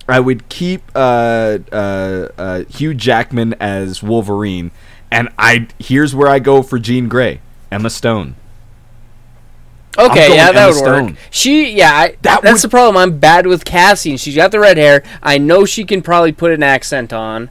I 0.08 0.20
would 0.20 0.48
keep 0.50 0.84
uh, 0.94 1.58
uh, 1.72 2.30
uh, 2.38 2.64
Hugh 2.70 2.94
Jackman 2.94 3.56
as 3.60 4.04
Wolverine, 4.04 4.70
and 5.12 5.30
I 5.40 5.68
here's 5.80 6.14
where 6.14 6.28
I 6.28 6.38
go 6.40 6.62
for 6.62 6.78
Jean 6.78 7.08
Grey, 7.10 7.40
Emma 7.72 7.90
Stone. 7.90 8.36
Okay, 9.98 10.28
going 10.28 10.34
yeah, 10.38 10.52
that 10.52 10.56
Emma 10.58 10.68
would 10.68 10.76
Stone. 10.76 11.06
work. 11.06 11.16
She, 11.32 11.72
yeah, 11.72 11.92
I, 11.94 12.08
That 12.22 12.42
that's 12.42 12.62
would- 12.62 12.62
the 12.64 12.70
problem. 12.70 12.98
I'm 12.98 13.18
bad 13.18 13.48
with 13.48 13.64
casting. 13.64 14.18
She's 14.18 14.36
got 14.36 14.52
the 14.52 14.60
red 14.60 14.78
hair. 14.78 15.04
I 15.24 15.38
know 15.38 15.64
she 15.64 15.86
can 15.86 16.02
probably 16.02 16.34
put 16.34 16.52
an 16.52 16.62
accent 16.64 17.14
on. 17.14 17.50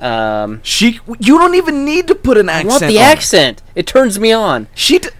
Um, 0.00 0.60
She, 0.64 0.98
you 1.20 1.38
don't 1.38 1.54
even 1.54 1.84
need 1.84 2.08
to 2.08 2.14
put 2.16 2.38
an 2.38 2.48
I 2.48 2.54
accent. 2.54 2.70
want 2.70 2.82
the 2.86 2.98
on 2.98 3.04
accent. 3.04 3.62
It 3.76 3.86
turns 3.86 4.18
me 4.18 4.32
on. 4.32 4.66
She. 4.74 4.98
D- 4.98 5.10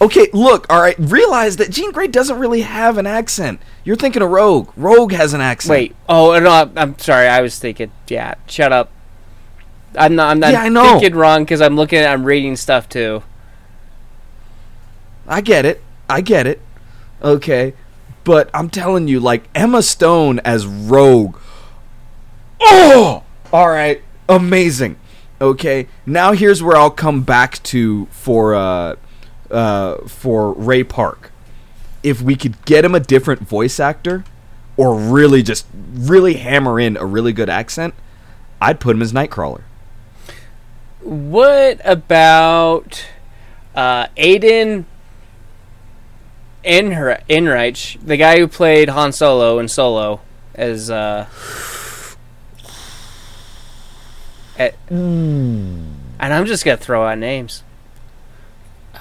okay, 0.00 0.28
look. 0.32 0.66
All 0.70 0.80
right. 0.80 0.96
Realize 0.98 1.56
that 1.56 1.70
Jean 1.70 1.92
Grey 1.92 2.06
doesn't 2.08 2.38
really 2.38 2.62
have 2.62 2.98
an 2.98 3.06
accent. 3.06 3.60
You're 3.84 3.96
thinking 3.96 4.22
of 4.22 4.30
Rogue. 4.30 4.70
Rogue 4.76 5.12
has 5.12 5.34
an 5.34 5.40
accent. 5.40 5.70
Wait. 5.70 5.96
Oh 6.08 6.38
no, 6.38 6.50
I'm, 6.50 6.72
I'm 6.76 6.98
sorry. 6.98 7.28
I 7.28 7.40
was 7.40 7.58
thinking. 7.58 7.90
Yeah, 8.08 8.34
shut 8.46 8.72
up. 8.72 8.90
I'm 9.96 10.14
not. 10.14 10.30
I'm 10.30 10.40
not 10.40 10.52
Yeah, 10.52 10.62
I 10.62 10.68
know. 10.68 10.98
thinking 10.98 11.14
wrong 11.18 11.44
because 11.44 11.60
I'm 11.60 11.76
looking. 11.76 11.98
at 11.98 12.10
I'm 12.10 12.24
reading 12.24 12.56
stuff 12.56 12.88
too. 12.88 13.22
I 15.26 15.40
get 15.40 15.64
it. 15.64 15.82
I 16.08 16.20
get 16.20 16.46
it. 16.46 16.60
Okay. 17.22 17.74
But 18.24 18.50
I'm 18.52 18.68
telling 18.68 19.08
you, 19.08 19.18
like 19.18 19.48
Emma 19.54 19.82
Stone 19.82 20.40
as 20.40 20.66
Rogue. 20.66 21.36
Oh, 22.60 23.22
all 23.52 23.68
right, 23.68 24.02
amazing. 24.28 24.96
Okay, 25.40 25.88
now 26.04 26.32
here's 26.32 26.62
where 26.62 26.76
I'll 26.76 26.90
come 26.90 27.22
back 27.22 27.62
to 27.64 28.06
for 28.10 28.54
uh, 28.54 28.96
uh, 29.50 29.98
for 30.06 30.52
Ray 30.52 30.84
Park. 30.84 31.32
If 32.02 32.22
we 32.22 32.36
could 32.36 32.64
get 32.64 32.84
him 32.84 32.94
a 32.94 33.00
different 33.00 33.42
voice 33.42 33.78
actor, 33.78 34.24
or 34.76 34.94
really 34.94 35.42
just 35.42 35.66
really 35.74 36.34
hammer 36.34 36.80
in 36.80 36.96
a 36.96 37.04
really 37.04 37.32
good 37.32 37.50
accent, 37.50 37.94
I'd 38.60 38.80
put 38.80 38.96
him 38.96 39.02
as 39.02 39.12
Nightcrawler. 39.12 39.62
What 41.02 41.80
about 41.84 43.06
uh, 43.74 44.06
Aiden 44.16 44.84
Enri- 46.64 47.22
Enreich, 47.28 47.98
the 48.04 48.16
guy 48.16 48.38
who 48.38 48.46
played 48.46 48.90
Han 48.90 49.12
Solo 49.12 49.58
in 49.58 49.68
Solo, 49.68 50.20
as 50.54 50.90
uh, 50.90 51.26
eh, 54.58 54.70
and 54.88 55.94
I'm 56.20 56.46
just 56.46 56.64
gonna 56.64 56.76
throw 56.76 57.06
out 57.06 57.18
names 57.18 57.62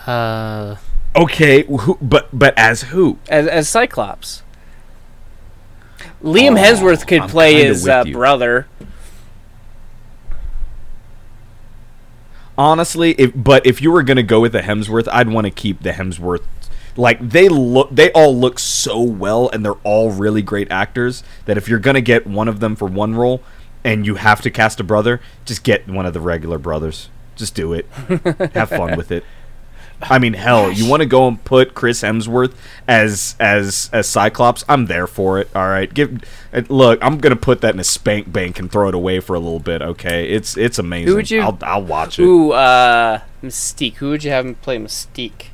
Uh, 0.10 0.76
Okay, 1.16 1.64
who, 1.64 1.98
but 2.02 2.30
but 2.32 2.58
as 2.58 2.84
who? 2.84 3.18
as 3.30 3.48
as 3.48 3.68
Cyclops. 3.68 4.44
Liam 6.24 6.54
Aw, 6.54 6.64
Hemsworth 6.64 7.08
could 7.08 7.22
I'm 7.22 7.30
play 7.30 7.64
his 7.66 7.88
uh, 7.88 8.04
brother. 8.04 8.68
Honestly, 12.58 13.12
if 13.14 13.32
but 13.36 13.66
if 13.66 13.82
you 13.82 13.92
were 13.92 14.04
gonna 14.04 14.24
go 14.24 14.40
with 14.40 14.52
the 14.52 14.62
Hemsworth, 14.62 15.08
I'd 15.12 15.30
want 15.30 15.46
to 15.46 15.52
keep 15.52 15.82
the 15.82 15.92
Hemsworth. 15.92 16.44
Like 16.96 17.28
they 17.28 17.50
look, 17.50 17.90
they 17.90 18.12
all 18.12 18.38
look 18.38 18.60
so 18.60 19.02
well, 19.02 19.50
and 19.50 19.66
they're 19.66 19.74
all 19.84 20.12
really 20.12 20.42
great 20.42 20.70
actors. 20.72 21.24
That 21.46 21.58
if 21.58 21.68
you're 21.68 21.80
gonna 21.80 22.02
get 22.02 22.28
one 22.28 22.48
of 22.48 22.60
them 22.60 22.76
for 22.76 22.86
one 22.88 23.16
role, 23.16 23.42
and 23.84 24.06
you 24.06 24.16
have 24.16 24.42
to 24.42 24.52
cast 24.52 24.80
a 24.80 24.84
brother, 24.84 25.22
just 25.46 25.64
get 25.64 25.88
one 25.88 26.06
of 26.06 26.14
the 26.14 26.22
regular 26.22 26.60
brothers. 26.60 27.10
Just 27.36 27.56
do 27.56 27.74
it. 27.74 27.88
have 28.54 28.70
fun 28.70 28.98
with 28.98 29.12
it. 29.12 29.24
I 30.02 30.18
mean, 30.18 30.34
hell, 30.34 30.72
you 30.72 30.88
want 30.90 31.02
to 31.02 31.06
go 31.06 31.28
and 31.28 31.44
put 31.44 31.74
Chris 31.74 32.02
Hemsworth 32.04 32.54
as 32.88 33.36
as 33.40 33.90
as 33.92 34.08
Cyclops? 34.08 34.64
I'm 34.70 34.86
there 34.86 35.08
for 35.08 35.40
it. 35.40 35.50
All 35.54 35.68
right, 35.68 35.94
give 35.94 36.22
look. 36.70 37.00
I'm 37.02 37.18
gonna 37.18 37.36
put 37.36 37.60
that 37.62 37.74
in 37.74 37.80
a 37.80 37.84
spank 37.84 38.32
bank 38.32 38.60
and 38.60 38.72
throw 38.72 38.88
it 38.88 38.96
away 38.96 39.20
for 39.20 39.36
a 39.36 39.40
little 39.40 39.60
bit. 39.60 39.82
Okay, 39.82 40.30
it's 40.30 40.56
it's 40.58 40.80
amazing. 40.80 41.10
Who 41.10 41.16
would 41.16 41.30
you- 41.30 41.42
I'll, 41.42 41.58
I'll 41.64 41.84
watch 41.84 42.18
it. 42.18 42.24
Ooh, 42.24 42.52
uh, 42.54 43.20
Mystique. 43.44 43.96
Who 43.96 44.10
would 44.12 44.24
you 44.24 44.32
have 44.32 44.46
him 44.46 44.56
play 44.56 44.78
Mystique? 44.78 45.48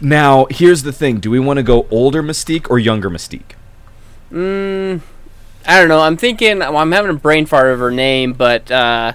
Now, 0.00 0.46
here's 0.50 0.82
the 0.82 0.92
thing: 0.92 1.20
Do 1.20 1.30
we 1.30 1.38
want 1.38 1.58
to 1.58 1.62
go 1.62 1.86
older 1.90 2.22
Mystique 2.22 2.68
or 2.68 2.78
younger 2.78 3.08
Mystique? 3.08 3.52
Mm, 4.32 5.00
I 5.66 5.78
don't 5.78 5.88
know. 5.88 6.00
I'm 6.00 6.16
thinking. 6.16 6.58
Well, 6.58 6.78
I'm 6.78 6.90
having 6.92 7.10
a 7.10 7.14
brain 7.14 7.46
fart 7.46 7.72
of 7.72 7.78
her 7.78 7.90
name, 7.92 8.32
but 8.32 8.68
uh, 8.70 9.12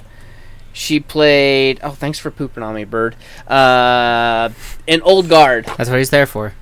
she 0.77 0.99
played. 0.99 1.79
Oh, 1.81 1.91
thanks 1.91 2.19
for 2.19 2.29
pooping 2.29 2.61
on 2.63 2.75
me, 2.75 2.85
bird. 2.85 3.15
Uh, 3.47 4.49
an 4.87 5.01
old 5.01 5.27
guard. 5.27 5.65
That's 5.77 5.89
what 5.89 5.97
he's 5.97 6.11
there 6.11 6.27
for. 6.27 6.53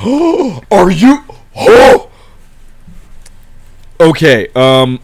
Are 0.70 0.90
you? 0.90 1.24
Oh! 1.56 2.10
Okay. 4.00 4.48
Um, 4.54 5.00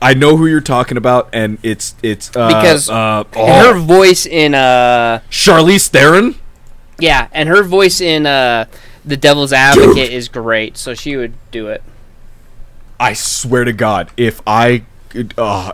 I 0.00 0.14
know 0.14 0.36
who 0.36 0.46
you're 0.46 0.60
talking 0.60 0.96
about, 0.96 1.28
and 1.32 1.58
it's 1.62 1.94
it's 2.02 2.34
uh, 2.34 2.48
Because 2.48 2.88
uh, 2.88 3.24
And 3.36 3.66
her 3.66 3.76
oh, 3.76 3.80
voice 3.80 4.26
in 4.26 4.54
uh, 4.54 5.20
Charlize 5.30 5.88
Theron. 5.88 6.36
yeah, 6.98 7.28
and 7.32 7.48
her 7.48 7.62
voice 7.62 8.00
in 8.00 8.26
uh, 8.26 8.64
the 9.04 9.16
Devil's 9.16 9.52
Advocate 9.52 10.10
is 10.10 10.28
great. 10.28 10.76
So 10.78 10.94
she 10.94 11.16
would 11.16 11.34
do 11.50 11.68
it. 11.68 11.82
I 12.98 13.12
swear 13.12 13.64
to 13.64 13.72
God, 13.72 14.10
if 14.16 14.40
I, 14.46 14.84
it, 15.14 15.38
uh, 15.38 15.72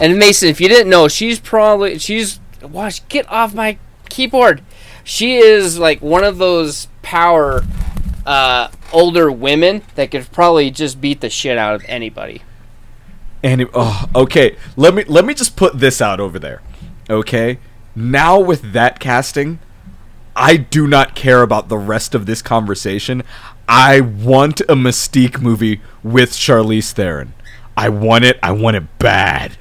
And 0.00 0.18
Mason, 0.18 0.48
if 0.48 0.60
you 0.60 0.68
didn't 0.68 0.90
know, 0.90 1.08
she's 1.08 1.38
probably 1.40 1.98
she's 1.98 2.40
watch 2.62 3.06
get 3.08 3.28
off 3.30 3.54
my 3.54 3.78
keyboard. 4.08 4.62
She 5.04 5.36
is 5.36 5.78
like 5.78 6.00
one 6.00 6.24
of 6.24 6.38
those 6.38 6.88
power 7.02 7.62
uh, 8.24 8.68
older 8.92 9.30
women 9.30 9.82
that 9.94 10.10
could 10.10 10.30
probably 10.32 10.70
just 10.70 11.00
beat 11.00 11.20
the 11.20 11.30
shit 11.30 11.56
out 11.58 11.74
of 11.74 11.84
anybody. 11.86 12.42
and 13.42 13.60
it, 13.62 13.68
oh, 13.74 14.06
okay, 14.14 14.56
let 14.76 14.94
me 14.94 15.04
let 15.04 15.24
me 15.24 15.34
just 15.34 15.56
put 15.56 15.78
this 15.78 16.00
out 16.00 16.18
over 16.20 16.38
there. 16.38 16.62
Okay, 17.08 17.58
now 17.94 18.40
with 18.40 18.72
that 18.72 18.98
casting, 18.98 19.60
I 20.34 20.56
do 20.56 20.86
not 20.86 21.14
care 21.14 21.42
about 21.42 21.68
the 21.68 21.78
rest 21.78 22.14
of 22.14 22.26
this 22.26 22.42
conversation. 22.42 23.22
I 23.68 24.00
want 24.00 24.60
a 24.62 24.74
Mystique 24.74 25.40
movie 25.40 25.80
with 26.02 26.32
Charlize 26.32 26.92
Theron. 26.92 27.32
I 27.76 27.88
want 27.90 28.24
it. 28.24 28.38
I 28.42 28.52
want 28.52 28.76
it 28.76 28.98
bad. 28.98 29.56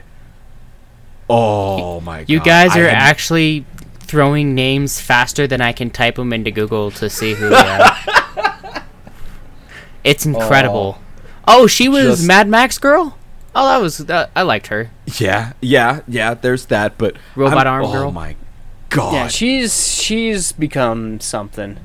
Oh 1.29 1.99
my 2.01 2.19
god. 2.21 2.29
You 2.29 2.39
guys 2.39 2.75
are 2.75 2.83
had- 2.87 2.93
actually 2.93 3.65
throwing 3.99 4.53
names 4.53 4.99
faster 5.01 5.47
than 5.47 5.61
I 5.61 5.71
can 5.73 5.89
type 5.89 6.15
them 6.15 6.31
into 6.31 6.51
Google 6.51 6.91
to 6.91 7.09
see 7.09 7.33
who 7.33 7.49
they 7.49 7.55
are. 7.55 8.83
it's 10.03 10.25
incredible. 10.25 10.99
Oh, 11.47 11.67
she 11.67 11.89
was 11.89 12.17
Just- 12.17 12.27
Mad 12.27 12.47
Max 12.47 12.77
girl. 12.77 13.17
Oh, 13.57 13.65
that 13.67 13.81
was 13.81 14.01
uh, 14.09 14.27
I 14.35 14.41
liked 14.41 14.67
her. 14.67 14.91
Yeah, 15.17 15.53
yeah, 15.61 16.01
yeah. 16.07 16.33
There's 16.33 16.65
that, 16.67 16.97
but 16.97 17.15
Robot 17.35 17.65
I'm- 17.67 17.73
arm 17.73 17.85
oh 17.85 17.91
girl? 17.93 18.07
Oh 18.09 18.11
my 18.11 18.35
god! 18.89 19.13
Yeah, 19.13 19.27
she's 19.29 19.93
she's 19.93 20.51
become 20.51 21.19
something 21.21 21.79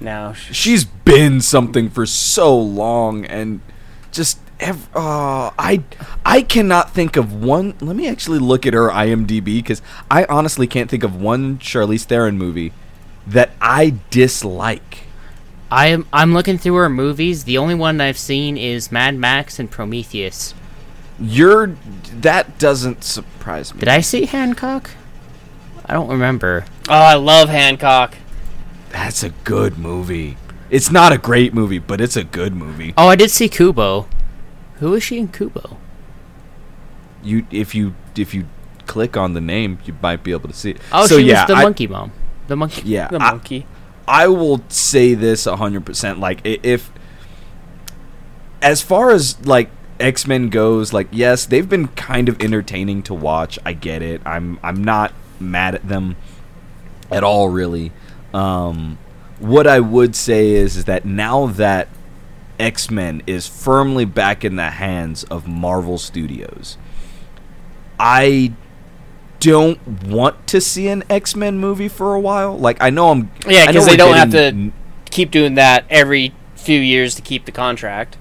now. 0.00 0.32
she's 0.32 0.84
been 0.84 1.42
something 1.42 1.90
for 1.90 2.06
so 2.06 2.58
long 2.58 3.26
and 3.26 3.60
just 4.10 4.38
ev- 4.60 4.88
uh, 4.94 5.50
I 5.58 5.82
I 6.24 6.42
cannot 6.42 6.92
think 6.92 7.16
of 7.16 7.32
one. 7.42 7.74
Let 7.80 7.96
me 7.96 8.08
actually 8.08 8.38
look 8.38 8.66
at 8.66 8.74
her 8.74 8.88
IMDb 8.88 9.44
because 9.56 9.82
I 10.10 10.24
honestly 10.24 10.66
can't 10.66 10.88
think 10.90 11.02
of 11.02 11.20
one 11.20 11.58
Charlize 11.58 12.04
Theron 12.04 12.38
movie 12.38 12.72
that 13.26 13.50
I 13.60 13.94
dislike. 14.10 15.04
I 15.70 15.86
am 15.88 16.06
I'm 16.12 16.34
looking 16.34 16.58
through 16.58 16.74
her 16.76 16.88
movies. 16.88 17.44
The 17.44 17.58
only 17.58 17.74
one 17.74 18.00
I've 18.00 18.18
seen 18.18 18.56
is 18.56 18.90
Mad 18.92 19.16
Max 19.16 19.58
and 19.58 19.70
Prometheus. 19.70 20.54
You're 21.18 21.74
that 22.20 22.58
doesn't 22.58 23.04
surprise 23.04 23.74
me. 23.74 23.80
Did 23.80 23.88
I 23.88 24.00
see 24.00 24.26
Hancock? 24.26 24.90
I 25.86 25.92
don't 25.92 26.08
remember. 26.08 26.64
Oh, 26.88 26.94
I 26.94 27.14
love 27.14 27.48
Hancock. 27.48 28.16
That's 28.90 29.22
a 29.22 29.30
good 29.30 29.78
movie. 29.78 30.36
It's 30.70 30.90
not 30.90 31.12
a 31.12 31.18
great 31.18 31.52
movie, 31.52 31.78
but 31.78 32.00
it's 32.00 32.16
a 32.16 32.24
good 32.24 32.54
movie. 32.54 32.94
Oh, 32.96 33.08
I 33.08 33.16
did 33.16 33.30
see 33.30 33.48
Kubo. 33.48 34.06
Who 34.80 34.94
is 34.94 35.02
she 35.02 35.18
in 35.18 35.28
Kubo? 35.28 35.78
You 37.22 37.46
if 37.50 37.74
you 37.74 37.94
if 38.16 38.34
you 38.34 38.46
click 38.86 39.16
on 39.16 39.34
the 39.34 39.40
name, 39.40 39.78
you 39.84 39.94
might 40.02 40.24
be 40.24 40.32
able 40.32 40.48
to 40.48 40.54
see 40.54 40.70
it. 40.72 40.78
Oh, 40.92 41.06
so 41.06 41.18
she 41.18 41.24
yeah, 41.26 41.42
was 41.42 41.48
the 41.48 41.54
I- 41.54 41.62
monkey 41.62 41.86
mom. 41.86 42.12
The 42.48 42.56
monkey. 42.56 42.82
Yeah, 42.84 43.08
The 43.08 43.16
I- 43.22 43.30
monkey. 43.30 43.66
I 44.08 44.26
will 44.26 44.62
say 44.68 45.14
this 45.14 45.46
100% 45.46 46.18
like 46.18 46.40
if 46.44 46.90
as 48.60 48.82
far 48.82 49.10
as 49.10 49.44
like 49.46 49.70
X-Men 50.00 50.48
goes 50.48 50.92
like 50.92 51.06
yes 51.12 51.44
they've 51.46 51.68
been 51.68 51.86
kind 51.88 52.28
of 52.28 52.40
entertaining 52.42 53.02
to 53.04 53.14
watch 53.14 53.58
I 53.64 53.72
get 53.74 54.02
it 54.02 54.20
I'm 54.26 54.58
I'm 54.64 54.82
not 54.82 55.12
mad 55.38 55.74
at 55.76 55.86
them 55.86 56.16
at 57.10 57.22
all 57.22 57.50
really 57.50 57.92
um 58.34 58.98
what 59.38 59.66
I 59.68 59.78
would 59.78 60.16
say 60.16 60.50
is 60.52 60.76
is 60.76 60.86
that 60.86 61.04
now 61.04 61.46
that 61.46 61.86
X-Men 62.60 63.22
is 63.26 63.46
firmly 63.46 64.04
back 64.04 64.44
in 64.44 64.56
the 64.56 64.70
hands 64.70 65.24
of 65.24 65.48
Marvel 65.48 65.98
Studios. 65.98 66.76
I 67.98 68.52
don't 69.40 70.04
want 70.06 70.46
to 70.48 70.60
see 70.60 70.88
an 70.88 71.02
X-Men 71.08 71.58
movie 71.58 71.88
for 71.88 72.14
a 72.14 72.20
while. 72.20 72.56
Like 72.58 72.76
I 72.80 72.90
know 72.90 73.10
I'm 73.10 73.30
Yeah, 73.46 73.66
because 73.66 73.86
they 73.86 73.96
don't 73.96 74.16
have 74.16 74.30
to 74.32 74.70
keep 75.10 75.30
doing 75.30 75.54
that 75.54 75.84
every 75.90 76.34
few 76.54 76.78
years 76.78 77.14
to 77.16 77.22
keep 77.22 77.46
the 77.46 77.52
contract. 77.52 78.16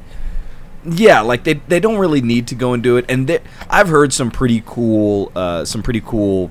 yeah 0.85 1.19
like 1.19 1.43
they, 1.43 1.55
they 1.67 1.79
don't 1.79 1.97
really 1.97 2.21
need 2.21 2.47
to 2.47 2.55
go 2.55 2.71
and 2.73 2.81
do 2.81 2.95
it 2.95 3.03
and 3.09 3.27
they, 3.27 3.39
i've 3.69 3.89
heard 3.89 4.13
some 4.13 4.31
pretty 4.31 4.63
cool 4.65 5.29
uh, 5.35 5.65
some 5.65 5.83
pretty 5.83 5.99
cool 5.99 6.49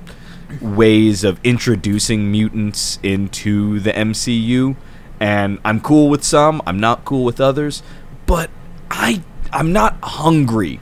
ways 0.60 1.24
of 1.24 1.40
introducing 1.44 2.30
mutants 2.30 2.98
into 3.02 3.80
the 3.80 3.90
mcu 3.92 4.76
and 5.20 5.58
i'm 5.64 5.80
cool 5.80 6.08
with 6.08 6.24
some 6.24 6.62
i'm 6.66 6.78
not 6.78 7.04
cool 7.04 7.24
with 7.24 7.40
others 7.40 7.82
but 8.26 8.50
i 8.90 9.22
i'm 9.52 9.72
not 9.72 9.96
hungry 10.02 10.80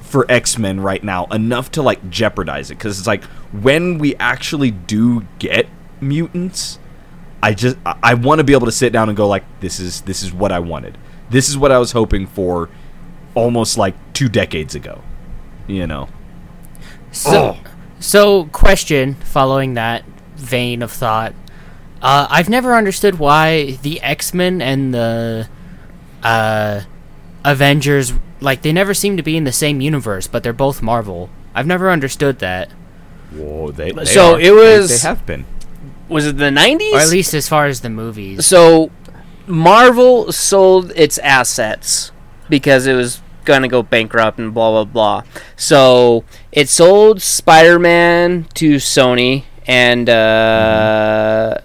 for 0.00 0.24
x-men 0.30 0.80
right 0.80 1.04
now 1.04 1.26
enough 1.26 1.70
to 1.70 1.82
like 1.82 2.08
jeopardize 2.08 2.70
it 2.70 2.78
because 2.78 2.98
it's 2.98 3.06
like 3.06 3.24
when 3.52 3.98
we 3.98 4.14
actually 4.16 4.70
do 4.70 5.26
get 5.38 5.66
mutants 6.00 6.78
I 7.42 7.54
just 7.54 7.76
I, 7.86 7.96
I 8.02 8.14
want 8.14 8.40
to 8.40 8.44
be 8.44 8.52
able 8.52 8.66
to 8.66 8.72
sit 8.72 8.92
down 8.92 9.08
and 9.08 9.16
go 9.16 9.28
like 9.28 9.44
this 9.60 9.80
is 9.80 10.02
this 10.02 10.22
is 10.22 10.32
what 10.32 10.52
I 10.52 10.58
wanted. 10.58 10.98
This 11.30 11.48
is 11.48 11.56
what 11.56 11.70
I 11.70 11.78
was 11.78 11.92
hoping 11.92 12.26
for 12.26 12.68
almost 13.34 13.78
like 13.78 13.94
2 14.14 14.28
decades 14.28 14.74
ago. 14.74 15.02
You 15.66 15.86
know. 15.86 16.08
So, 17.12 17.56
so 18.00 18.46
question 18.46 19.14
following 19.14 19.74
that 19.74 20.04
vein 20.36 20.82
of 20.82 20.90
thought. 20.90 21.34
Uh, 22.02 22.26
I've 22.30 22.48
never 22.48 22.74
understood 22.74 23.18
why 23.18 23.72
the 23.82 24.00
X 24.02 24.32
Men 24.32 24.62
and 24.62 24.94
the 24.94 25.48
uh, 26.22 26.82
Avengers 27.44 28.12
like 28.40 28.62
they 28.62 28.72
never 28.72 28.94
seem 28.94 29.16
to 29.16 29.22
be 29.22 29.36
in 29.36 29.44
the 29.44 29.52
same 29.52 29.80
universe, 29.80 30.26
but 30.28 30.42
they're 30.42 30.52
both 30.52 30.80
Marvel. 30.82 31.28
I've 31.54 31.66
never 31.66 31.90
understood 31.90 32.38
that, 32.38 32.70
Whoa, 33.32 33.72
they, 33.72 33.90
they 33.90 34.04
So 34.04 34.34
are. 34.34 34.40
it 34.40 34.52
was- 34.54 35.02
they 35.02 35.08
have 35.08 35.26
been. 35.26 35.44
Was 36.08 36.24
it 36.26 36.36
the 36.38 36.44
90s? 36.50 36.92
or 36.94 36.98
at 37.00 37.08
least 37.08 37.34
as 37.34 37.48
far 37.48 37.66
as 37.66 37.80
the 37.82 37.90
movies. 37.90 38.46
So, 38.46 38.90
Marvel 39.46 40.32
sold 40.32 40.90
its 40.96 41.18
assets 41.18 42.12
because 42.48 42.86
it 42.86 42.94
was 42.94 43.20
going 43.44 43.60
to 43.62 43.68
go 43.68 43.82
bankrupt 43.82 44.38
and 44.38 44.54
blah, 44.54 44.70
blah, 44.70 44.84
blah. 44.84 45.22
So, 45.56 46.24
it 46.52 46.68
sold 46.70 47.20
Spider 47.20 47.78
Man 47.78 48.46
to 48.54 48.76
Sony 48.76 49.44
and. 49.66 50.08
Uh, 50.08 51.58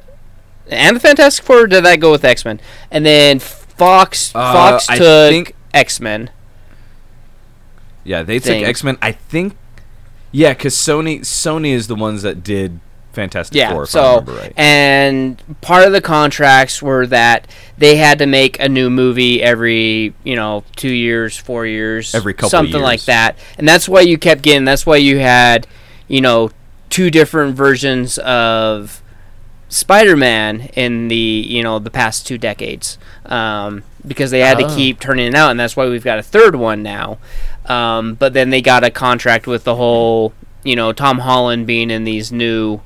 And 0.70 0.96
the 0.96 1.00
Fantastic 1.00 1.46
Four, 1.46 1.62
or 1.64 1.68
did 1.68 1.84
that 1.86 2.00
go 2.00 2.12
with 2.12 2.24
X 2.24 2.46
Men? 2.46 2.60
And 2.92 3.06
then 3.06 3.40
Fox 3.40 4.32
Uh, 4.36 4.54
Fox 4.54 4.90
I 4.90 4.98
took 4.98 5.30
think- 5.32 5.56
X 5.74 6.00
Men. 6.00 6.30
Yeah, 8.04 8.24
they 8.24 8.40
thing. 8.40 8.62
took 8.62 8.70
X-Men. 8.70 8.98
I 9.02 9.12
think 9.14 9.56
Yeah, 10.32 10.54
cuz 10.54 10.76
Sony 10.76 11.22
Sony 11.22 11.74
is 11.74 11.88
the 11.88 11.96
ones 11.96 12.22
that 12.24 12.44
did 12.44 12.80
Fantastic 13.14 13.56
Yeah. 13.56 13.72
Four 13.72 13.86
so 13.86 14.10
remember 14.20 14.34
right. 14.34 14.54
and 14.58 15.38
part 15.62 15.86
of 15.86 15.92
the 15.94 16.02
contracts 16.02 16.82
were 16.82 17.06
that 17.08 17.48
they 17.78 17.98
had 17.98 18.18
to 18.20 18.26
make 18.26 18.60
a 18.60 18.68
new 18.68 18.90
movie 18.90 19.42
every 19.44 20.14
you 20.24 20.36
know 20.36 20.64
two 20.76 20.90
years, 20.92 21.38
four 21.38 21.66
years, 21.68 22.16
Every 22.16 22.34
couple 22.34 22.50
something 22.50 22.82
like 22.82 23.04
that, 23.06 23.38
and 23.60 23.68
that's 23.68 23.88
why 23.88 24.02
you 24.02 24.18
kept 24.18 24.42
getting. 24.42 24.66
That's 24.66 24.86
why 24.88 24.96
you 24.96 25.20
had 25.20 25.68
you 26.08 26.22
know 26.22 26.50
two 26.90 27.12
different 27.12 27.56
versions 27.56 28.18
of 28.18 29.03
Spider-Man 29.74 30.70
in 30.76 31.08
the 31.08 31.16
you 31.16 31.64
know 31.64 31.80
the 31.80 31.90
past 31.90 32.28
two 32.28 32.38
decades 32.38 32.98
um, 33.26 33.84
because 34.06 34.30
they 34.32 34.42
had 34.42 34.62
Oh. 34.62 34.68
to 34.70 34.76
keep 34.76 35.00
turning 35.00 35.28
it 35.28 35.34
out, 35.36 35.50
and 35.52 35.60
that's 35.60 35.76
why 35.76 35.88
we've 35.88 36.04
got 36.04 36.20
a 36.20 36.24
third 36.24 36.56
one 36.56 36.84
now. 36.84 37.18
Um, 37.66 38.14
but 38.14 38.34
then 38.34 38.50
they 38.52 38.62
got 38.62 38.84
a 38.84 38.92
contract 38.92 39.48
with 39.48 39.64
the 39.64 39.76
whole 39.76 40.34
you 40.64 40.76
know 40.76 40.94
Tom 40.94 41.20
Holland 41.20 41.66
being 41.66 41.90
in 41.90 42.04
these 42.04 42.32
new 42.32 42.82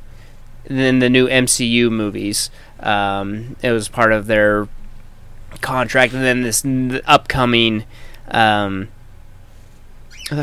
in 0.65 0.99
the 0.99 1.09
new 1.09 1.27
MCU 1.27 1.89
movies. 1.91 2.49
Um, 2.79 3.57
it 3.61 3.71
was 3.71 3.89
part 3.89 4.13
of 4.13 4.27
their 4.27 4.67
contract, 5.61 6.13
and 6.13 6.23
then 6.23 6.41
this 6.43 6.63
n- 6.63 7.01
upcoming 7.05 7.83
um, 8.29 8.88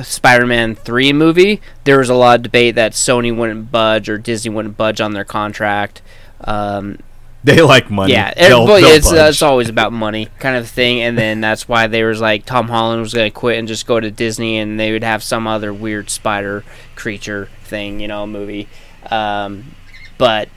Spider-Man 0.03 0.75
three 0.75 1.13
movie. 1.13 1.61
There 1.85 1.99
was 1.99 2.09
a 2.09 2.15
lot 2.15 2.37
of 2.37 2.43
debate 2.43 2.75
that 2.75 2.93
Sony 2.93 3.35
wouldn't 3.35 3.71
budge 3.71 4.09
or 4.09 4.19
Disney 4.19 4.51
wouldn't 4.55 4.77
budge 4.77 5.01
on 5.01 5.13
their 5.13 5.25
contract. 5.25 6.01
Um, 6.45 6.99
They 7.43 7.61
like 7.61 7.91
money. 7.91 8.13
yeah, 8.13 8.33
They'll- 8.35 8.67
they'll 8.67 8.77
it's, 8.87 9.13
uh, 9.13 9.27
it's 9.29 9.43
always 9.43 9.69
about 9.69 9.93
money 9.93 10.29
kind 10.39 10.57
of 10.57 10.67
thing, 10.69 11.01
and 11.03 11.17
then 11.19 11.41
that's 11.43 11.69
why 11.69 11.87
they 11.87 12.03
was 12.05 12.21
like 12.21 12.47
Tom 12.47 12.69
Holland 12.69 13.03
was 13.03 13.13
going 13.13 13.31
to 13.31 13.35
quit 13.35 13.59
and 13.59 13.69
just 13.69 13.87
go 13.87 14.01
to 14.01 14.11
Disney, 14.11 14.57
and 14.59 14.81
they 14.81 14.93
would 14.93 15.05
have 15.05 15.23
some 15.23 15.47
other 15.47 15.73
weird 15.73 16.09
spider 16.11 16.65
creature 16.97 17.49
thing, 17.65 18.01
you 18.01 18.09
know, 18.09 18.27
movie. 18.27 18.67
Um, 19.11 19.75
but 20.17 20.49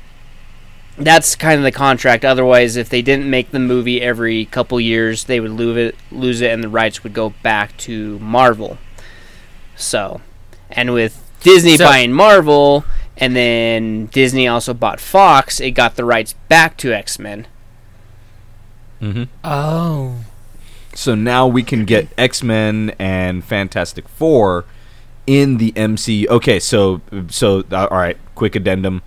that's 0.98 1.36
kind 1.36 1.58
of 1.58 1.64
the 1.64 1.72
contract. 1.74 2.24
Otherwise, 2.24 2.78
if 2.78 2.88
they 2.90 3.02
didn't 3.02 3.30
make 3.30 3.52
the 3.52 3.60
movie 3.60 4.02
every 4.02 4.46
couple 4.46 4.80
years, 4.80 5.26
they 5.26 5.40
would 5.42 5.52
lose 5.52 5.78
it, 5.78 5.96
lose 6.12 6.40
it, 6.42 6.52
and 6.52 6.64
the 6.64 6.70
rights 6.70 7.04
would 7.04 7.14
go 7.14 7.34
back 7.44 7.76
to 7.78 8.18
Marvel. 8.20 8.78
So, 9.76 10.22
and 10.72 10.94
with 10.94 11.22
Disney 11.44 11.76
So- 11.78 11.86
buying 11.86 12.14
Marvel, 12.14 12.86
and 13.18 13.36
then 13.36 14.06
Disney 14.08 14.48
also 14.48 14.74
bought 14.74 15.00
Fox, 15.00 15.60
it 15.60 15.72
got 15.72 15.96
the 15.96 16.06
rights 16.06 16.34
back 16.50 16.78
to 16.78 16.94
X 16.94 17.20
Men. 17.20 17.48
Mhm. 19.02 19.28
Oh. 19.44 20.16
So 20.96 21.14
now 21.14 21.46
we 21.46 21.62
can 21.64 21.86
get 21.86 22.08
X 22.18 22.42
Men 22.42 22.94
and 22.98 23.44
Fantastic 23.44 24.08
Four 24.10 24.66
in 25.28 25.58
the 25.58 25.72
MCU. 25.74 26.28
Okay, 26.28 26.60
so 26.60 27.02
so 27.30 27.64
uh, 27.72 27.88
all 27.92 27.98
right, 27.98 28.18
quick 28.36 28.56
addendum. 28.56 29.02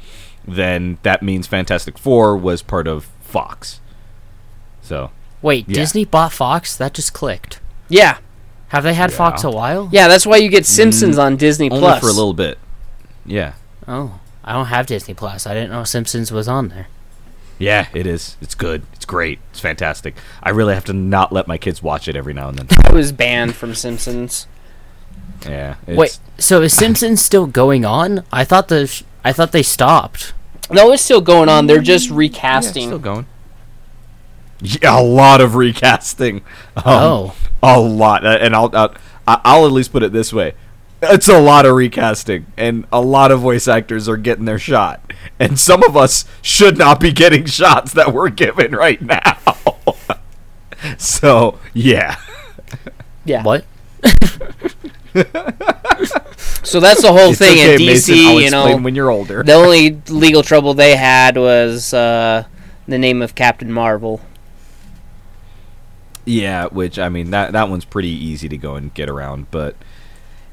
Then 0.46 0.98
that 1.02 1.22
means 1.22 1.46
Fantastic 1.46 1.98
Four 1.98 2.36
was 2.36 2.62
part 2.62 2.86
of 2.86 3.08
Fox. 3.22 3.80
So 4.82 5.10
Wait, 5.42 5.66
Yeah. 5.68 5.74
Disney 5.76 6.04
bought 6.04 6.32
Fox? 6.32 6.76
That 6.76 6.92
just 6.94 7.12
clicked. 7.14 7.60
Yeah, 7.88 8.18
Have 8.68 8.84
they 8.84 8.94
had 8.94 9.12
Fox 9.12 9.42
a 9.42 9.50
while? 9.50 9.88
yeah, 9.90 10.06
that's 10.06 10.26
why 10.26 10.36
you 10.36 10.48
get 10.50 10.66
Simpsons 10.66 11.16
on 11.18 11.36
Disney 11.36 11.70
only 11.70 11.80
Plus. 11.80 12.00
for 12.00 12.06
a 12.08 12.12
little 12.12 12.34
bit. 12.34 12.58
Yeah, 13.24 13.52
Oh, 13.88 14.20
I 14.44 14.52
don't 14.52 14.66
have 14.66 14.86
Disney 14.86 15.14
Plus. 15.14 15.46
I 15.46 15.54
didn't 15.54 15.70
know 15.70 15.84
Simpsons 15.84 16.30
was 16.32 16.48
on 16.48 16.68
there. 16.68 16.88
yeah, 17.58 17.88
it 17.92 18.06
is. 18.06 18.36
It's 18.40 18.54
good. 18.54 18.82
It's 18.94 19.04
great. 19.04 19.38
It's 19.50 19.60
fantastic. 19.60 20.14
I 20.42 20.50
really 20.50 20.74
have 20.74 20.84
to 20.86 20.92
not 20.92 21.32
let 21.32 21.46
my 21.46 21.58
kids 21.58 21.82
watch 21.82 22.08
it 22.08 22.16
every 22.16 22.32
now 22.34 22.48
and 22.48 22.58
then. 22.58 22.68
I 22.86 22.92
was 22.92 23.12
banned 23.12 23.54
from 23.54 23.74
Simpsons. 23.74 24.46
Yeah. 25.46 25.76
It's, 25.86 25.96
Wait, 25.98 26.18
so 26.38 26.60
is 26.62 26.76
Simpsons 26.76 27.20
still 27.22 27.46
going 27.46 27.84
on? 27.84 28.24
I 28.32 28.44
thought 28.44 28.68
the 28.68 28.86
sh- 28.86 29.04
I 29.24 29.32
thought 29.32 29.52
they 29.52 29.62
stopped. 29.62 30.32
No, 30.70 30.92
it's 30.92 31.02
still 31.02 31.20
going 31.22 31.48
on. 31.48 31.66
They're 31.66 31.80
just 31.80 32.06
yeah, 32.06 32.12
it's 32.12 32.16
recasting. 32.18 32.88
still 32.88 32.98
going. 32.98 33.26
Yeah, 34.60 35.00
a 35.00 35.02
lot 35.02 35.40
of 35.40 35.54
recasting. 35.54 36.42
Um, 36.76 36.84
Oh. 36.86 37.34
a 37.62 37.80
lot, 37.80 38.24
Uh, 38.26 38.38
and 38.40 38.54
I'll, 38.54 38.70
I'll 38.74 38.94
I'll 39.26 39.66
at 39.66 39.72
least 39.72 39.90
put 39.92 40.02
it 40.02 40.12
this 40.12 40.32
way: 40.32 40.54
it's 41.02 41.28
a 41.28 41.40
lot 41.40 41.66
of 41.66 41.74
recasting, 41.74 42.46
and 42.56 42.86
a 42.92 43.00
lot 43.00 43.30
of 43.30 43.40
voice 43.40 43.68
actors 43.68 44.08
are 44.08 44.16
getting 44.16 44.44
their 44.44 44.58
shot, 44.58 45.12
and 45.38 45.58
some 45.58 45.82
of 45.84 45.96
us 45.96 46.24
should 46.42 46.78
not 46.78 47.00
be 47.00 47.12
getting 47.12 47.46
shots 47.46 47.92
that 47.94 48.12
we're 48.12 48.30
given 48.30 48.72
right 48.72 49.00
now. 49.00 49.38
so 50.98 51.58
yeah, 51.74 52.16
yeah. 53.24 53.42
What? 53.42 53.64
So 56.62 56.78
that's 56.78 57.02
the 57.02 57.12
whole 57.12 57.30
It's 57.30 57.38
thing 57.38 57.58
okay, 57.58 57.74
in 57.74 57.80
DC. 57.80 57.86
Mason, 57.86 58.14
I'll 58.26 58.40
you 58.40 58.50
know, 58.50 58.76
when 58.76 58.94
you're 58.94 59.10
older. 59.10 59.42
the 59.42 59.54
only 59.54 60.00
legal 60.08 60.42
trouble 60.42 60.74
they 60.74 60.94
had 60.94 61.36
was 61.36 61.92
uh, 61.92 62.44
the 62.86 62.98
name 62.98 63.22
of 63.22 63.34
Captain 63.34 63.72
Marvel. 63.72 64.20
Yeah, 66.24 66.66
which 66.66 66.98
I 66.98 67.08
mean 67.08 67.30
that 67.30 67.52
that 67.52 67.68
one's 67.68 67.84
pretty 67.84 68.10
easy 68.10 68.48
to 68.48 68.56
go 68.56 68.76
and 68.76 68.92
get 68.94 69.08
around, 69.08 69.50
but 69.50 69.74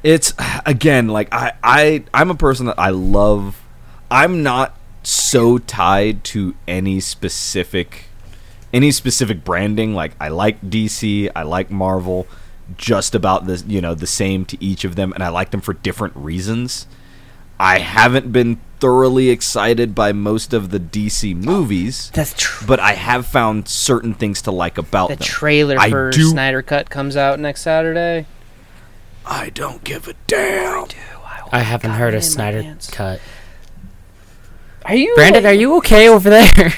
it's 0.04 0.34
again 0.66 1.08
like 1.08 1.34
I 1.34 1.54
I 1.64 2.04
I'm 2.14 2.30
a 2.30 2.36
person 2.36 2.66
that 2.68 2.80
I 2.80 2.90
love. 2.90 3.62
I'm 4.10 4.44
not 4.44 4.78
so 5.04 5.58
tied 5.58 6.24
to 6.26 6.56
any 6.68 7.00
specific 7.00 8.06
any 8.74 8.92
specific 8.92 9.44
branding. 9.44 9.94
Like 9.94 10.14
I 10.20 10.30
like 10.30 10.62
DC, 10.62 11.30
I 11.36 11.44
like 11.44 11.72
Marvel, 11.72 12.28
just 12.78 13.16
about 13.16 13.48
the 13.48 13.64
you 13.68 13.82
know 13.82 13.96
the 13.96 14.08
same 14.08 14.46
to 14.46 14.64
each 14.64 14.84
of 14.84 14.96
them, 14.96 15.14
and 15.14 15.24
I 15.24 15.30
like 15.30 15.52
them 15.52 15.62
for 15.62 15.74
different 15.74 16.16
reasons. 16.16 16.88
I 17.60 17.80
haven't 17.80 18.32
been 18.32 18.60
thoroughly 18.80 19.30
excited 19.30 19.96
by 19.96 20.12
most 20.12 20.54
of 20.54 20.70
the 20.70 20.80
DC 20.80 21.34
oh, 21.34 21.36
movies 21.36 22.12
That's 22.14 22.36
true. 22.38 22.68
but 22.68 22.80
I 22.80 22.94
have 22.94 23.26
found 23.26 23.68
certain 23.68 24.14
things 24.14 24.44
to 24.44 24.52
like 24.52 24.78
about 24.78 25.10
the 25.10 25.16
them. 25.16 25.26
trailer 25.26 25.76
I 25.80 25.90
for 25.90 26.12
do- 26.12 26.30
Snyder 26.30 26.62
Cut 26.62 26.92
comes 26.92 27.18
out 27.18 27.40
next 27.40 27.62
Saturday. 27.62 28.28
I 29.30 29.50
don't 29.54 29.84
give 29.84 30.08
a 30.08 30.14
damn. 30.26 30.88
I 31.52 31.60
haven't 31.60 31.92
heard 31.92 32.14
a 32.14 32.22
Snyder 32.22 32.76
cut. 32.92 33.20
Are 34.86 34.96
you 34.96 35.14
Brandon, 35.16 35.46
are 35.46 35.54
you 35.54 35.76
okay 35.78 36.08
over 36.08 36.30
there? 36.30 36.74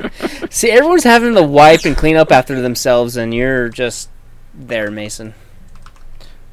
See, 0.50 0.70
everyone's 0.70 1.04
having 1.04 1.34
to 1.34 1.42
wipe 1.42 1.84
and 1.84 1.96
clean 1.96 2.16
up 2.16 2.32
after 2.32 2.60
themselves, 2.60 3.16
and 3.16 3.32
you're 3.32 3.68
just 3.68 4.10
there, 4.52 4.90
Mason. 4.90 5.34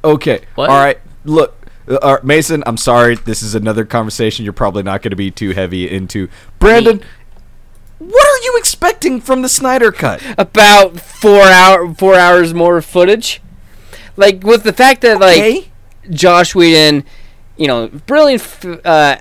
Okay, 0.04 0.44
What? 0.54 0.70
all 0.70 0.76
right. 0.78 0.98
Look, 1.24 1.56
uh, 1.88 1.98
all 2.00 2.14
right, 2.14 2.24
Mason. 2.24 2.62
I'm 2.66 2.76
sorry. 2.76 3.16
This 3.16 3.42
is 3.42 3.54
another 3.54 3.84
conversation 3.84 4.44
you're 4.44 4.52
probably 4.52 4.82
not 4.82 5.02
going 5.02 5.10
to 5.10 5.16
be 5.16 5.30
too 5.30 5.50
heavy 5.50 5.90
into. 5.90 6.28
Brandon, 6.58 7.02
what 7.98 8.26
are 8.26 8.44
you 8.44 8.54
expecting 8.56 9.20
from 9.20 9.42
the 9.42 9.48
Snyder 9.48 9.90
Cut? 9.90 10.22
About 10.38 11.00
four 11.00 11.42
hour, 11.42 11.92
four 11.94 12.14
hours 12.14 12.54
more 12.54 12.80
footage. 12.82 13.40
Like 14.16 14.42
with 14.44 14.62
the 14.62 14.72
fact 14.72 15.00
that 15.02 15.18
like 15.20 15.38
Okay. 15.38 15.68
Joss 16.10 16.54
Whedon, 16.54 17.04
you 17.56 17.66
know, 17.66 17.88
brilliant 17.88 18.42
f- 18.42 18.80
uh, 18.84 19.16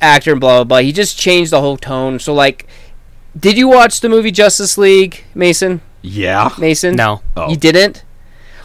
actor 0.00 0.32
and 0.32 0.40
blah 0.40 0.58
blah 0.58 0.64
blah. 0.64 0.78
He 0.78 0.92
just 0.92 1.18
changed 1.18 1.50
the 1.52 1.60
whole 1.60 1.76
tone. 1.76 2.18
So 2.18 2.32
like, 2.34 2.66
did 3.38 3.56
you 3.58 3.68
watch 3.68 4.00
the 4.00 4.08
movie 4.08 4.30
Justice 4.30 4.76
League, 4.78 5.24
Mason? 5.34 5.80
Yeah. 6.02 6.50
Mason? 6.58 6.94
no. 6.96 7.22
Oh. 7.36 7.48
You 7.50 7.56
didn't? 7.56 8.04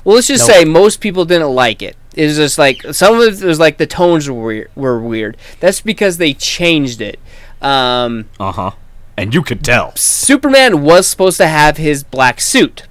Well, 0.03 0.15
let's 0.15 0.27
just 0.27 0.47
Nope. 0.47 0.55
say 0.57 0.65
most 0.65 0.99
people 1.01 1.25
didn't 1.25 1.49
like 1.53 1.81
it. 1.81 1.95
It 2.15 2.25
was 2.25 2.35
just 2.35 2.57
like 2.57 2.81
some 2.91 3.19
of 3.19 3.41
it 3.41 3.45
was 3.45 3.59
like 3.59 3.77
the 3.77 3.87
tones 3.87 4.29
were 4.29 4.41
weird. 4.43 4.71
Were 4.75 4.99
weird. 4.99 5.37
That's 5.59 5.79
because 5.81 6.17
they 6.17 6.33
changed 6.33 6.99
it. 7.01 7.19
Um, 7.61 8.25
Uh 8.39 8.51
huh. 8.51 8.71
And 9.17 9.33
you 9.33 9.41
could 9.43 9.63
tell. 9.63 9.95
Superman 9.95 10.81
was 10.83 11.07
supposed 11.07 11.37
to 11.37 11.47
have 11.47 11.77
his 11.77 12.03
black 12.03 12.41
suit, 12.41 12.87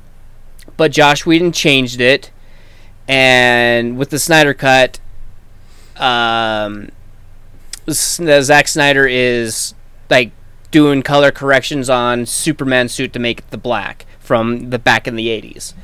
but 0.77 0.93
Joss 0.93 1.27
Whedon 1.27 1.51
changed 1.53 2.01
it, 2.01 2.31
and 3.11 3.99
with 3.99 4.11
the 4.11 4.19
Snyder 4.21 4.55
cut, 4.55 5.01
um, 5.97 6.91
Zack 7.91 8.69
Snyder 8.69 9.05
is 9.07 9.75
like 10.09 10.31
doing 10.71 11.03
color 11.03 11.33
corrections 11.33 11.91
on 11.91 12.25
Superman's 12.25 12.93
suit 12.93 13.13
to 13.15 13.19
make 13.19 13.41
it 13.41 13.51
the 13.51 13.59
black 13.59 14.07
from 14.21 14.71
the 14.71 14.79
back 14.79 15.09
in 15.09 15.17
the 15.17 15.27
'80s. 15.27 15.75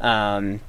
Um, 0.00 0.60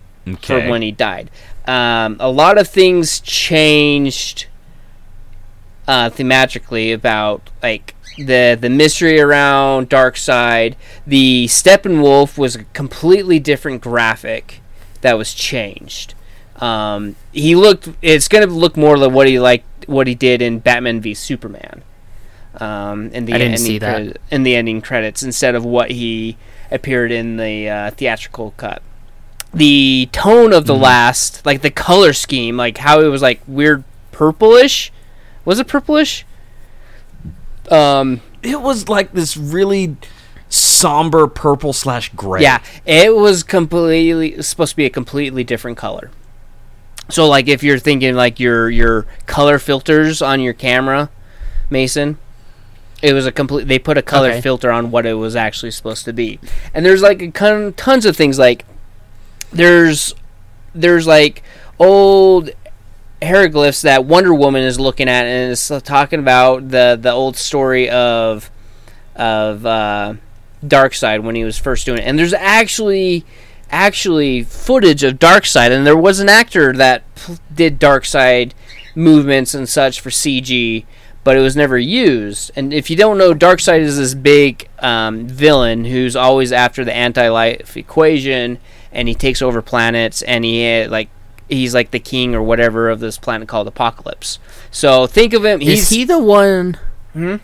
for 0.41 0.55
Okay. 0.55 0.69
when 0.69 0.81
he 0.81 0.91
died. 0.91 1.29
Um, 1.67 2.15
a 2.19 2.31
lot 2.31 2.57
of 2.57 2.67
things 2.67 3.19
changed 3.19 4.47
uh, 5.87 6.09
thematically 6.09 6.93
about 6.93 7.49
like 7.61 7.93
the 8.17 8.57
the 8.59 8.69
mystery 8.69 9.19
around 9.19 9.89
Darkseid. 9.89 10.75
The 11.05 11.45
Steppenwolf 11.47 12.37
was 12.37 12.55
a 12.55 12.63
completely 12.73 13.37
different 13.39 13.81
graphic 13.81 14.61
that 15.05 15.17
was 15.17 15.33
changed. 15.33 16.13
Um, 16.57 17.15
he 17.31 17.55
looked. 17.55 17.89
It's 18.01 18.27
gonna 18.27 18.47
look 18.47 18.75
more 18.75 18.97
like 18.97 19.11
what 19.11 19.27
he 19.27 19.39
like 19.39 19.63
what 19.87 20.07
he 20.07 20.15
did 20.15 20.41
in 20.41 20.59
Batman 20.59 20.99
v 21.01 21.13
Superman. 21.13 21.83
Um, 22.57 23.09
in 23.11 23.25
the 23.25 23.33
I 23.33 23.37
didn't 23.37 23.53
ending 23.53 23.65
see 23.65 23.77
that. 23.79 23.93
credit- 23.95 24.21
in 24.31 24.43
the 24.43 24.55
ending 24.55 24.81
credits 24.81 25.21
instead 25.23 25.55
of 25.55 25.63
what 25.65 25.91
he 25.91 26.37
appeared 26.71 27.11
in 27.11 27.37
the 27.37 27.69
uh, 27.69 27.91
theatrical 27.91 28.53
cut 28.57 28.81
the 29.53 30.09
tone 30.11 30.51
of 30.51 30.65
the 30.65 30.73
Mm-hmm. 30.73 30.83
last, 30.83 31.45
like 31.45 31.61
the 31.61 31.69
color 31.71 32.11
scheme, 32.13 32.57
like 32.57 32.77
how 32.79 32.99
it 33.01 33.07
was 33.07 33.21
like 33.21 33.39
weird 33.47 33.83
purplish. 34.11 34.91
Was 35.45 35.59
it 35.59 35.67
purplish? 35.67 36.25
Um, 37.71 38.21
It 38.43 38.61
was 38.61 38.89
like 38.89 39.13
this 39.13 39.37
really 39.37 39.95
somber 40.55 41.27
purple 41.27 41.73
slash 41.73 42.09
gray. 42.15 42.41
yeah, 42.41 42.61
it 42.85 43.15
was 43.15 43.43
completely 43.43 44.41
supposed 44.41 44.71
to 44.71 44.75
be 44.77 44.85
a 44.85 44.89
completely 44.89 45.43
different 45.43 45.77
color. 45.77 46.11
So 47.09 47.27
like 47.27 47.47
if 47.47 47.61
you're 47.63 47.79
thinking 47.79 48.15
like 48.15 48.39
your 48.39 48.69
your 48.69 49.05
color 49.27 49.59
filters 49.59 50.21
on 50.21 50.39
your 50.41 50.53
camera, 50.53 51.09
Mason, 51.69 52.17
It 53.01 53.13
was 53.13 53.25
a 53.27 53.31
complete. 53.31 53.67
They 53.67 53.77
put 53.77 53.97
a 53.97 54.01
color 54.01 54.29
Okay. 54.29 54.41
filter 54.41 54.71
on 54.71 54.89
what 54.89 55.05
it 55.05 55.13
was 55.13 55.35
actually 55.35 55.71
supposed 55.71 56.05
to 56.05 56.13
be, 56.13 56.39
and 56.73 56.85
there's 56.85 57.01
like 57.03 57.33
ton, 57.33 57.73
tons 57.73 58.05
of 58.05 58.15
things 58.17 58.39
like 58.39 58.65
there's 59.51 60.15
there's 60.73 61.05
like 61.05 61.43
old 61.79 62.49
hieroglyphs 63.21 63.81
that 63.83 64.05
Wonder 64.05 64.33
Woman 64.33 64.63
is 64.63 64.79
looking 64.79 65.07
at, 65.09 65.25
and 65.25 65.51
is 65.51 65.71
talking 65.83 66.19
about 66.19 66.69
the 66.69 66.97
the 66.99 67.11
old 67.11 67.35
story 67.37 67.87
of 67.89 68.49
of 69.15 69.65
uh, 69.65 70.15
Darkseid 70.63 71.23
when 71.23 71.35
he 71.35 71.43
was 71.43 71.57
first 71.57 71.85
doing 71.85 71.99
it. 71.99 72.05
And 72.05 72.17
there's 72.17 72.33
actually 72.33 73.25
actually 73.69 74.43
footage 74.43 75.03
of 75.03 75.19
Darkseid, 75.19 75.71
and 75.71 75.85
there 75.85 75.97
was 75.97 76.19
an 76.19 76.29
actor 76.29 76.73
that 76.73 77.03
did 77.53 77.79
Darkseid 77.79 78.51
movements 78.93 79.53
and 79.53 79.67
such 79.67 79.99
for 79.99 80.09
CG, 80.09 80.85
but 81.23 81.35
it 81.35 81.41
was 81.41 81.55
never 81.55 81.77
used. 81.77 82.51
And 82.55 82.73
if 82.73 82.89
you 82.89 82.95
don't 82.95 83.17
know, 83.17 83.33
Darkseid 83.33 83.79
is 83.79 83.97
this 83.97 84.13
big 84.13 84.69
um, 84.79 85.27
villain 85.27 85.85
who's 85.85 86.15
always 86.15 86.51
after 86.51 86.85
the 86.85 86.93
anti-life 86.93 87.75
equation, 87.75 88.59
and 88.91 89.07
he 89.07 89.15
takes 89.15 89.41
over 89.41 89.61
planets, 89.61 90.21
and 90.21 90.45
he 90.45 90.81
uh, 90.81 90.89
like 90.89 91.09
he's 91.49 91.73
like 91.73 91.91
the 91.91 91.99
king 91.99 92.33
or 92.33 92.41
whatever 92.41 92.89
of 92.89 92.99
this 92.99 93.17
planet 93.17 93.47
called 93.47 93.71
Apokolips. 93.73 94.39
So 94.71 95.07
think 95.07 95.33
of 95.33 95.43
him. 95.43 95.59
He's 95.59 95.83
Is 95.83 95.89
he 95.89 96.03
the 96.03 96.19
one? 96.19 96.77
Hmm? 97.13 97.37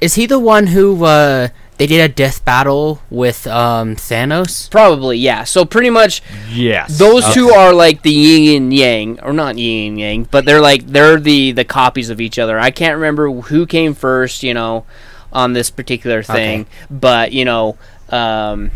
Is 0.00 0.14
he 0.14 0.26
the 0.26 0.38
one 0.38 0.68
who 0.68 1.04
uh, 1.04 1.48
they 1.82 1.86
did 1.88 2.00
a 2.00 2.14
death 2.14 2.44
battle 2.44 3.02
with 3.10 3.44
um, 3.48 3.96
Thanos? 3.96 4.70
probably 4.70 5.18
yeah. 5.18 5.42
So 5.42 5.64
pretty 5.64 5.90
much 5.90 6.22
Yes. 6.48 6.96
Those 6.96 7.28
two 7.34 7.48
are 7.50 7.72
like 7.74 8.02
the 8.02 8.12
yin 8.12 8.62
and 8.62 8.72
yang, 8.72 9.18
or 9.20 9.32
not 9.32 9.58
yin 9.58 9.88
and 9.88 9.98
yang, 10.00 10.22
but 10.30 10.44
they're 10.44 10.60
like 10.60 10.86
they're 10.86 11.18
the 11.18 11.50
the 11.50 11.64
copies 11.64 12.08
of 12.08 12.20
each 12.20 12.38
other. 12.38 12.56
I 12.56 12.70
can't 12.70 12.94
remember 12.94 13.28
who 13.32 13.66
came 13.66 13.94
first, 13.94 14.44
you 14.44 14.54
know, 14.54 14.84
on 15.32 15.54
this 15.54 15.70
particular 15.70 16.22
thing, 16.22 16.66
but 16.88 17.32
you 17.32 17.44
know, 17.44 17.76
um, 18.10 18.70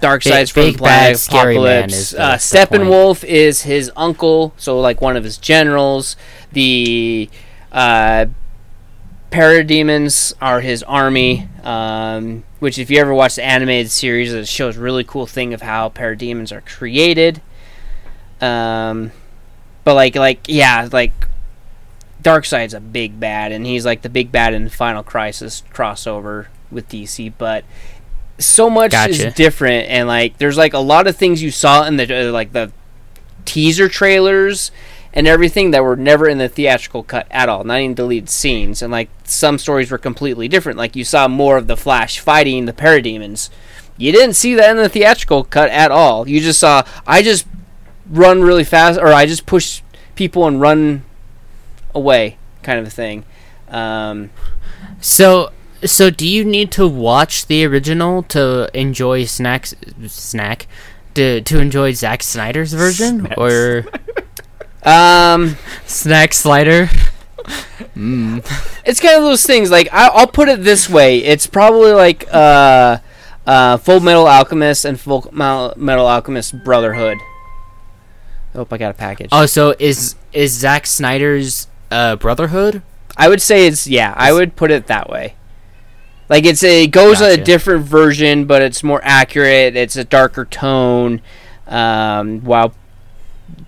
Darkseid's 0.00 0.50
from 0.50 0.62
big 0.62 0.74
the 0.74 0.78
planet 0.78 1.14
bad 1.14 1.18
scary 1.18 1.58
man 1.58 1.88
Apokolips. 1.88 1.92
is 1.92 2.10
the- 2.10 2.22
uh, 2.22 2.30
the 2.32 2.36
Steppenwolf 2.36 3.24
is 3.24 3.62
his 3.62 3.90
uncle, 3.96 4.54
so 4.56 4.78
like 4.80 5.00
one 5.00 5.16
of 5.16 5.24
his 5.24 5.36
generals. 5.36 6.14
The 6.52 7.28
uh, 7.72 8.26
parademons 9.34 10.32
are 10.40 10.60
his 10.60 10.84
army. 10.84 11.48
Um, 11.64 12.44
which, 12.60 12.78
if 12.78 12.88
you 12.88 12.98
ever 13.00 13.12
watch 13.12 13.34
the 13.34 13.44
animated 13.44 13.90
series, 13.90 14.32
it 14.32 14.46
shows 14.46 14.76
really 14.76 15.02
cool 15.02 15.26
thing 15.26 15.52
of 15.52 15.60
how 15.60 15.88
parademons 15.88 16.52
are 16.52 16.60
created. 16.60 17.42
Um, 18.40 19.10
but 19.82 19.94
like, 19.94 20.14
like 20.14 20.46
yeah, 20.46 20.88
like 20.92 21.12
Darkseid's 22.22 22.74
a 22.74 22.80
big 22.80 23.18
bad, 23.18 23.50
and 23.50 23.66
he's 23.66 23.84
like 23.84 24.02
the 24.02 24.08
big 24.08 24.30
bad 24.30 24.54
in 24.54 24.64
the 24.64 24.70
Final 24.70 25.02
Crisis 25.02 25.64
crossover 25.72 26.46
with 26.70 26.88
DC. 26.88 27.32
But 27.36 27.64
so 28.38 28.70
much 28.70 28.92
Gotcha. 28.92 29.26
is 29.26 29.34
different, 29.34 29.88
and 29.88 30.06
like 30.06 30.38
there's 30.38 30.56
like 30.56 30.74
a 30.74 30.78
lot 30.78 31.08
of 31.08 31.16
things 31.16 31.42
you 31.42 31.50
saw 31.50 31.84
in 31.86 31.96
the 31.96 32.28
uh, 32.28 32.30
like 32.30 32.52
the 32.52 32.70
teaser 33.44 33.88
trailers 33.88 34.70
and 35.14 35.26
everything 35.26 35.70
that 35.70 35.82
were 35.82 35.96
never 35.96 36.28
in 36.28 36.36
the 36.38 36.48
theatrical 36.48 37.02
cut 37.04 37.26
at 37.30 37.48
all, 37.48 37.64
not 37.64 37.78
even 37.80 37.94
deleted 37.94 38.28
scenes. 38.28 38.82
And 38.82 38.92
like 38.92 39.08
some 39.24 39.56
stories 39.58 39.90
were 39.90 39.96
completely 39.98 40.48
different. 40.48 40.76
Like 40.76 40.94
you 40.96 41.04
saw 41.04 41.28
more 41.28 41.56
of 41.56 41.66
the 41.68 41.76
Flash 41.76 42.18
fighting 42.18 42.66
the 42.66 42.72
parademons. 42.72 43.48
You 43.96 44.10
didn't 44.12 44.34
see 44.34 44.54
that 44.56 44.70
in 44.70 44.76
the 44.76 44.88
theatrical 44.88 45.44
cut 45.44 45.70
at 45.70 45.90
all. 45.90 46.28
You 46.28 46.40
just 46.40 46.58
saw 46.60 46.82
I 47.06 47.22
just 47.22 47.46
run 48.10 48.42
really 48.42 48.64
fast, 48.64 48.98
or 49.00 49.06
I 49.08 49.24
just 49.24 49.46
push 49.46 49.80
people 50.16 50.46
and 50.46 50.60
run 50.60 51.04
away, 51.94 52.36
kind 52.62 52.78
of 52.78 52.86
a 52.86 52.90
thing. 52.90 53.24
Um, 53.68 54.30
So, 55.00 55.52
so 55.84 56.10
do 56.10 56.26
you 56.26 56.44
need 56.44 56.70
to 56.72 56.86
watch 56.88 57.46
the 57.46 57.64
original 57.64 58.22
to 58.24 58.68
enjoy 58.78 59.24
snacks? 59.26 59.74
Snack. 60.08 60.66
To, 61.14 61.40
to 61.42 61.60
enjoy 61.60 61.92
Zack 61.92 62.24
Snyder's 62.24 62.72
version 62.72 63.20
Snacks. 63.20 63.34
or 63.38 63.86
um, 64.84 65.56
Snack 65.86 66.34
Slider? 66.34 66.88
it's 67.96 69.00
kind 69.00 69.16
of 69.16 69.22
those 69.22 69.44
things. 69.44 69.70
Like 69.70 69.88
I, 69.92 70.08
I'll 70.08 70.26
put 70.26 70.48
it 70.48 70.62
this 70.62 70.88
way: 70.88 71.18
it's 71.18 71.46
probably 71.46 71.92
like 71.92 72.26
uh, 72.32 72.98
uh, 73.46 73.76
Full 73.78 74.00
Metal 74.00 74.26
Alchemist 74.26 74.84
and 74.84 74.98
Full 74.98 75.28
Metal 75.32 76.06
Alchemist 76.06 76.64
Brotherhood. 76.64 77.18
I 78.54 78.58
hope 78.58 78.72
I 78.72 78.78
got 78.78 78.90
a 78.90 78.94
package. 78.94 79.30
Oh, 79.32 79.46
so 79.46 79.74
is 79.78 80.16
is 80.32 80.52
Zack 80.52 80.86
Snyder's 80.86 81.66
uh, 81.90 82.16
Brotherhood? 82.16 82.82
I 83.16 83.28
would 83.28 83.42
say 83.42 83.66
it's 83.66 83.86
yeah. 83.86 84.14
I 84.16 84.32
would 84.32 84.56
put 84.56 84.70
it 84.70 84.86
that 84.86 85.08
way. 85.08 85.34
Like 86.28 86.44
it's 86.44 86.62
a 86.62 86.84
it 86.84 86.88
goes 86.88 87.20
a 87.20 87.36
different 87.36 87.84
version, 87.84 88.46
but 88.46 88.62
it's 88.62 88.82
more 88.82 89.00
accurate. 89.02 89.76
It's 89.76 89.96
a 89.96 90.04
darker 90.04 90.44
tone. 90.44 91.20
Um, 91.66 92.40
while 92.40 92.74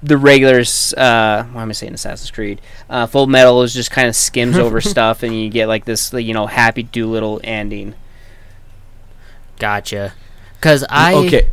the 0.02 0.16
regulars, 0.16 0.92
uh, 0.94 1.46
why 1.52 1.62
am 1.62 1.70
I 1.70 1.72
saying 1.72 1.94
Assassin's 1.94 2.30
Creed? 2.30 2.60
Uh, 2.88 3.06
Full 3.06 3.26
Metal 3.26 3.62
is 3.62 3.74
just 3.74 3.90
kind 3.90 4.08
of 4.08 4.16
skims 4.16 4.58
over 4.58 4.80
stuff, 4.80 5.22
and 5.22 5.34
you 5.34 5.50
get 5.50 5.66
like 5.66 5.84
this, 5.84 6.12
you 6.12 6.34
know, 6.34 6.46
Happy 6.46 6.82
Doolittle 6.82 7.40
ending. 7.44 7.94
Gotcha. 9.58 10.14
Cause 10.60 10.84
I 10.88 11.14
okay. 11.14 11.50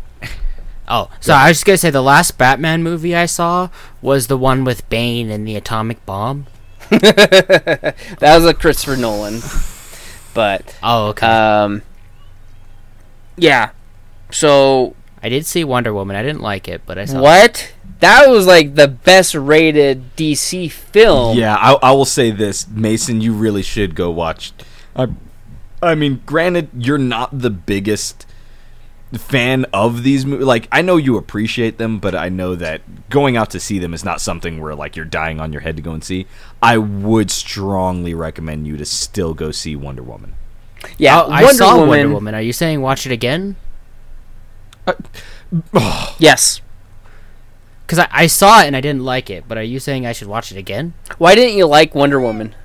oh, 0.88 1.09
so 1.19 1.34
I 1.34 1.49
was 1.49 1.57
just 1.57 1.65
gonna 1.65 1.77
say 1.77 1.89
the 1.89 2.01
last 2.01 2.38
Batman 2.38 2.84
movie 2.84 3.15
I 3.15 3.25
saw 3.25 3.69
was 4.01 4.27
the 4.27 4.38
one 4.38 4.63
with 4.63 4.88
Bane 4.89 5.29
and 5.29 5.47
the 5.47 5.55
atomic 5.55 6.05
bomb. 6.05 6.47
that 6.89 7.95
was 8.21 8.45
a 8.45 8.53
Christopher 8.53 8.97
Nolan, 8.97 9.41
but 10.34 10.77
Oh, 10.84 11.07
okay. 11.07 11.25
um, 11.27 11.81
yeah. 13.38 13.71
So 14.31 14.95
I 15.24 15.30
did 15.30 15.45
see 15.45 15.63
Wonder 15.63 15.93
Woman. 15.93 16.15
I 16.17 16.21
didn't 16.21 16.41
like 16.41 16.67
it, 16.67 16.82
but 16.86 16.97
I 16.97 17.05
saw. 17.05 17.21
what? 17.21 17.74
That 18.01 18.28
was 18.30 18.45
like 18.45 18.76
the 18.76 18.89
best 18.89 19.34
rated 19.34 20.15
DC 20.17 20.69
film. 20.69 21.38
Yeah, 21.38 21.55
I, 21.55 21.74
I 21.76 21.91
will 21.93 22.03
say 22.05 22.30
this, 22.32 22.67
Mason. 22.67 23.21
You 23.21 23.34
really 23.34 23.61
should 23.63 23.95
go 23.95 24.11
watch. 24.11 24.51
I, 24.95 25.07
I 25.82 25.95
mean, 25.95 26.21
granted, 26.26 26.69
you're 26.78 26.97
not 26.97 27.39
the 27.39 27.49
biggest 27.49 28.26
fan 29.13 29.65
of 29.71 30.03
these 30.03 30.26
movies. 30.26 30.45
Like, 30.45 30.67
I 30.71 30.82
know 30.82 30.97
you 30.97 31.15
appreciate 31.17 31.78
them, 31.78 31.99
but 31.99 32.13
I 32.15 32.28
know 32.28 32.55
that 32.55 32.82
going 33.09 33.38
out 33.38 33.49
to 33.51 33.59
see 33.61 33.80
them 33.80 33.93
is 33.93 34.03
not 34.03 34.19
something 34.19 34.59
where 34.59 34.76
like 34.76 34.97
you're 34.97 35.05
dying 35.05 35.39
on 35.39 35.53
your 35.53 35.61
head 35.61 35.78
to 35.78 35.82
go 35.82 35.93
and 35.93 36.03
see. 36.03 36.26
I 36.61 36.78
would 36.78 37.32
strongly 37.32 38.13
recommend 38.13 38.67
you 38.67 38.76
to 38.76 38.86
still 38.86 39.34
go 39.34 39.51
see 39.51 39.76
Wonder 39.78 40.03
Woman. 40.03 40.34
Yeah, 40.97 41.21
Oh, 41.21 41.30
I 41.30 41.43
Wonder 41.43 41.57
saw 41.57 41.74
Woman. 41.76 41.88
Wonder 41.89 42.09
Woman. 42.09 42.36
Are 42.36 42.41
you 42.41 42.51
saying 42.51 42.82
watch 42.82 43.05
it 43.05 43.13
again? 43.13 43.55
Yes. 46.19 46.61
Because 47.86 47.99
I, 47.99 48.07
I 48.11 48.27
saw 48.27 48.61
it 48.61 48.67
and 48.67 48.75
I 48.75 48.81
didn't 48.81 49.03
like 49.03 49.29
it, 49.29 49.43
but 49.47 49.57
are 49.57 49.63
you 49.63 49.79
saying 49.79 50.05
I 50.05 50.13
should 50.13 50.27
watch 50.27 50.51
it 50.51 50.57
again? 50.57 50.93
Why 51.17 51.36
didn't 51.36 51.57
you 51.57 51.65
like 51.67 51.93
Wonder 51.93 52.19
Woman? 52.19 52.55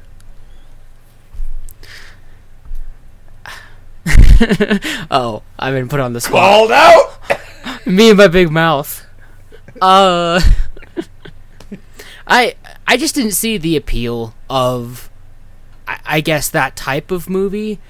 Oh, 5.11 5.43
I've 5.59 5.75
been 5.75 5.89
put 5.89 6.01
on 6.01 6.13
the 6.13 6.21
spot. 6.21 6.41
Called 6.41 6.71
out. 6.71 7.87
Me 7.87 8.11
and 8.11 8.19
my 8.19 8.29
big 8.29 8.51
mouth. 8.51 9.05
Uh, 9.81 10.41
I 12.27 12.55
I 12.87 12.97
just 12.97 13.15
didn't 13.15 13.33
see 13.33 13.59
the 13.59 13.77
appeal 13.77 14.35
of, 14.49 15.11
I, 15.87 15.99
I 16.05 16.21
guess 16.21 16.49
that 16.51 16.77
type 16.77 17.11
of 17.11 17.29
movie. 17.29 17.81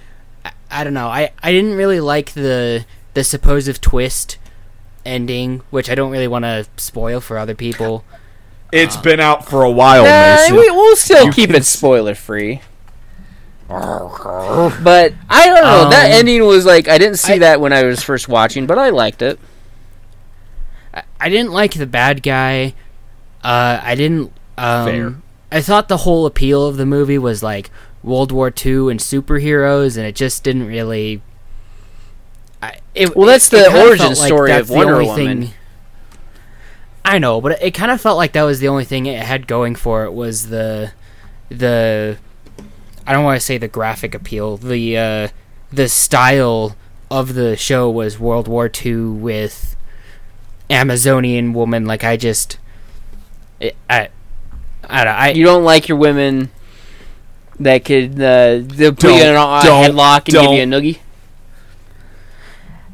I, 0.44 0.52
I 0.70 0.84
don't 0.84 0.94
know. 0.94 1.08
I 1.08 1.32
I 1.42 1.52
didn't 1.52 1.74
really 1.74 2.00
like 2.00 2.32
the 2.32 2.86
the 3.18 3.24
supposed 3.24 3.82
twist 3.82 4.38
ending, 5.04 5.62
which 5.70 5.90
I 5.90 5.96
don't 5.96 6.12
really 6.12 6.28
want 6.28 6.44
to 6.44 6.66
spoil 6.76 7.20
for 7.20 7.36
other 7.36 7.54
people. 7.56 8.04
It's 8.72 8.96
been 8.96 9.18
out 9.18 9.44
for 9.48 9.64
a 9.64 9.70
while, 9.70 10.04
Uh, 10.06 10.46
we, 10.54 10.70
we'll 10.70 10.94
still 10.94 11.24
You 11.26 11.32
keep 11.32 11.48
can 11.50 11.56
it 11.56 11.64
spoiler 11.66 12.14
free. 12.14 12.60
But 13.68 15.12
I 15.28 15.46
don't 15.46 15.62
know. 15.62 15.90
that 15.90 16.06
Um, 16.06 16.12
ending 16.20 16.44
was 16.46 16.64
like 16.64 16.88
I 16.88 16.96
didn't 16.96 17.18
see 17.18 17.34
I- 17.34 17.38
that 17.40 17.60
when 17.60 17.72
I 17.72 17.82
was 17.82 18.02
first 18.02 18.28
watching, 18.28 18.66
but 18.66 18.78
I 18.78 18.88
liked 18.90 19.20
it. 19.20 19.38
I, 20.94 21.02
I 21.20 21.28
didn't 21.28 21.52
like 21.52 21.74
the 21.74 21.86
bad 21.86 22.22
guy. 22.22 22.74
Uh, 23.44 23.80
I 23.82 23.94
didn't. 23.94 24.32
Um, 24.56 24.86
Fair. 24.86 25.14
I 25.52 25.60
thought 25.60 25.88
the 25.88 25.98
whole 25.98 26.24
appeal 26.24 26.66
of 26.66 26.76
the 26.76 26.86
movie 26.86 27.18
was 27.18 27.42
like 27.42 27.70
World 28.02 28.32
War 28.32 28.48
II 28.48 28.90
and 28.90 29.00
superheroes, 29.00 29.96
and 29.96 30.06
it 30.06 30.14
just 30.14 30.44
didn't 30.44 30.66
really. 30.66 31.20
I, 32.62 32.78
it, 32.94 33.14
Well, 33.16 33.26
that's 33.26 33.52
it- 33.52 33.56
it 33.56 33.58
the 33.64 33.64
kinda 33.70 33.80
origin 33.86 34.06
felt 34.06 34.18
like 34.18 34.26
story 34.26 34.52
of 34.52 34.70
Wonder 34.70 35.02
Woman. 35.04 35.16
thing- 35.42 35.52
I 37.04 37.18
know, 37.18 37.40
but 37.40 37.62
it 37.62 37.70
kind 37.72 37.90
of 37.90 38.00
felt 38.00 38.16
like 38.18 38.32
that 38.32 38.42
was 38.42 38.60
the 38.60 38.68
only 38.68 38.84
thing 38.84 39.06
it 39.06 39.22
had 39.22 39.46
going 39.46 39.74
for 39.76 40.04
it 40.04 40.12
was 40.12 40.48
the, 40.48 40.92
the, 41.48 42.18
I 43.06 43.12
don't 43.12 43.24
want 43.24 43.40
to 43.40 43.44
say 43.44 43.56
the 43.56 43.68
graphic 43.68 44.14
appeal. 44.14 44.58
The 44.58 44.98
uh, 44.98 45.28
the 45.72 45.88
style 45.88 46.76
of 47.10 47.32
the 47.34 47.56
show 47.56 47.88
was 47.88 48.18
World 48.18 48.46
War 48.48 48.70
II 48.84 48.96
with 49.06 49.74
Amazonian 50.68 51.54
woman. 51.54 51.86
Like 51.86 52.04
I 52.04 52.18
just, 52.18 52.58
it, 53.60 53.74
I, 53.88 54.10
I 54.84 55.04
don't. 55.04 55.14
I 55.14 55.30
You 55.30 55.44
don't 55.44 55.64
like 55.64 55.88
your 55.88 55.96
women 55.96 56.50
that 57.58 57.86
could 57.86 58.20
uh, 58.20 58.60
they'll 58.62 58.92
put 58.92 59.04
you 59.14 59.22
in 59.22 59.34
a 59.34 59.38
headlock 59.38 60.24
and 60.26 60.26
give 60.26 60.42
you 60.52 60.62
a 60.62 60.66
noogie. 60.66 60.98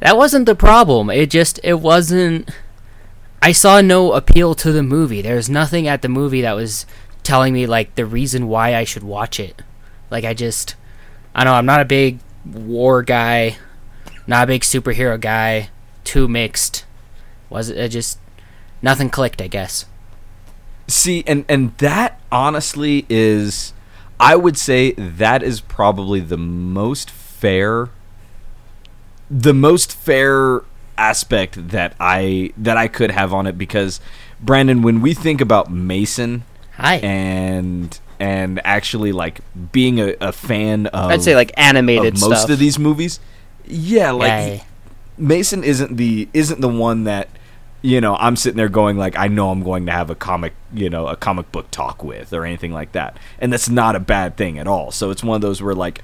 That 0.05 0.19
wasn't 0.19 0.45
the 0.45 0.55
problem. 0.55 1.09
It 1.09 1.31
just 1.31 1.59
it 1.65 1.81
wasn't. 1.81 2.51
I 3.41 3.53
saw 3.53 3.81
no 3.81 4.13
appeal 4.13 4.55
to 4.57 4.71
the 4.71 4.83
movie. 4.83 5.23
There's 5.23 5.49
nothing 5.49 5.89
at 5.89 6.03
the 6.03 6.11
movie 6.11 6.43
that 6.43 6.53
was 6.53 6.85
telling 7.23 7.55
me 7.55 7.67
like 7.67 7.95
the 7.95 8.05
reason 8.05 8.47
why 8.47 8.75
I 8.75 8.85
should 8.85 9.03
watch 9.03 9.41
it. 9.41 9.63
Like 10.11 10.25
I 10.25 10.35
just, 10.35 10.77
I 11.35 11.45
know. 11.45 11.55
I'm 11.55 11.65
not 11.65 11.81
a 11.81 11.87
big 11.87 12.19
war 12.45 13.03
guy, 13.03 13.57
not 14.27 14.45
a 14.45 14.47
big 14.47 14.61
superhero 14.61 15.19
guy. 15.19 15.71
Too 16.05 16.29
mixed. 16.29 16.85
Was 17.49 17.71
it? 17.71 17.89
just 17.89 18.19
nothing 18.83 19.09
clicked. 19.09 19.41
I 19.41 19.49
guess. 19.49 19.87
See, 20.87 21.25
and 21.27 21.47
and 21.49 21.79
that 21.79 22.21
honestly 22.31 23.07
is, 23.09 23.73
I 24.21 24.37
would 24.37 24.59
say 24.59 24.93
that 24.93 25.43
is 25.43 25.63
probably 25.63 26.21
the 26.21 26.37
most 26.37 27.11
fair, 27.11 27.89
the 29.31 29.55
most 29.55 29.97
fair 29.97 30.63
aspect 30.97 31.69
that 31.71 31.95
I 31.99 32.53
that 32.57 32.77
I 32.77 32.89
could 32.89 33.11
have 33.11 33.33
on 33.33 33.47
it 33.47 33.59
because, 33.59 34.01
Brandon, 34.41 34.83
when 34.83 35.01
we 35.01 35.15
think 35.15 35.41
about 35.41 35.71
Mason 35.71 36.45
Hi. 36.77 36.97
and 36.97 37.99
and 38.21 38.61
actually 38.65 39.13
like 39.13 39.41
being 39.73 40.01
a, 40.01 40.15
a 40.21 40.33
fan 40.33 40.87
of 40.89 41.11
I'd 41.11 41.23
say 41.23 41.35
like 41.35 41.53
animated 41.57 42.15
of 42.15 42.21
most 42.21 42.43
stuff. 42.43 42.51
of 42.51 42.59
these 42.59 42.79
movies, 42.79 43.21
yeah, 43.67 44.11
like. 44.11 44.65
Mason 45.17 45.63
isn't 45.63 45.97
the 45.97 46.29
isn't 46.35 46.61
the 46.61 46.69
one 46.69 47.05
that 47.05 47.29
you 47.83 48.01
know 48.01 48.17
I'm 48.17 48.35
sitting 48.35 48.57
there 48.57 48.69
going 48.69 48.97
like 48.97 49.17
I 49.17 49.29
know 49.29 49.51
I'm 49.51 49.63
going 49.63 49.87
to 49.87 49.93
have 49.93 50.11
a 50.11 50.17
comic 50.17 50.55
you 50.73 50.91
know 50.91 51.07
a 51.07 51.15
comic 51.15 51.53
book 51.53 51.71
talk 51.71 52.03
with 52.03 52.33
or 52.33 52.45
anything 52.45 52.73
like 52.73 52.91
that, 52.93 53.17
and 53.39 53.53
that's 53.53 53.69
not 53.69 53.95
a 53.95 54.01
bad 54.01 54.37
thing 54.37 54.59
at 54.59 54.67
all. 54.67 54.91
So 54.91 55.11
it's 55.11 55.23
one 55.23 55.37
of 55.37 55.41
those 55.41 55.63
where 55.63 55.75
like 55.75 56.03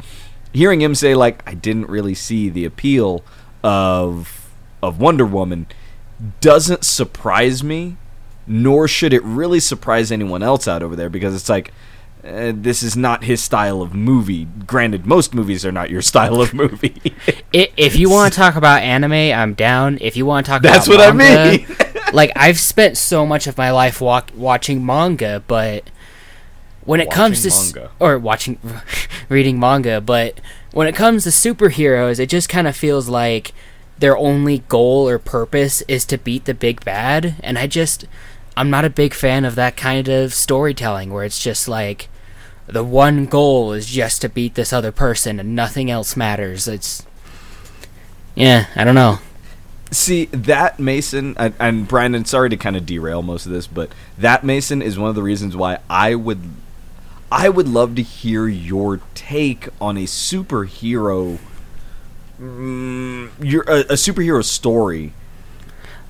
hearing 0.52 0.80
him 0.80 0.94
say 0.94 1.14
like 1.14 1.42
I 1.48 1.54
didn't 1.54 1.88
really 1.88 2.14
see 2.14 2.48
the 2.48 2.64
appeal 2.64 3.22
of 3.62 4.50
of 4.82 4.98
Wonder 5.00 5.26
Woman 5.26 5.66
doesn't 6.40 6.84
surprise 6.84 7.62
me, 7.62 7.96
nor 8.46 8.86
should 8.88 9.12
it 9.12 9.22
really 9.24 9.60
surprise 9.60 10.12
anyone 10.12 10.42
else 10.42 10.68
out 10.68 10.82
over 10.82 10.96
there 10.96 11.10
because 11.10 11.34
it's 11.34 11.48
like. 11.48 11.72
Uh, 12.22 12.52
this 12.54 12.82
is 12.82 12.98
not 12.98 13.24
his 13.24 13.42
style 13.42 13.80
of 13.80 13.94
movie. 13.94 14.44
Granted, 14.66 15.06
most 15.06 15.32
movies 15.32 15.64
are 15.64 15.72
not 15.72 15.88
your 15.88 16.02
style 16.12 16.38
of 16.42 16.52
movie. 16.52 17.14
If 17.50 17.96
you 17.96 18.10
want 18.10 18.30
to 18.30 18.38
talk 18.38 18.56
about 18.56 18.82
anime, 18.82 19.14
I'm 19.14 19.54
down. 19.54 19.96
If 20.02 20.18
you 20.18 20.26
want 20.26 20.44
to 20.44 20.52
talk 20.52 20.60
That's 20.60 20.86
what 20.86 21.00
I 21.00 21.12
mean. 21.12 21.66
like 22.12 22.30
I've 22.36 22.60
spent 22.60 22.98
so 22.98 23.24
much 23.24 23.46
of 23.46 23.56
my 23.56 23.70
life 23.70 24.02
walk- 24.02 24.32
watching 24.36 24.84
manga, 24.84 25.42
but 25.46 25.88
when 26.90 27.00
it 27.00 27.08
comes 27.08 27.42
to 27.42 27.50
manga. 27.50 27.90
or 28.00 28.18
watching 28.18 28.58
reading 29.28 29.60
manga, 29.60 30.00
but 30.00 30.40
when 30.72 30.88
it 30.88 30.94
comes 30.94 31.22
to 31.22 31.30
superheroes, 31.30 32.18
it 32.18 32.26
just 32.26 32.48
kind 32.48 32.66
of 32.66 32.74
feels 32.74 33.08
like 33.08 33.52
their 34.00 34.16
only 34.16 34.58
goal 34.68 35.08
or 35.08 35.16
purpose 35.18 35.82
is 35.82 36.04
to 36.06 36.18
beat 36.18 36.46
the 36.46 36.54
big 36.54 36.84
bad, 36.84 37.36
and 37.44 37.56
I 37.56 37.68
just 37.68 38.06
I'm 38.56 38.70
not 38.70 38.84
a 38.84 38.90
big 38.90 39.14
fan 39.14 39.44
of 39.44 39.54
that 39.54 39.76
kind 39.76 40.08
of 40.08 40.34
storytelling 40.34 41.12
where 41.12 41.24
it's 41.24 41.38
just 41.40 41.68
like 41.68 42.08
the 42.66 42.82
one 42.82 43.26
goal 43.26 43.72
is 43.72 43.86
just 43.86 44.20
to 44.22 44.28
beat 44.28 44.56
this 44.56 44.72
other 44.72 44.90
person 44.90 45.38
and 45.38 45.54
nothing 45.54 45.92
else 45.92 46.16
matters. 46.16 46.66
It's 46.66 47.06
yeah, 48.34 48.66
I 48.74 48.82
don't 48.82 48.96
know. 48.96 49.20
See 49.92 50.24
that 50.26 50.80
Mason 50.80 51.36
and, 51.38 51.54
and 51.60 51.86
Brandon. 51.86 52.24
Sorry 52.24 52.50
to 52.50 52.56
kind 52.56 52.76
of 52.76 52.84
derail 52.84 53.22
most 53.22 53.46
of 53.46 53.52
this, 53.52 53.68
but 53.68 53.92
that 54.18 54.42
Mason 54.42 54.82
is 54.82 54.98
one 54.98 55.08
of 55.08 55.14
the 55.14 55.22
reasons 55.22 55.54
why 55.54 55.78
I 55.88 56.16
would, 56.16 56.40
I 57.32 57.48
would 57.48 57.68
love 57.68 57.94
to 57.96 58.02
hear 58.02 58.48
your 58.48 59.00
take 59.14 59.68
on 59.80 59.96
a 59.96 60.04
superhero, 60.04 61.38
mm, 62.40 63.30
your 63.40 63.62
a, 63.62 63.80
a 63.80 63.94
superhero 63.94 64.44
story. 64.44 65.12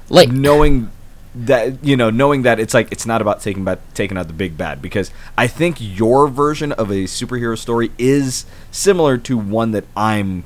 Like 0.09 0.31
knowing 0.31 0.91
that 1.35 1.85
you 1.85 1.97
know, 1.97 2.11
knowing 2.11 2.43
that 2.43 2.59
it's 2.59 2.75
like 2.75 2.91
it's 2.91 3.07
not 3.07 3.21
about 3.21 3.41
taking 3.41 3.65
back 3.65 3.79
taking 3.95 4.17
out 4.17 4.27
the 4.27 4.33
big 4.33 4.57
bad 4.57 4.83
because 4.83 5.11
I 5.37 5.47
think 5.47 5.77
your 5.79 6.27
version 6.27 6.73
of 6.73 6.91
a 6.91 7.05
superhero 7.05 7.57
story 7.57 7.91
is 7.99 8.47
similar 8.71 9.19
to 9.19 9.37
one 9.37 9.73
that 9.73 9.85
I'm 9.97 10.45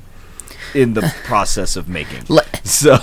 in 0.73 0.93
the 0.93 1.13
process 1.23 1.75
of 1.75 1.87
making. 1.87 2.25
So 2.63 2.97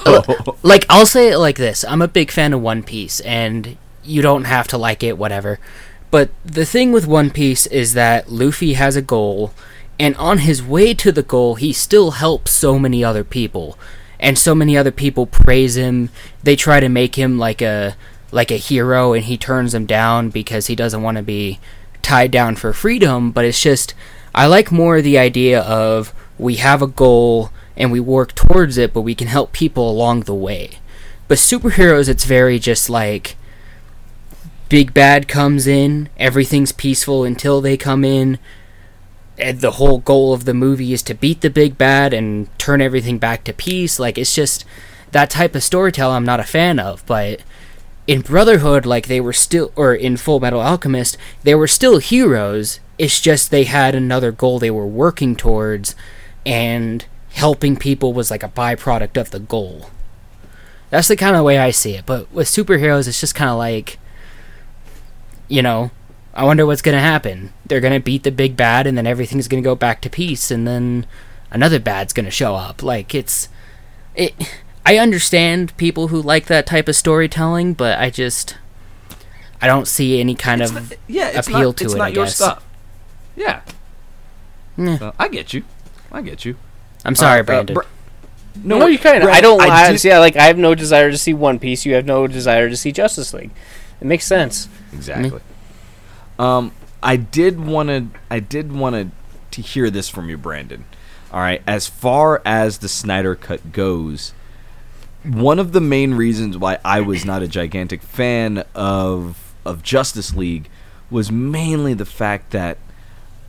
like 0.62 0.84
I'll 0.90 1.06
say 1.06 1.30
it 1.30 1.38
like 1.38 1.56
this: 1.56 1.84
I'm 1.84 2.02
a 2.02 2.08
big 2.08 2.30
fan 2.30 2.52
of 2.52 2.60
One 2.60 2.82
Piece, 2.82 3.20
and 3.20 3.76
you 4.04 4.22
don't 4.22 4.44
have 4.44 4.68
to 4.68 4.78
like 4.78 5.02
it, 5.02 5.16
whatever. 5.16 5.58
But 6.12 6.28
the 6.44 6.66
thing 6.66 6.92
with 6.92 7.06
One 7.06 7.30
Piece 7.30 7.66
is 7.68 7.94
that 7.94 8.30
Luffy 8.30 8.74
has 8.74 8.96
a 8.96 9.02
goal, 9.02 9.54
and 9.98 10.14
on 10.16 10.38
his 10.38 10.62
way 10.62 10.92
to 10.92 11.10
the 11.10 11.22
goal, 11.22 11.54
he 11.54 11.72
still 11.72 12.10
helps 12.10 12.50
so 12.50 12.78
many 12.78 13.02
other 13.02 13.24
people, 13.24 13.78
and 14.20 14.38
so 14.38 14.54
many 14.54 14.76
other 14.76 14.90
people 14.90 15.24
praise 15.24 15.74
him. 15.78 16.10
They 16.42 16.54
try 16.54 16.80
to 16.80 16.90
make 16.90 17.14
him 17.14 17.38
like 17.38 17.62
a 17.62 17.96
like 18.30 18.50
a 18.50 18.58
hero, 18.58 19.14
and 19.14 19.24
he 19.24 19.38
turns 19.38 19.72
them 19.72 19.86
down 19.86 20.28
because 20.28 20.66
he 20.66 20.76
doesn't 20.76 21.02
want 21.02 21.16
to 21.16 21.22
be 21.22 21.58
tied 22.02 22.30
down 22.30 22.56
for 22.56 22.74
freedom. 22.74 23.30
But 23.30 23.46
it's 23.46 23.62
just 23.62 23.94
I 24.34 24.46
like 24.46 24.70
more 24.70 25.00
the 25.00 25.16
idea 25.16 25.62
of 25.62 26.12
we 26.36 26.56
have 26.56 26.82
a 26.82 26.86
goal 26.86 27.50
and 27.74 27.90
we 27.90 28.00
work 28.00 28.34
towards 28.34 28.76
it, 28.76 28.92
but 28.92 29.00
we 29.00 29.14
can 29.14 29.28
help 29.28 29.54
people 29.54 29.90
along 29.90 30.20
the 30.20 30.34
way. 30.34 30.72
But 31.26 31.38
superheroes, 31.38 32.10
it's 32.10 32.26
very 32.26 32.58
just 32.58 32.90
like 32.90 33.36
big 34.72 34.94
bad 34.94 35.28
comes 35.28 35.66
in, 35.66 36.08
everything's 36.16 36.72
peaceful 36.72 37.24
until 37.24 37.60
they 37.60 37.76
come 37.76 38.06
in. 38.06 38.38
And 39.36 39.60
the 39.60 39.72
whole 39.72 39.98
goal 39.98 40.32
of 40.32 40.46
the 40.46 40.54
movie 40.54 40.94
is 40.94 41.02
to 41.02 41.14
beat 41.14 41.42
the 41.42 41.50
big 41.50 41.76
bad 41.76 42.14
and 42.14 42.48
turn 42.58 42.80
everything 42.80 43.18
back 43.18 43.44
to 43.44 43.52
peace. 43.52 43.98
Like 43.98 44.16
it's 44.16 44.34
just 44.34 44.64
that 45.10 45.28
type 45.28 45.54
of 45.54 45.62
storytelling 45.62 46.16
I'm 46.16 46.24
not 46.24 46.40
a 46.40 46.44
fan 46.44 46.78
of, 46.78 47.04
but 47.04 47.42
in 48.06 48.22
Brotherhood, 48.22 48.86
like 48.86 49.08
they 49.08 49.20
were 49.20 49.34
still, 49.34 49.70
or 49.76 49.94
in 49.94 50.16
Full 50.16 50.40
Metal 50.40 50.62
Alchemist, 50.62 51.18
they 51.42 51.54
were 51.54 51.68
still 51.68 51.98
heroes. 51.98 52.80
It's 52.96 53.20
just 53.20 53.50
they 53.50 53.64
had 53.64 53.94
another 53.94 54.32
goal 54.32 54.58
they 54.58 54.70
were 54.70 54.86
working 54.86 55.36
towards, 55.36 55.94
and 56.46 57.04
helping 57.32 57.76
people 57.76 58.14
was 58.14 58.30
like 58.30 58.42
a 58.42 58.48
byproduct 58.48 59.20
of 59.20 59.32
the 59.32 59.40
goal. 59.40 59.90
That's 60.88 61.08
the 61.08 61.16
kind 61.16 61.36
of 61.36 61.44
way 61.44 61.58
I 61.58 61.72
see 61.72 61.94
it. 61.94 62.06
But 62.06 62.32
with 62.32 62.48
superheroes, 62.48 63.06
it's 63.06 63.20
just 63.20 63.34
kind 63.34 63.50
of 63.50 63.58
like, 63.58 63.98
you 65.52 65.60
know, 65.62 65.90
I 66.32 66.44
wonder 66.44 66.64
what's 66.64 66.80
gonna 66.82 67.00
happen. 67.00 67.52
They're 67.66 67.80
gonna 67.80 68.00
beat 68.00 68.22
the 68.22 68.30
big 68.32 68.56
bad, 68.56 68.86
and 68.86 68.96
then 68.96 69.06
everything's 69.06 69.48
gonna 69.48 69.60
go 69.62 69.74
back 69.74 70.00
to 70.02 70.08
peace, 70.10 70.50
and 70.50 70.66
then 70.66 71.06
another 71.50 71.78
bad's 71.78 72.14
gonna 72.14 72.30
show 72.30 72.54
up. 72.54 72.82
Like 72.82 73.14
it's, 73.14 73.48
it. 74.14 74.34
I 74.86 74.96
understand 74.96 75.76
people 75.76 76.08
who 76.08 76.20
like 76.22 76.46
that 76.46 76.66
type 76.66 76.88
of 76.88 76.96
storytelling, 76.96 77.74
but 77.74 77.98
I 77.98 78.08
just, 78.10 78.56
I 79.60 79.66
don't 79.66 79.86
see 79.86 80.18
any 80.20 80.34
kind 80.34 80.62
It's 80.62 80.70
of 80.70 80.90
not- 80.90 80.98
yeah, 81.06 81.28
it's 81.28 81.46
appeal 81.46 81.68
not, 81.68 81.76
to 81.76 81.84
it's 81.84 81.94
it, 81.94 81.98
not 81.98 82.04
I 82.04 82.08
your 82.08 82.24
guess. 82.24 82.36
stuff. 82.36 82.64
Yeah, 83.36 83.60
Meh. 84.76 84.98
So, 84.98 85.14
I 85.18 85.28
get 85.28 85.52
you. 85.52 85.64
I 86.10 86.22
get 86.22 86.44
you. 86.46 86.56
I'm 87.04 87.14
sorry, 87.14 87.40
Uh, 87.40 87.42
uh, 87.42 87.44
Brandon. 87.44 87.74
Br- 87.74 87.82
No, 88.64 88.86
you 88.86 88.98
kind 88.98 89.18
of. 89.18 89.22
Brad, 89.24 89.36
I 89.36 89.40
don't. 89.42 89.60
I 89.60 89.68
I 89.68 89.92
did- 89.92 90.02
yeah, 90.04 90.18
like 90.18 90.36
I 90.36 90.44
have 90.44 90.56
no 90.58 90.74
desire 90.74 91.10
to 91.10 91.18
see 91.18 91.34
One 91.34 91.58
Piece. 91.58 91.84
You 91.84 91.94
have 91.94 92.06
no 92.06 92.26
desire 92.26 92.68
to 92.70 92.76
see 92.76 92.90
Justice 92.90 93.34
League. 93.34 93.50
It 94.00 94.06
makes 94.06 94.24
sense. 94.24 94.68
Exactly. 94.92 95.40
Um, 96.38 96.72
I 97.02 97.16
did 97.16 97.60
want 97.60 97.88
to. 97.88 98.06
I 98.30 98.40
did 98.40 98.72
want 98.72 99.12
to 99.50 99.62
hear 99.62 99.90
this 99.90 100.08
from 100.08 100.28
you, 100.28 100.38
Brandon. 100.38 100.84
All 101.32 101.40
right. 101.40 101.62
As 101.66 101.86
far 101.86 102.42
as 102.44 102.78
the 102.78 102.88
Snyder 102.88 103.34
cut 103.34 103.72
goes, 103.72 104.32
one 105.24 105.58
of 105.58 105.72
the 105.72 105.80
main 105.80 106.14
reasons 106.14 106.58
why 106.58 106.78
I 106.84 107.00
was 107.00 107.24
not 107.24 107.42
a 107.42 107.48
gigantic 107.48 108.02
fan 108.02 108.64
of 108.74 109.54
of 109.64 109.82
Justice 109.82 110.34
League 110.34 110.68
was 111.10 111.30
mainly 111.30 111.94
the 111.94 112.06
fact 112.06 112.50
that 112.50 112.78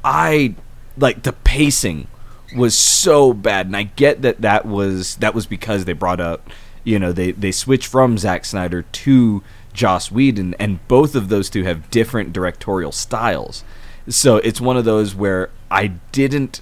I 0.04 0.56
like 0.98 1.24
the 1.24 1.34
pacing 1.34 2.08
was 2.56 2.76
so 2.76 3.34
bad, 3.34 3.66
and 3.66 3.76
I 3.76 3.84
get 3.84 4.22
that 4.22 4.42
that 4.42 4.66
was 4.66 5.16
that 5.18 5.34
was 5.34 5.46
because 5.46 5.86
they 5.86 5.94
brought 5.94 6.20
up, 6.20 6.50
you 6.84 7.00
know, 7.00 7.12
they 7.12 7.32
they 7.32 7.52
switched 7.52 7.88
from 7.88 8.18
Zack 8.18 8.46
Snyder 8.46 8.82
to 8.82 9.44
Joss 9.74 10.12
Whedon, 10.12 10.54
and 10.56 10.86
both 10.88 11.16
of 11.16 11.30
those 11.30 11.50
two 11.50 11.64
have 11.64 11.90
different 11.90 12.34
directorial 12.34 12.92
styles. 12.92 13.64
So 14.08 14.38
it's 14.38 14.60
one 14.60 14.78
of 14.78 14.86
those 14.86 15.16
where 15.16 15.50
I 15.72 15.88
didn't, 16.12 16.62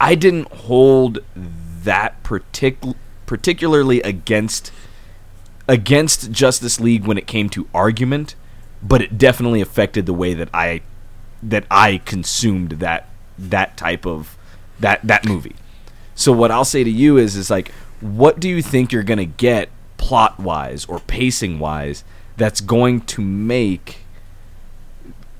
I 0.00 0.14
didn't 0.14 0.52
hold 0.52 1.20
that 1.34 2.22
partic- 2.22 2.96
particularly 3.26 4.02
against 4.02 4.72
against 5.68 6.32
Justice 6.32 6.80
League 6.80 7.04
when 7.06 7.16
it 7.16 7.28
came 7.28 7.48
to 7.50 7.68
argument, 7.72 8.34
but 8.82 9.00
it 9.00 9.16
definitely 9.16 9.60
affected 9.60 10.06
the 10.06 10.12
way 10.12 10.34
that 10.34 10.48
I 10.52 10.82
that 11.42 11.64
I 11.70 11.98
consumed 12.04 12.72
that 12.72 13.08
that 13.38 13.76
type 13.76 14.04
of 14.04 14.36
that 14.80 15.00
that 15.04 15.24
movie. 15.24 15.54
So 16.14 16.32
what 16.32 16.50
I'll 16.50 16.64
say 16.64 16.84
to 16.84 16.90
you 16.90 17.16
is 17.16 17.36
is 17.36 17.50
like 17.50 17.72
what 18.00 18.40
do 18.40 18.48
you 18.48 18.62
think 18.62 18.92
you're 18.92 19.02
going 19.02 19.18
to 19.18 19.26
get 19.26 19.68
plot 19.96 20.38
wise 20.40 20.84
or 20.86 21.00
pacing 21.00 21.58
wise 21.58 22.04
that's 22.36 22.60
going 22.60 23.00
to 23.02 23.20
make 23.20 23.98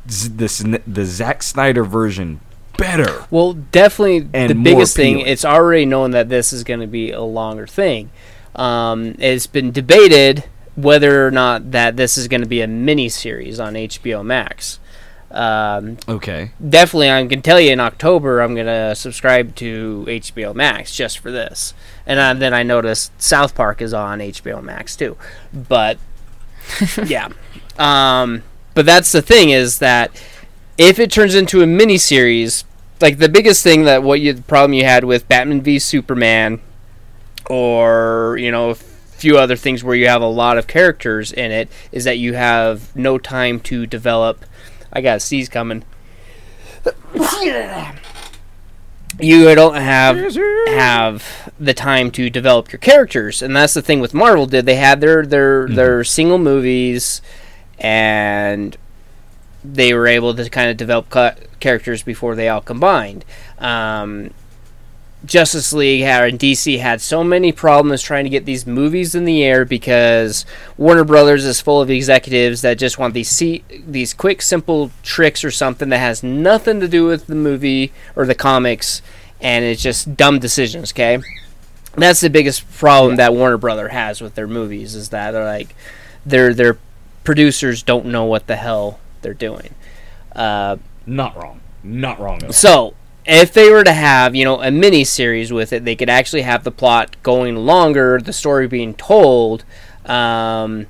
z- 0.09 0.29
this 0.29 0.59
the 0.87 1.05
Zack 1.05 1.43
Snyder 1.43 1.85
version 1.85 2.41
better. 2.81 3.27
Well, 3.31 3.53
definitely 3.53 4.29
And 4.33 4.51
the 4.51 4.55
biggest 4.55 4.97
thing. 4.97 5.21
It's 5.21 5.45
already 5.45 5.85
known 5.85 6.11
that 6.13 6.29
this 6.29 6.53
is 6.53 6.65
going 6.65 6.81
to 6.81 6.87
be 6.87 7.13
a 7.13 7.23
longer 7.23 7.67
thing. 7.67 8.11
Um, 8.55 9.15
it's 9.19 9.47
been 9.47 9.71
debated 9.71 10.45
whether 10.75 11.27
or 11.27 11.31
not 11.31 11.73
that 11.73 11.97
this 11.97 12.17
is 12.17 12.27
going 12.27 12.41
to 12.41 12.49
be 12.49 12.63
a 12.63 12.67
mini 12.67 13.09
series 13.09 13.61
on 13.61 13.75
HBO 13.75 14.25
Max. 14.25 14.80
Um, 15.31 15.97
Okay. 16.09 16.51
definitely, 16.69 17.11
I 17.11 17.25
can 17.27 17.41
tell 17.43 17.61
you 17.61 17.71
in 17.71 17.79
October 17.81 18.41
I'm 18.41 18.55
going 18.55 18.67
to 18.67 18.95
subscribe 18.97 19.55
to 19.57 20.05
HBO 20.09 20.55
Max 20.55 20.95
just 20.95 21.19
for 21.19 21.31
this. 21.31 21.73
And 22.07 22.19
uh, 22.19 22.35
then 22.35 22.53
I 22.53 22.63
noticed 22.65 23.21
South 23.23 23.55
Park 23.55 23.81
is 23.81 23.95
on 23.95 24.19
HBO 24.19 24.63
Max 24.63 24.97
too. 24.97 25.17
But 25.53 25.99
yeah. 27.07 27.29
Um, 27.79 28.43
but 28.75 28.87
that's 28.87 29.13
the 29.13 29.23
thing 29.23 29.51
is 29.51 29.79
that 29.79 30.11
if 30.77 30.99
it 30.99 31.11
turns 31.13 31.35
into 31.35 31.63
a 31.63 31.67
mini 31.67 31.99
series, 31.99 32.65
like 33.01 33.19
the 33.19 33.29
biggest 33.29 33.63
thing 33.63 33.85
that 33.85 34.03
what 34.03 34.21
you 34.21 34.33
the 34.33 34.43
problem 34.43 34.73
you 34.75 34.85
had 34.85 35.05
with 35.05 35.29
Batman 35.29 35.61
v 35.63 35.79
Superman 35.79 36.61
or, 37.49 38.37
you 38.39 38.51
know, 38.51 38.71
a 38.71 38.75
few 38.75 39.39
other 39.39 39.57
things 39.57 39.85
where 39.85 39.95
you 39.95 40.09
have 40.09 40.23
a 40.23 40.27
lot 40.27 40.57
of 40.59 40.67
characters 40.67 41.33
in 41.33 41.51
it 41.51 41.69
is 41.93 42.05
that 42.05 42.19
you 42.19 42.35
have 42.35 42.95
no 42.97 43.19
time 43.19 43.61
to 43.61 43.87
develop 43.87 44.45
I 44.93 45.01
got 45.01 45.17
a 45.19 45.21
sneeze 45.21 45.49
coming. 45.49 45.85
You 49.19 49.55
don't 49.55 49.75
have 49.75 50.35
have 50.69 51.53
the 51.59 51.75
time 51.75 52.11
to 52.13 52.31
develop 52.31 52.73
your 52.73 52.79
characters, 52.79 53.43
and 53.43 53.55
that's 53.55 53.75
the 53.75 53.83
thing 53.83 54.01
with 54.01 54.15
Marvel. 54.15 54.47
Did 54.47 54.67
they 54.67 54.77
had 54.77 55.01
their 55.01 55.27
their 55.27 55.69
their 55.69 56.05
single 56.05 56.39
movies, 56.39 57.21
and 57.79 58.77
they 59.63 59.93
were 59.93 60.07
able 60.07 60.35
to 60.35 60.49
kind 60.49 60.71
of 60.71 60.77
develop 60.77 61.15
characters 61.61 62.03
before 62.03 62.35
they 62.35 62.49
all 62.49 62.63
combined. 62.63 63.25
Um, 63.59 64.31
Justice 65.25 65.73
League 65.73 66.03
had, 66.03 66.29
and 66.29 66.39
DC 66.39 66.79
had 66.81 67.01
so 67.01 67.23
many 67.23 67.53
problems 67.53 68.03
trying 68.03 68.25
to 68.25 68.31
get 68.31 68.47
these 68.47 68.67
movies 68.67 69.15
in 69.15 69.25
the 69.25 69.43
air 69.45 69.65
because 69.65 70.47
Warner 70.79 71.05
Brothers 71.05 71.45
is 71.45 71.61
full 71.61 71.83
of 71.83 71.91
executives 71.91 72.63
that 72.63 72.79
just 72.79 72.99
want 72.99 73.13
these 73.13 73.29
see, 73.29 73.63
these 73.87 74.15
quick, 74.15 74.41
simple 74.41 74.91
tricks 75.03 75.45
or 75.45 75.51
something 75.51 75.91
that 75.91 75.99
has 75.99 76.23
nothing 76.23 76.81
to 76.81 76.89
do 76.89 77.05
with 77.05 77.27
the 77.27 77.35
movie 77.35 77.93
or 78.17 78.25
the 78.25 78.35
comics, 78.35 79.03
and 79.41 79.65
it's 79.65 79.83
just 79.83 80.17
dumb 80.17 80.39
decisions. 80.39 80.93
Okay, 80.93 81.19
that's 81.97 82.21
the 82.21 82.31
biggest 82.31 82.71
problem 82.73 83.17
that 83.17 83.35
Warner 83.35 83.59
Brother 83.59 83.89
has 83.89 84.21
with 84.21 84.35
their 84.35 84.49
movies 84.49 84.95
is 84.95 85.11
that 85.11 85.33
they're 85.33 85.45
like 85.45 85.75
their 86.25 86.55
their 86.55 86.79
producers 87.25 87.83
don't 87.83 88.07
know 88.07 88.25
what 88.25 88.47
the 88.47 88.57
hell 88.57 89.01
they're 89.23 89.35
doing. 89.35 89.75
Uh, 90.35 90.77
Not 91.07 91.37
wrong. 91.37 91.61
Not 91.83 92.19
wrong 92.21 92.39
at 92.39 92.45
all. 92.45 92.53
so, 92.53 92.95
if 93.27 93.53
they 93.53 93.71
were 93.71 93.85
to 93.85 93.93
have, 93.93 94.35
you 94.35 94.45
know, 94.45 94.61
a 94.63 94.71
mini 94.71 95.05
series 95.05 95.53
with 95.53 95.73
it, 95.73 95.85
they 95.85 95.97
could 95.97 96.09
actually 96.11 96.43
have 96.43 96.65
the 96.65 96.71
plot 96.71 97.17
going 97.23 97.57
longer, 97.57 98.21
the 98.21 98.33
story 98.33 98.67
being 98.67 98.95
told. 98.95 99.65
Um, 100.07 100.87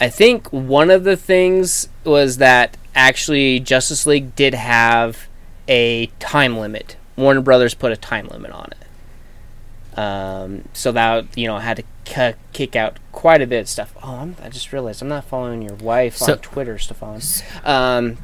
I 0.00 0.08
think 0.08 0.52
one 0.52 0.90
of 0.90 1.04
the 1.04 1.16
things 1.16 1.88
was 2.04 2.36
that 2.38 2.76
actually 2.94 3.60
Justice 3.60 4.06
League 4.06 4.34
did 4.36 4.54
have 4.54 5.26
a 5.68 6.06
time 6.18 6.58
limit. 6.58 6.96
Warner 7.16 7.40
Brothers 7.40 7.74
put 7.74 7.92
a 7.92 7.96
time 7.96 8.28
limit 8.28 8.50
on 8.50 8.68
it. 8.72 9.98
Um, 9.98 10.64
so 10.72 10.90
that 10.90 11.26
you 11.38 11.46
know 11.46 11.58
had 11.58 11.76
to 11.76 11.84
c- 12.04 12.36
kick 12.52 12.74
out 12.74 12.98
quite 13.12 13.40
a 13.40 13.46
bit 13.46 13.60
of 13.60 13.68
stuff. 13.68 13.94
Oh, 14.02 14.16
I'm, 14.16 14.36
I 14.42 14.48
just 14.48 14.72
realized 14.72 15.00
I'm 15.00 15.08
not 15.08 15.24
following 15.24 15.62
your 15.62 15.76
wife 15.76 16.16
So- 16.16 16.32
on 16.32 16.38
Twitter, 16.40 16.78
Stephan. 16.78 17.20
Um, 17.64 18.18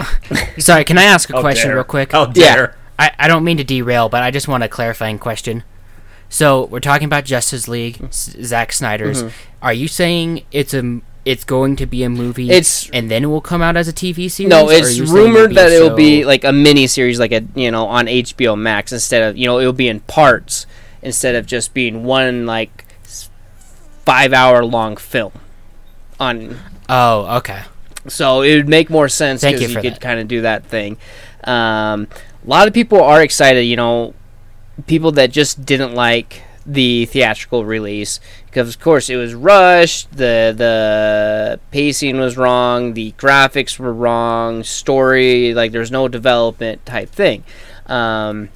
Sorry, 0.58 0.84
can 0.84 0.98
I 0.98 1.04
ask 1.04 1.30
a 1.30 1.34
How 1.34 1.40
question 1.40 1.68
dare. 1.68 1.76
real 1.76 1.84
quick? 1.84 2.12
How 2.12 2.30
Yeah. 2.34 2.72
I, 2.98 3.10
I 3.18 3.28
don't 3.28 3.44
mean 3.44 3.56
to 3.56 3.64
derail, 3.64 4.08
but 4.08 4.22
I 4.22 4.30
just 4.30 4.48
want 4.48 4.62
a 4.62 4.68
clarifying 4.68 5.18
question. 5.18 5.64
So 6.28 6.64
we're 6.66 6.80
talking 6.80 7.06
about 7.06 7.24
Justice 7.24 7.68
League, 7.68 7.96
mm-hmm. 7.96 8.06
S- 8.06 8.36
Zack 8.42 8.72
Snyder's. 8.72 9.22
Mm-hmm. 9.24 9.34
Are 9.62 9.72
you 9.72 9.88
saying 9.88 10.44
it's 10.52 10.72
a 10.74 11.00
it's 11.24 11.44
going 11.44 11.76
to 11.76 11.86
be 11.86 12.02
a 12.02 12.08
movie? 12.08 12.50
It's- 12.50 12.88
and 12.92 13.10
then 13.10 13.24
it 13.24 13.26
will 13.26 13.40
come 13.40 13.62
out 13.62 13.76
as 13.76 13.86
a 13.88 13.92
TV 13.92 14.30
series. 14.30 14.48
No, 14.50 14.68
it's 14.70 14.98
rumored 14.98 15.54
that 15.54 15.70
it'll 15.70 15.94
be 15.96 16.24
like 16.24 16.44
a 16.44 16.52
mini 16.52 16.86
series, 16.86 17.18
like 17.20 17.32
a 17.32 17.42
you 17.54 17.70
know 17.70 17.86
on 17.86 18.06
HBO 18.06 18.58
Max 18.58 18.92
instead 18.92 19.22
of 19.22 19.36
you 19.36 19.46
know 19.46 19.58
it'll 19.58 19.72
be 19.72 19.88
in 19.88 20.00
parts 20.00 20.66
instead 21.02 21.34
of 21.34 21.46
just 21.46 21.74
being 21.74 22.04
one 22.04 22.46
like 22.46 22.84
five 24.04 24.32
hour 24.32 24.64
long 24.64 24.96
film. 24.96 25.32
On 26.20 26.58
Oh, 26.88 27.38
okay. 27.38 27.62
So 28.08 28.42
it 28.42 28.54
would 28.56 28.68
make 28.68 28.90
more 28.90 29.08
sense 29.08 29.42
because 29.42 29.60
you 29.60 29.68
you, 29.68 29.80
could 29.80 30.00
kind 30.00 30.20
of 30.20 30.28
do 30.28 30.42
that 30.42 30.64
thing. 30.64 30.96
Um, 31.44 32.08
a 32.44 32.48
lot 32.48 32.66
of 32.68 32.74
people 32.74 33.02
are 33.02 33.22
excited. 33.22 33.62
You 33.62 33.76
know, 33.76 34.14
people 34.86 35.12
that 35.12 35.30
just 35.30 35.64
didn't 35.64 35.94
like 35.94 36.42
the 36.64 37.06
theatrical 37.06 37.64
release 37.64 38.20
because, 38.46 38.68
of 38.68 38.80
course, 38.80 39.08
it 39.08 39.16
was 39.16 39.34
rushed. 39.34 40.10
the 40.12 40.54
The 40.56 41.60
pacing 41.70 42.18
was 42.18 42.36
wrong. 42.36 42.94
The 42.94 43.12
graphics 43.12 43.78
were 43.78 43.92
wrong. 43.92 44.62
Story 44.62 45.54
like 45.54 45.72
there's 45.72 45.90
no 45.90 46.08
development 46.08 46.84
type 46.84 47.10
thing. 47.10 47.44
Um, 47.86 48.48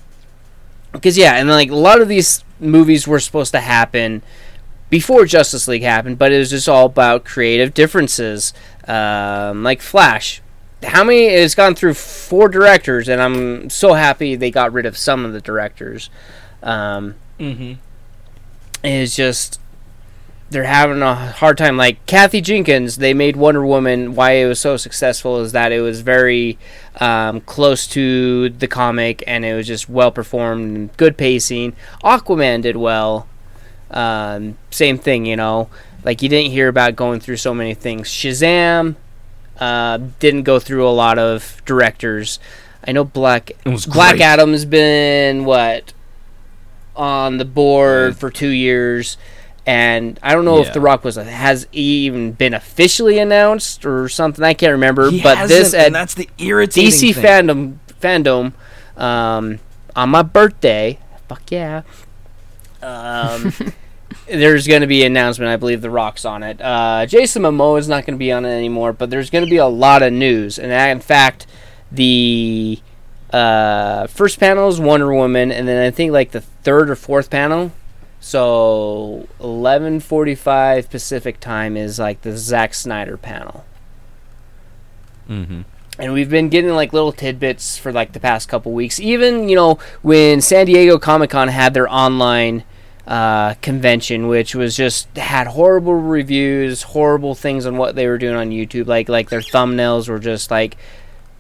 because 0.93 1.19
yeah, 1.19 1.35
and 1.35 1.49
like 1.49 1.71
a 1.71 1.77
lot 1.77 2.01
of 2.01 2.09
these 2.09 2.43
movies 2.59 3.07
were 3.07 3.21
supposed 3.21 3.53
to 3.53 3.61
happen 3.61 4.23
before 4.91 5.25
Justice 5.27 5.67
League 5.69 5.83
happened, 5.83 6.19
but 6.19 6.33
it 6.33 6.39
was 6.39 6.51
just 6.51 6.69
all 6.69 6.87
about 6.87 7.25
creative 7.25 7.75
differences. 7.75 8.53
Um, 8.87 9.63
like 9.63 9.81
Flash, 9.81 10.43
how 10.83 11.03
many? 11.05 11.27
It's 11.27 11.55
gone 11.55 11.75
through 11.75 11.95
four 11.95 12.49
directors, 12.49 13.09
and 13.09 13.21
I'm 13.21 13.69
so 13.71 13.95
happy 13.95 14.37
they 14.37 14.51
got 14.51 14.73
rid 14.73 14.87
of 14.87 14.97
some 14.97 15.25
of 15.25 15.33
the 15.33 15.41
directors. 15.41 16.11
Um, 16.63 17.15
Mm-hmm. 17.39 17.75
it's 18.83 19.15
just 19.15 19.61
they're 20.49 20.65
having 20.65 21.03
a 21.03 21.15
hard 21.15 21.59
time. 21.59 21.77
Like 21.77 22.05
Kathy 22.07 22.41
Jenkins, 22.41 22.97
they 22.99 23.13
made 23.13 23.37
Wonder 23.37 23.67
Woman. 23.67 24.15
Why 24.15 24.33
it 24.33 24.47
was 24.47 24.61
so 24.61 24.77
successful 24.77 25.41
is 25.41 25.53
that 25.53 25.73
it 25.73 25.81
was 25.81 26.01
very 26.03 26.57
um, 27.01 27.41
close 27.41 27.87
to 27.89 28.49
the 28.51 28.69
comic, 28.69 29.25
and 29.27 29.45
it 29.45 29.55
was 29.55 29.67
just 29.67 29.89
well 29.89 30.11
performed, 30.13 30.77
and 30.77 30.97
good 30.97 31.19
pacing. 31.19 31.75
Aquaman 32.05 32.63
did 32.63 32.77
well. 32.77 33.27
Um, 33.91 34.59
same 34.71 34.99
thing, 34.99 35.27
you 35.27 35.37
know. 35.37 35.69
Like 36.05 36.23
you 36.23 36.29
didn't 36.29 36.53
hear 36.53 36.69
about 36.69 36.95
going 36.97 37.21
through 37.21 37.37
so 37.39 37.53
many 37.53 37.75
things. 37.75 38.09
Shazam 38.09 38.97
uh, 39.59 39.99
didn't 40.21 40.45
go 40.45 40.59
through 40.59 40.87
a 40.87 40.91
lot 40.91 41.19
of 41.19 41.63
directors. 41.65 42.39
I 42.87 42.93
know 42.93 43.05
Black 43.05 43.53
Black. 43.89 44.21
Adam's 44.21 44.65
been 44.65 45.45
what 45.45 45.93
on 46.95 47.39
the 47.39 47.45
board 47.45 48.17
for 48.17 48.31
two 48.31 48.49
years, 48.49 49.17
and 49.67 50.19
I 50.23 50.35
don't 50.35 50.45
know 50.45 50.61
if 50.61 50.73
The 50.73 50.81
Rock 50.81 51.03
was 51.03 51.17
has 51.17 51.67
even 51.73 52.33
been 52.33 52.55
officially 52.55 53.19
announced 53.19 53.85
or 53.85 54.09
something. 54.09 54.45
I 54.45 54.55
can't 54.55 54.73
remember. 54.73 55.11
He 55.11 55.21
but 55.21 55.49
this 55.49 55.75
at 55.75 55.87
and 55.87 55.95
that's 55.95 56.15
the 56.15 56.29
irritating 56.39 56.91
DC 56.91 57.15
thing. 57.15 57.25
fandom 57.25 57.79
fandom 58.01 58.53
um, 59.01 59.59
on 59.97 60.11
my 60.11 60.23
birthday. 60.23 60.99
Fuck 61.29 61.51
yeah. 61.51 61.83
Um, 62.87 63.53
there's 64.27 64.67
going 64.67 64.81
to 64.83 64.87
be 64.87 65.03
an 65.05 65.13
announcement. 65.13 65.51
I 65.51 65.57
believe 65.57 65.81
The 65.83 65.91
Rock's 65.91 66.25
on 66.25 66.43
it. 66.43 66.61
Uh, 66.61 67.07
Jason 67.07 67.43
Momoa 67.43 67.79
is 67.79 67.89
not 67.89 68.07
going 68.07 68.15
to 68.15 68.19
be 68.19 68.31
on 68.33 68.45
it 68.45 68.51
anymore, 68.51 68.93
but 68.93 69.11
there's 69.11 69.31
going 69.31 69.45
to 69.45 69.51
be 69.51 69.57
a 69.57 69.67
lot 69.67 70.03
of 70.03 70.13
news. 70.13 70.59
And 70.59 70.71
in 70.73 71.01
fact, 71.01 71.47
the 71.91 72.81
uh, 73.33 74.07
first 74.07 74.39
panel 74.39 74.69
is 74.69 74.81
Wonder 74.81 75.13
Woman, 75.13 75.51
and 75.51 75.67
then 75.67 75.85
I 75.85 75.91
think 75.91 76.13
like 76.13 76.31
the 76.31 76.41
third 76.41 76.89
or 76.91 76.97
fourth 76.97 77.31
panel. 77.31 77.73
So 78.21 79.29
11:45 79.41 80.89
Pacific 80.91 81.39
time 81.39 81.77
is 81.77 81.99
like 81.99 82.23
the 82.23 82.37
Zack 82.37 82.75
Snyder 82.75 83.17
panel 83.17 83.65
Mm-hmm. 85.29 85.63
and 85.99 86.13
we've 86.13 86.31
been 86.31 86.49
getting 86.49 86.71
like 86.71 86.93
little 86.93 87.11
tidbits 87.13 87.77
for 87.77 87.93
like 87.93 88.13
the 88.13 88.21
past 88.21 88.49
couple 88.49 88.71
weeks. 88.73 89.01
Even 89.01 89.49
you 89.49 89.57
know 89.57 89.79
when 90.03 90.41
San 90.41 90.67
Diego 90.67 90.99
Comic 90.99 91.31
Con 91.31 91.49
had 91.49 91.75
their 91.75 91.89
online 91.93 92.63
uh, 93.07 93.55
convention, 93.55 94.27
which 94.29 94.55
was 94.55 94.77
just 94.77 95.17
had 95.17 95.47
horrible 95.47 95.95
reviews, 95.95 96.83
horrible 96.83 97.35
things 97.35 97.67
on 97.67 97.77
what 97.77 97.95
they 97.95 98.07
were 98.07 98.19
doing 98.19 98.37
on 98.37 98.51
YouTube. 98.51 98.87
Like 98.87 99.09
like 99.09 99.31
their 99.31 99.41
thumbnails 99.41 100.09
were 100.09 100.19
just 100.19 100.51
like 100.51 100.77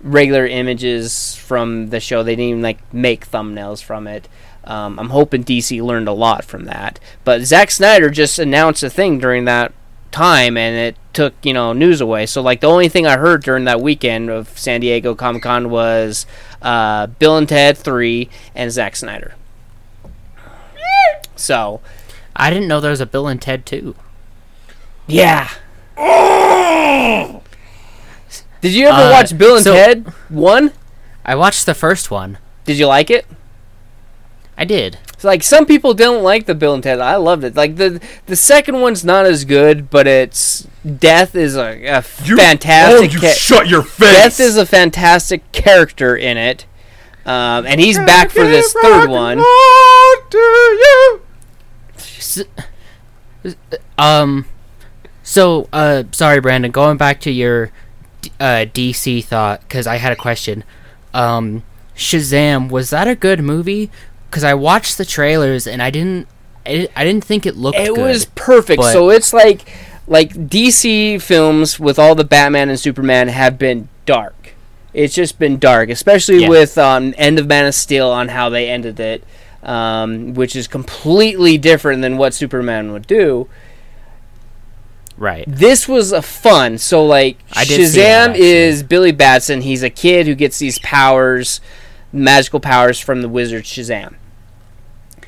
regular 0.00 0.46
images 0.46 1.34
from 1.34 1.88
the 1.88 2.00
show. 2.00 2.22
They 2.22 2.32
didn't 2.32 2.50
even 2.50 2.62
like 2.62 2.94
make 2.94 3.28
thumbnails 3.28 3.82
from 3.82 4.06
it. 4.06 4.28
Um, 4.64 4.98
I'm 4.98 5.10
hoping 5.10 5.44
DC 5.44 5.80
learned 5.82 6.08
a 6.08 6.12
lot 6.12 6.44
from 6.44 6.64
that. 6.64 6.98
But 7.24 7.42
Zack 7.42 7.70
Snyder 7.70 8.10
just 8.10 8.38
announced 8.38 8.82
a 8.82 8.90
thing 8.90 9.18
during 9.18 9.44
that 9.44 9.72
time, 10.10 10.56
and 10.56 10.76
it 10.76 10.96
took 11.12 11.34
you 11.42 11.52
know 11.52 11.72
news 11.72 12.00
away. 12.00 12.26
So 12.26 12.42
like 12.42 12.60
the 12.60 12.68
only 12.68 12.88
thing 12.88 13.06
I 13.06 13.16
heard 13.16 13.42
during 13.42 13.64
that 13.64 13.80
weekend 13.80 14.30
of 14.30 14.56
San 14.58 14.80
Diego 14.80 15.14
Comic 15.14 15.42
Con 15.42 15.70
was 15.70 16.26
uh, 16.62 17.06
Bill 17.06 17.36
and 17.36 17.48
Ted 17.48 17.78
Three 17.78 18.28
and 18.54 18.70
Zack 18.72 18.96
Snyder. 18.96 19.34
So 21.36 21.80
I 22.34 22.50
didn't 22.50 22.68
know 22.68 22.80
there 22.80 22.90
was 22.90 23.00
a 23.00 23.06
Bill 23.06 23.28
and 23.28 23.40
Ted 23.40 23.64
too. 23.66 23.94
yeah. 25.06 25.48
Did 28.62 28.72
you 28.74 28.88
ever 28.88 29.02
Uh, 29.02 29.10
watch 29.12 29.36
Bill 29.36 29.56
and 29.56 29.64
so- 29.64 29.74
Ted 29.74 30.12
One? 30.28 30.72
I 31.24 31.34
watched 31.34 31.66
the 31.66 31.74
first 31.74 32.10
one. 32.10 32.38
Did 32.64 32.78
you 32.78 32.86
like 32.86 33.10
it? 33.10 33.26
I 34.58 34.64
did. 34.64 34.98
It's 35.12 35.22
like 35.24 35.42
some 35.42 35.66
people 35.66 35.92
don't 35.94 36.22
like 36.22 36.46
the 36.46 36.54
Bill 36.54 36.72
and 36.74 36.82
Ted. 36.82 36.98
I 37.00 37.16
loved 37.16 37.44
it. 37.44 37.54
Like 37.56 37.76
the 37.76 38.00
the 38.26 38.36
second 38.36 38.80
one's 38.80 39.04
not 39.04 39.26
as 39.26 39.44
good, 39.44 39.90
but 39.90 40.06
it's 40.06 40.66
Death 40.98 41.34
is 41.34 41.56
a, 41.56 41.84
a 41.86 42.02
fantastic. 42.02 43.12
you 43.12 43.20
ca- 43.20 43.32
shut 43.32 43.68
your 43.68 43.82
face. 43.82 44.12
Death 44.16 44.40
is 44.40 44.56
a 44.56 44.64
fantastic 44.66 45.50
character 45.52 46.16
in 46.16 46.36
it, 46.38 46.64
um, 47.26 47.66
and 47.66 47.80
he's 47.80 47.98
back 47.98 48.30
for 48.30 48.44
this 48.44 48.72
third 48.82 49.08
one. 49.10 49.38
S- 53.44 53.54
um, 53.98 54.46
so 55.22 55.68
uh, 55.72 56.04
sorry, 56.12 56.40
Brandon. 56.40 56.70
Going 56.70 56.96
back 56.96 57.20
to 57.22 57.30
your 57.30 57.70
uh, 58.40 58.66
DC 58.72 59.24
thought, 59.24 59.60
because 59.62 59.86
I 59.86 59.96
had 59.96 60.12
a 60.12 60.16
question. 60.16 60.64
Um, 61.14 61.62
Shazam 61.96 62.68
was 62.70 62.90
that 62.90 63.08
a 63.08 63.14
good 63.14 63.40
movie? 63.40 63.90
Because 64.30 64.44
I 64.44 64.54
watched 64.54 64.98
the 64.98 65.04
trailers 65.04 65.66
and 65.66 65.82
I 65.82 65.90
didn't, 65.90 66.28
I, 66.66 66.88
I 66.94 67.04
didn't 67.04 67.24
think 67.24 67.46
it 67.46 67.56
looked 67.56 67.78
good. 67.78 67.88
It 67.88 67.94
good. 67.94 68.02
was 68.08 68.24
perfect. 68.34 68.82
but- 68.82 68.92
so 68.92 69.10
it's 69.10 69.32
like 69.32 69.62
like 70.08 70.32
DC 70.34 71.20
films 71.20 71.80
with 71.80 71.98
all 71.98 72.14
the 72.14 72.24
Batman 72.24 72.68
and 72.68 72.78
Superman 72.78 73.28
have 73.28 73.58
been 73.58 73.88
dark. 74.04 74.54
It's 74.94 75.14
just 75.14 75.38
been 75.38 75.58
dark, 75.58 75.88
especially 75.90 76.42
Yeah. 76.42 76.48
with 76.48 76.78
um, 76.78 77.12
End 77.18 77.38
of 77.38 77.46
Man 77.46 77.66
of 77.66 77.74
Steel 77.74 78.08
on 78.08 78.28
how 78.28 78.48
they 78.48 78.68
ended 78.70 78.98
it, 79.00 79.24
um, 79.66 80.32
which 80.34 80.56
is 80.56 80.68
completely 80.68 81.58
different 81.58 82.00
than 82.00 82.16
what 82.16 82.32
Superman 82.32 82.92
would 82.92 83.06
do. 83.06 83.48
right. 85.18 85.44
This 85.46 85.88
was 85.88 86.12
a 86.12 86.22
fun. 86.22 86.78
So 86.78 87.04
like 87.04 87.38
I 87.52 87.64
did 87.64 87.88
see 87.88 87.98
Shazam 88.00 88.28
actually. 88.30 88.46
is 88.46 88.82
Billy 88.84 89.12
Batson. 89.12 89.60
He's 89.60 89.82
a 89.82 89.90
kid 89.90 90.26
who 90.26 90.34
gets 90.34 90.58
these 90.58 90.78
powers, 90.78 91.60
magical 92.12 92.60
powers 92.60 93.00
from 93.00 93.22
the 93.22 93.28
wizard 93.28 93.64
Shazam. 93.64 94.14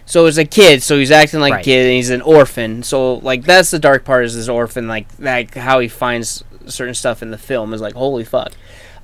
So 0.07 0.25
as 0.25 0.39
a 0.39 0.45
kid, 0.47 0.83
so 0.83 0.97
he's 0.99 1.11
acting 1.11 1.41
like 1.41 1.61
a 1.61 1.63
kid, 1.63 1.85
and 1.85 1.93
he's 1.93 2.09
an 2.09 2.23
orphan. 2.23 2.83
So 2.83 3.15
like 3.17 3.45
that's 3.45 3.71
the 3.71 3.79
dark 3.79 4.05
part 4.07 4.25
is 4.25 4.37
this 4.37 4.49
orphan, 4.49 4.89
like 4.89 5.07
like 5.19 5.55
how 5.55 5.81
he 5.81 5.89
finds 5.89 6.45
certain 6.67 6.95
stuff 6.95 7.23
in 7.23 7.31
the 7.31 7.37
film 7.37 7.75
is 7.75 7.81
like 7.81 7.95
holy 7.95 8.25
fuck. 8.25 8.53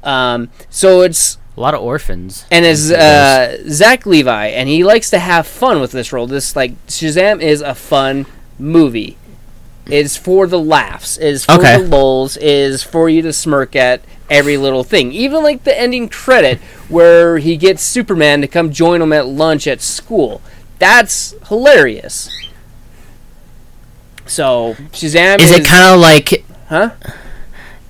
Um, 0.02 0.50
so 0.70 1.02
it's 1.02 1.38
A 1.56 1.60
lot 1.60 1.74
of 1.74 1.82
orphans. 1.82 2.46
and 2.50 2.64
as 2.64 2.90
uh, 2.90 3.62
Zach 3.68 4.06
Levi, 4.06 4.46
and 4.48 4.68
he 4.68 4.82
likes 4.82 5.10
to 5.10 5.18
have 5.20 5.46
fun 5.46 5.80
with 5.80 5.92
this 5.92 6.12
role. 6.12 6.26
This 6.26 6.56
like 6.56 6.72
Shazam 6.88 7.40
is 7.40 7.60
a 7.60 7.74
fun 7.74 8.26
movie. 8.58 9.16
It's 9.86 10.16
for 10.16 10.46
the 10.48 10.58
laughs. 10.58 11.16
Is 11.18 11.44
for 11.44 11.52
Okay. 11.52 11.76
the 11.80 11.86
lulls. 11.88 12.36
Is 12.38 12.82
for 12.82 13.08
you 13.08 13.22
to 13.22 13.32
smirk 13.32 13.76
at 13.76 14.02
every 14.28 14.56
little 14.56 14.82
thing. 14.82 15.12
Even 15.12 15.42
like 15.44 15.62
the 15.64 15.78
ending 15.78 16.08
credit 16.08 16.58
where 16.88 17.38
he 17.38 17.56
gets 17.56 17.82
Superman 17.82 18.40
to 18.40 18.48
come 18.48 18.72
join 18.72 19.00
him 19.02 19.12
at 19.12 19.26
lunch 19.26 19.66
at 19.68 19.80
school. 19.80 20.40
That's 20.80 21.34
hilarious. 21.48 22.28
So 24.26 24.74
Shazam 24.92 25.40
Is 25.40 25.50
it 25.52 25.66
kind 25.66 25.94
of 25.94 26.00
like? 26.00 26.44
Huh? 26.68 26.90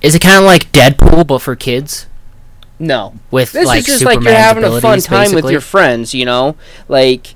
Is 0.01 0.13
it 0.15 0.19
kind 0.21 0.37
of 0.37 0.43
like 0.43 0.71
Deadpool 0.71 1.25
but 1.25 1.39
for 1.39 1.55
kids 1.55 2.05
no. 2.79 3.13
with 3.31 3.51
This 3.51 3.65
like 3.65 3.79
is 3.79 3.85
just 3.85 3.99
Superman's 3.99 4.25
like 4.25 4.31
you're 4.33 4.41
having 4.41 4.63
a 4.63 4.81
fun 4.81 4.99
time 4.99 5.33
with 5.33 5.49
your 5.49 5.61
friends, 5.61 6.13
you 6.13 6.25
know, 6.25 6.55
like, 6.87 7.35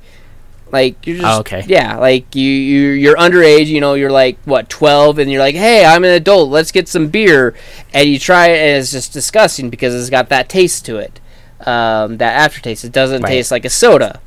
like 0.72 1.06
you're 1.08 1.18
just 1.18 1.28
Oh, 1.28 1.40
okay. 1.40 1.64
yeah, 1.68 1.98
like 1.98 2.36
you 2.36 2.44
you 2.52 2.90
you're 2.90 3.16
underage, 3.16 3.68
you 3.68 3.82
know, 3.82 3.96
you're 3.96 4.12
like 4.12 4.38
what 4.46 4.70
twelve, 4.70 5.18
and 5.18 5.32
you're 5.32 5.42
like, 5.42 5.56
hey, 5.56 5.84
I'm 5.86 6.04
an 6.04 6.12
adult, 6.12 6.50
let's 6.50 6.72
get 6.72 6.88
some 6.88 7.08
beer, 7.08 7.56
and 7.94 8.08
you 8.08 8.20
try 8.20 8.48
it, 8.50 8.58
and 8.60 8.78
it's 8.82 8.92
just 8.92 9.12
disgusting 9.14 9.70
because 9.70 9.96
it's 9.96 10.10
got 10.10 10.30
that 10.30 10.48
taste 10.50 10.86
to 10.86 10.98
it, 10.98 11.20
um, 11.66 12.18
that 12.18 12.34
aftertaste. 12.36 12.84
It 12.86 12.92
doesn't 12.92 13.24
Right. 13.24 13.30
taste 13.30 13.52
like 13.52 13.66
a 13.66 13.70
soda. 13.70 14.20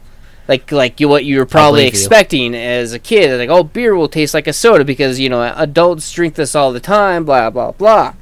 Like, 0.49 0.73
like 0.73 0.99
you, 0.99 1.09
what 1.09 1.25
you 1.25 1.39
were 1.39 1.47
probably 1.47 1.83
believe 1.83 1.95
you. 1.95 1.99
expecting 2.01 2.55
as 2.57 2.93
a 2.93 2.99
kid, 2.99 3.39
like, 3.39 3.49
oh, 3.49 3.63
beer 3.63 3.95
will 3.95 4.09
taste 4.09 4.35
like 4.35 4.49
a 4.49 4.53
soda 4.53 4.85
because 4.85 5.21
you 5.21 5.29
know 5.29 5.41
adults 5.57 6.11
drink 6.11 6.35
this 6.35 6.57
all 6.57 6.73
the 6.73 6.81
time, 6.81 7.25
blah 7.25 7.49
blah 7.51 7.71
blah. 7.71 8.15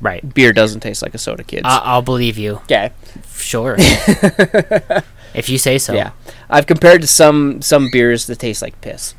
Right. 0.00 0.34
Beer 0.34 0.52
doesn't 0.52 0.80
taste 0.80 1.02
like 1.02 1.14
a 1.14 1.18
soda, 1.18 1.42
kids. 1.44 1.62
I- 1.64 1.78
I'll 1.84 2.02
believe 2.02 2.38
you. 2.38 2.56
okay. 2.64 2.92
Sure. 3.34 3.76
if 5.34 5.48
you 5.48 5.58
say 5.58 5.78
so. 5.78 5.92
Yeah, 5.94 6.10
I've 6.50 6.66
compared 6.66 7.00
to 7.02 7.06
some 7.06 7.62
some 7.62 7.88
beers 7.90 8.26
that 8.26 8.38
taste 8.38 8.62
like 8.62 8.80
piss. 8.80 9.14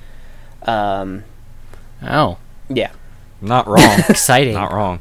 Um, 0.63 1.23
Oh, 2.03 2.38
yeah. 2.69 2.91
Not 3.41 3.67
wrong. 3.67 3.99
exciting. 4.09 4.53
Not 4.53 4.71
wrong. 4.73 4.99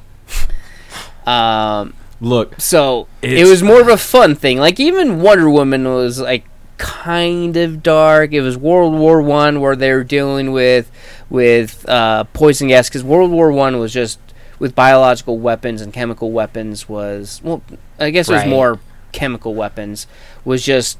Um, 1.26 1.94
Look, 2.20 2.60
so 2.60 3.06
it 3.22 3.46
was 3.46 3.62
more 3.62 3.80
of 3.80 3.86
a 3.88 3.96
fun 3.96 4.34
thing. 4.34 4.58
Like 4.58 4.80
even 4.80 5.20
Wonder 5.20 5.48
Woman 5.48 5.84
was 5.84 6.20
like 6.20 6.44
kind 6.76 7.56
of 7.56 7.82
dark. 7.82 8.32
It 8.32 8.40
was 8.40 8.56
World 8.56 8.94
War 8.94 9.22
One 9.22 9.60
where 9.60 9.76
they 9.76 9.92
were 9.92 10.02
dealing 10.02 10.50
with 10.50 10.90
with 11.30 11.88
uh, 11.88 12.24
poison 12.32 12.66
gas 12.68 12.88
because 12.88 13.04
World 13.04 13.30
War 13.30 13.52
One 13.52 13.78
was 13.78 13.92
just 13.92 14.18
with 14.59 14.74
biological 14.74 15.38
weapons 15.38 15.80
and 15.80 15.92
chemical 15.92 16.30
weapons 16.32 16.88
was 16.88 17.40
well, 17.44 17.62
I 17.98 18.11
guess 18.11 18.28
it 18.28 18.32
was 18.32 18.42
Right. 18.42 18.48
more 18.48 18.80
chemical 19.12 19.54
weapons 19.54 20.06
was 20.44 20.64
just 20.64 20.98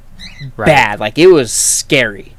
Right. 0.57 0.67
bad. 0.67 1.01
Like 1.01 1.19
it 1.19 1.29
was 1.29 1.53
scary. 1.53 2.35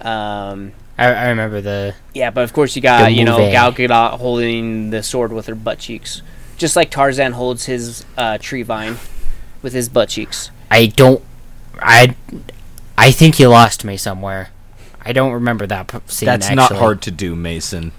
Um, 0.00 0.72
I, 0.96 1.06
I 1.12 1.28
remember 1.28 1.60
the. 1.60 1.94
Yeah, 2.14 2.30
but 2.30 2.44
of 2.44 2.52
course 2.52 2.74
you 2.76 2.82
got 2.82 3.12
you 3.12 3.24
know. 3.24 3.38
Gal 3.38 3.72
Gadot 3.72 4.18
holding 4.18 4.90
the 4.90 5.02
sword 5.02 5.32
with 5.32 5.46
her 5.46 5.54
butt 5.54 5.78
cheeks, 5.78 6.22
just 6.56 6.74
like 6.76 6.90
Tarzan 6.90 7.32
holds 7.32 7.66
his 7.66 8.04
uh, 8.16 8.38
tree 8.38 8.62
vine 8.62 8.96
with 9.62 9.72
his 9.72 9.88
butt 9.88 10.08
cheeks. 10.08 10.50
I 10.70 10.86
don't. 10.86 11.22
I. 11.80 12.14
I 12.96 13.12
think 13.12 13.38
you 13.38 13.48
lost 13.48 13.84
me 13.84 13.96
somewhere. 13.96 14.50
I 15.00 15.12
don't 15.12 15.32
remember 15.32 15.66
that 15.68 16.10
scene. 16.10 16.26
that's 16.26 16.50
not 16.50 16.72
hard 16.72 17.00
to 17.02 17.10
do, 17.12 17.34
Mason. 17.36 17.92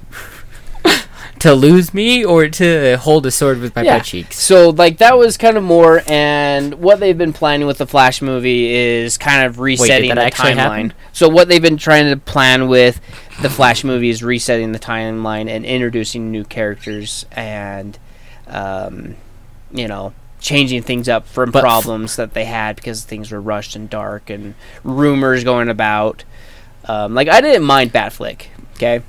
To 1.40 1.54
lose 1.54 1.94
me 1.94 2.26
or 2.26 2.50
to 2.50 2.98
hold 2.98 3.26
a 3.26 3.32
sword 3.32 3.60
with 3.62 3.76
my 3.76 3.84
Yeah. 3.84 3.98
butt 3.98 4.06
cheeks. 4.06 4.40
So 4.40 4.70
like 4.72 4.98
that 4.98 5.18
was 5.18 5.38
kind 5.38 5.56
of 5.58 5.64
more, 5.64 6.04
and 6.08 6.76
what 6.76 7.00
they've 7.00 7.18
been 7.18 7.32
planning 7.34 7.66
with 7.66 7.78
the 7.78 7.88
Flash 7.88 8.22
movie 8.22 8.74
is 8.74 9.18
kind 9.18 9.46
of 9.46 9.60
resetting 9.60 10.14
that 10.16 10.34
the 10.34 10.38
timeline. 10.38 10.56
happen? 10.56 10.94
So 11.14 11.30
what 11.30 11.48
they've 11.48 11.62
been 11.62 11.78
trying 11.78 12.10
to 12.10 12.18
plan 12.18 12.68
with 12.68 13.00
the 13.42 13.50
Flash 13.50 13.84
movie 13.86 14.10
is 14.10 14.22
resetting 14.22 14.74
the 14.74 14.80
timeline 14.80 15.50
and 15.50 15.66
introducing 15.66 16.30
new 16.32 16.44
characters 16.44 17.26
and, 17.32 17.98
um, 18.48 19.16
you 19.74 19.88
know. 19.88 20.14
Changing 20.42 20.82
things 20.84 21.10
up 21.10 21.28
from 21.28 21.52
But 21.52 21.60
f- 21.60 21.64
problems 21.66 22.16
that 22.16 22.34
they 22.34 22.46
had 22.46 22.78
because 22.78 23.04
things 23.04 23.30
were 23.30 23.42
rushed 23.42 23.76
and 23.76 23.90
dark 23.90 24.30
and 24.30 24.54
rumors 24.86 25.44
going 25.44 25.68
about. 25.68 26.24
Um, 26.86 27.14
like 27.14 27.28
I 27.28 27.42
didn't 27.42 27.66
mind 27.66 27.92
Batfleck, 27.92 28.44
okay. 28.78 29.02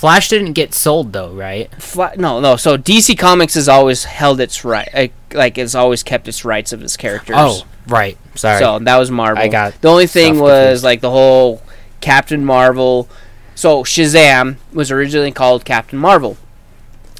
Flash 0.00 0.30
didn't 0.30 0.54
get 0.54 0.72
sold 0.72 1.12
though, 1.12 1.30
right? 1.34 1.70
Fla- 1.74 2.14
no, 2.16 2.40
no. 2.40 2.56
So 2.56 2.78
DC 2.78 3.18
Comics 3.18 3.52
has 3.52 3.68
always 3.68 4.04
held 4.04 4.40
its 4.40 4.64
right, 4.64 4.88
uh, 4.94 5.08
like 5.36 5.58
it's 5.58 5.74
always 5.74 6.02
kept 6.02 6.26
its 6.26 6.42
rights 6.42 6.72
of 6.72 6.82
its 6.82 6.96
characters. 6.96 7.36
Oh, 7.38 7.64
right. 7.86 8.16
Sorry. 8.34 8.58
so 8.60 8.78
that 8.78 8.96
was 8.96 9.10
Marvel. 9.10 9.42
I 9.44 9.48
got 9.48 9.78
the 9.82 9.88
only 9.88 10.06
thing 10.06 10.38
was 10.38 10.58
confused. 10.64 10.84
like 10.84 11.00
the 11.02 11.10
whole 11.10 11.60
Captain 12.00 12.42
Marvel. 12.46 13.10
So 13.54 13.84
Shazam 13.84 14.56
was 14.72 14.90
originally 14.90 15.32
called 15.32 15.66
Captain 15.66 15.98
Marvel. 15.98 16.38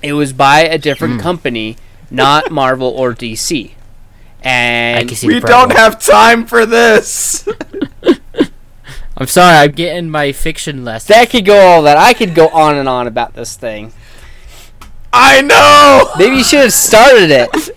It 0.03 0.15
was 0.15 0.33
by 0.33 0.61
a 0.61 0.79
different 0.79 1.17
Hmm. 1.17 1.21
company, 1.21 1.77
not 2.11 2.51
Marvel 2.51 2.89
or 2.89 3.13
DC. 3.13 3.73
I 4.43 4.49
And 4.49 5.09
can 5.11 5.19
see 5.19 5.27
We 5.27 5.39
the 5.39 5.47
don't 5.47 5.73
have 5.73 6.01
time 6.01 6.47
for 6.47 6.65
this. 6.65 7.47
I'm 9.21 9.27
sorry. 9.27 9.59
I'm 9.59 9.73
getting 9.73 10.09
my 10.09 10.33
fiction 10.33 10.83
lesson. 10.83 11.13
that 11.13 11.29
could 11.29 11.45
go 11.45 11.59
all 11.61 11.83
that. 11.83 11.99
I 11.99 12.15
could 12.15 12.35
go 12.35 12.49
on 12.49 12.77
and 12.77 12.89
on 12.89 13.07
about 13.07 13.35
this 13.35 13.55
thing. 13.55 13.93
I 15.13 15.43
know. 15.43 16.11
Maybe 16.19 16.37
you 16.37 16.45
should 16.45 16.61
have 16.61 16.73
started 16.73 17.31
it. 17.31 17.77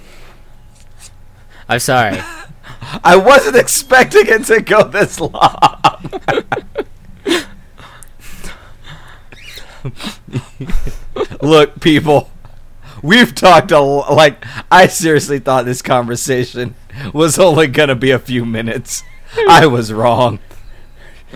I'm 1.69 1.79
sorry. 1.79 2.21
I 3.03 3.17
wasn't 3.17 3.57
expecting 3.57 4.27
it 4.27 4.45
to 4.45 4.61
go 4.61 4.83
this 4.85 5.19
long. 5.19 5.57
Look, 11.41 11.81
people, 11.81 12.31
we've 13.01 13.35
talked 13.35 13.71
a 13.71 13.75
l- 13.75 14.05
like 14.15 14.45
I 14.71 14.87
seriously 14.87 15.39
thought 15.39 15.65
this 15.65 15.81
conversation 15.81 16.75
was 17.13 17.37
only 17.37 17.67
gonna 17.67 17.95
be 17.95 18.11
a 18.11 18.19
few 18.19 18.45
minutes. 18.45 19.03
I 19.49 19.65
was 19.65 19.91
wrong. 19.91 20.39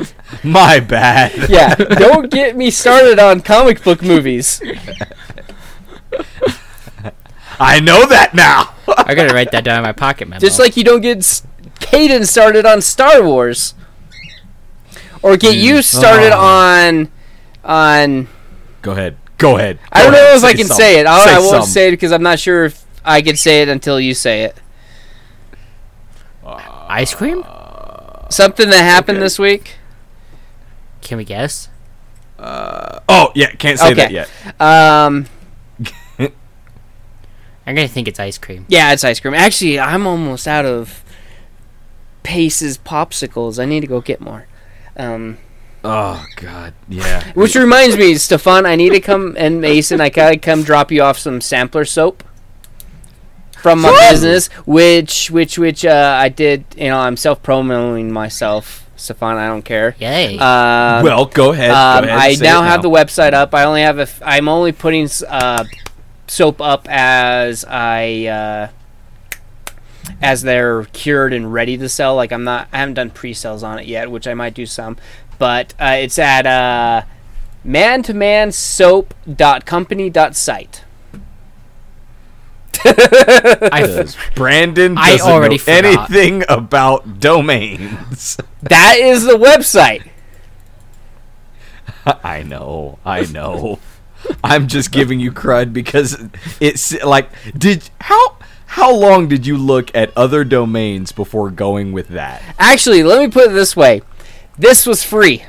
My 0.43 0.79
bad. 0.79 1.49
Yeah, 1.49 1.75
don't 1.75 2.29
get 2.31 2.55
me 2.55 2.69
started 2.71 3.19
on 3.19 3.41
comic 3.41 3.83
book 3.83 4.01
movies. 4.01 4.61
I 7.59 7.79
know 7.79 8.05
that 8.05 8.33
now. 8.33 8.75
I 8.87 9.15
gotta 9.15 9.33
write 9.33 9.51
that 9.51 9.63
down 9.63 9.77
in 9.77 9.83
my 9.83 9.91
pocket 9.91 10.27
memo. 10.27 10.39
Just 10.39 10.59
like 10.59 10.77
you 10.77 10.83
don't 10.83 11.01
get 11.01 11.17
S- 11.19 11.41
Caden 11.79 12.27
started 12.27 12.65
on 12.65 12.81
Star 12.81 13.23
Wars, 13.23 13.73
or 15.23 15.37
get 15.37 15.55
mm. 15.55 15.61
you 15.61 15.81
started 15.81 16.31
Oh. 16.33 16.39
on 16.39 17.09
on. 17.63 18.27
Go 18.83 18.91
ahead. 18.91 19.17
Go 19.39 19.57
ahead. 19.57 19.79
I 19.91 20.03
don't 20.03 20.11
Go 20.11 20.17
know 20.17 20.23
ahead. 20.25 20.37
if 20.37 20.43
I 20.43 20.51
Say 20.51 20.57
can 20.57 20.67
something. 20.67 20.83
say 20.85 20.99
it. 20.99 21.05
I, 21.07 21.35
I 21.35 21.39
won't 21.39 21.49
something. 21.49 21.69
say 21.69 21.87
it 21.87 21.91
because 21.91 22.11
I'm 22.11 22.23
not 22.23 22.39
sure 22.39 22.65
if 22.65 22.85
I 23.03 23.21
can 23.21 23.35
say 23.35 23.61
it 23.63 23.69
until 23.69 23.99
you 23.99 24.13
say 24.13 24.43
it. 24.43 24.57
Ice 26.89 27.13
cream? 27.13 27.43
Something 28.29 28.69
that 28.69 28.81
happened 28.83 29.17
Okay. 29.17 29.23
this 29.25 29.37
week. 29.39 29.76
Can 31.07 31.17
we 31.17 31.23
guess? 31.23 31.69
Oh 32.37 33.31
yeah, 33.33 33.49
can't 33.51 33.79
say 33.79 33.93
that 33.93 34.11
yet. 34.11 34.29
Um, 34.59 35.25
I'm 36.19 37.75
gonna 37.75 37.87
think 37.87 38.09
it's 38.09 38.19
ice 38.19 38.37
cream. 38.37 38.65
yeah, 38.67 38.91
it's 38.91 39.05
ice 39.05 39.21
cream. 39.21 39.33
Actually, 39.33 39.79
I'm 39.79 40.05
almost 40.05 40.49
out 40.49 40.65
of 40.65 41.01
Pace's 42.23 42.77
popsicles. 42.77 43.57
I 43.57 43.63
need 43.63 43.79
to 43.79 43.87
go 43.87 44.01
get 44.01 44.19
more. 44.19 44.47
Um, 44.97 45.37
Oh 45.81 46.25
god, 46.35 46.73
yeah. 46.89 47.31
which 47.35 47.55
reminds 47.55 47.95
me, 47.95 48.15
Stephan, 48.15 48.65
I 48.65 48.75
need 48.75 48.89
to 48.89 48.99
come 48.99 49.35
and 49.37 49.61
Mason, 49.61 50.01
I 50.01 50.09
gotta 50.09 50.37
come 50.37 50.63
drop 50.63 50.91
you 50.91 51.01
off 51.03 51.17
some 51.17 51.39
sampler 51.39 51.85
soap 51.85 52.21
from 53.53 53.79
my 53.79 54.09
business, 54.11 54.47
which 54.65 55.31
which 55.31 55.57
which 55.57 55.85
uh, 55.85 56.17
I 56.19 56.27
did. 56.27 56.65
You 56.75 56.89
know, 56.89 56.97
I'm 56.99 57.15
self 57.15 57.41
promoting 57.41 58.11
myself. 58.11 58.86
Stephan, 58.97 59.37
I 59.37 59.47
don't 59.47 59.63
care. 59.63 59.95
Yay! 59.99 60.33
Um, 60.37 61.03
well, 61.03 61.25
go 61.25 61.53
ahead. 61.53 61.71
Um, 61.71 62.03
go 62.03 62.09
ahead 62.09 62.19
I 62.19 62.33
say 62.33 62.43
now 62.43 62.63
it 62.63 62.67
have 62.67 62.81
the 62.81 62.89
website 62.89 63.33
up. 63.33 63.53
I 63.53 63.63
only 63.63 63.81
have 63.81 63.99
a. 63.99 64.03
F- 64.03 64.21
I'm 64.25 64.49
only 64.49 64.71
putting 64.71 65.07
uh, 65.27 65.63
soap 66.27 66.59
up 66.61 66.87
as 66.89 67.63
I 67.65 68.25
uh, 68.25 68.67
as 70.21 70.41
they're 70.41 70.85
cured 70.85 71.31
and 71.31 71.53
ready 71.53 71.77
to 71.77 71.87
sell. 71.87 72.15
Like 72.15 72.31
I'm 72.31 72.43
not. 72.43 72.67
I 72.73 72.79
haven't 72.79 72.95
done 72.95 73.11
pre-sales 73.11 73.63
on 73.63 73.79
it 73.79 73.85
yet, 73.85 74.11
which 74.11 74.27
I 74.27 74.33
might 74.33 74.53
do 74.53 74.65
some. 74.65 74.97
But 75.37 75.73
uh, 75.79 75.95
it's 75.99 76.17
at 76.17 76.47
uh, 76.47 77.03
man 77.63 78.01
to 78.03 78.13
man 78.13 78.51
soap 78.51 79.13
dot 79.31 79.65
company 79.65 80.09
dot 80.09 80.35
site. 80.35 80.83
I, 82.85 84.07
Brandon 84.35 84.97
I 84.97 85.11
doesn't 85.11 85.31
already 85.31 85.59
anything 85.67 86.43
about 86.49 87.19
domains. 87.19 88.37
That 88.63 88.97
is 88.97 89.23
the 89.23 89.37
website. 89.37 90.09
I 92.23 92.43
know, 92.43 92.99
I 93.05 93.21
know. 93.21 93.79
I'm 94.43 94.67
just 94.67 94.91
giving 94.91 95.19
you 95.19 95.31
crud 95.31 95.73
because 95.73 96.21
it's 96.59 96.91
like, 97.03 97.29
did 97.57 97.89
how 98.01 98.37
how 98.65 98.93
long 98.93 99.27
did 99.27 99.45
you 99.45 99.57
look 99.57 99.95
at 99.95 100.11
other 100.17 100.43
domains 100.43 101.11
before 101.11 101.49
going 101.49 101.93
with 101.93 102.09
that? 102.09 102.41
Actually, 102.59 103.03
let 103.03 103.19
me 103.19 103.29
put 103.29 103.51
it 103.51 103.53
this 103.53 103.75
way: 103.75 104.01
this 104.57 104.85
was 104.85 105.03
free. 105.03 105.45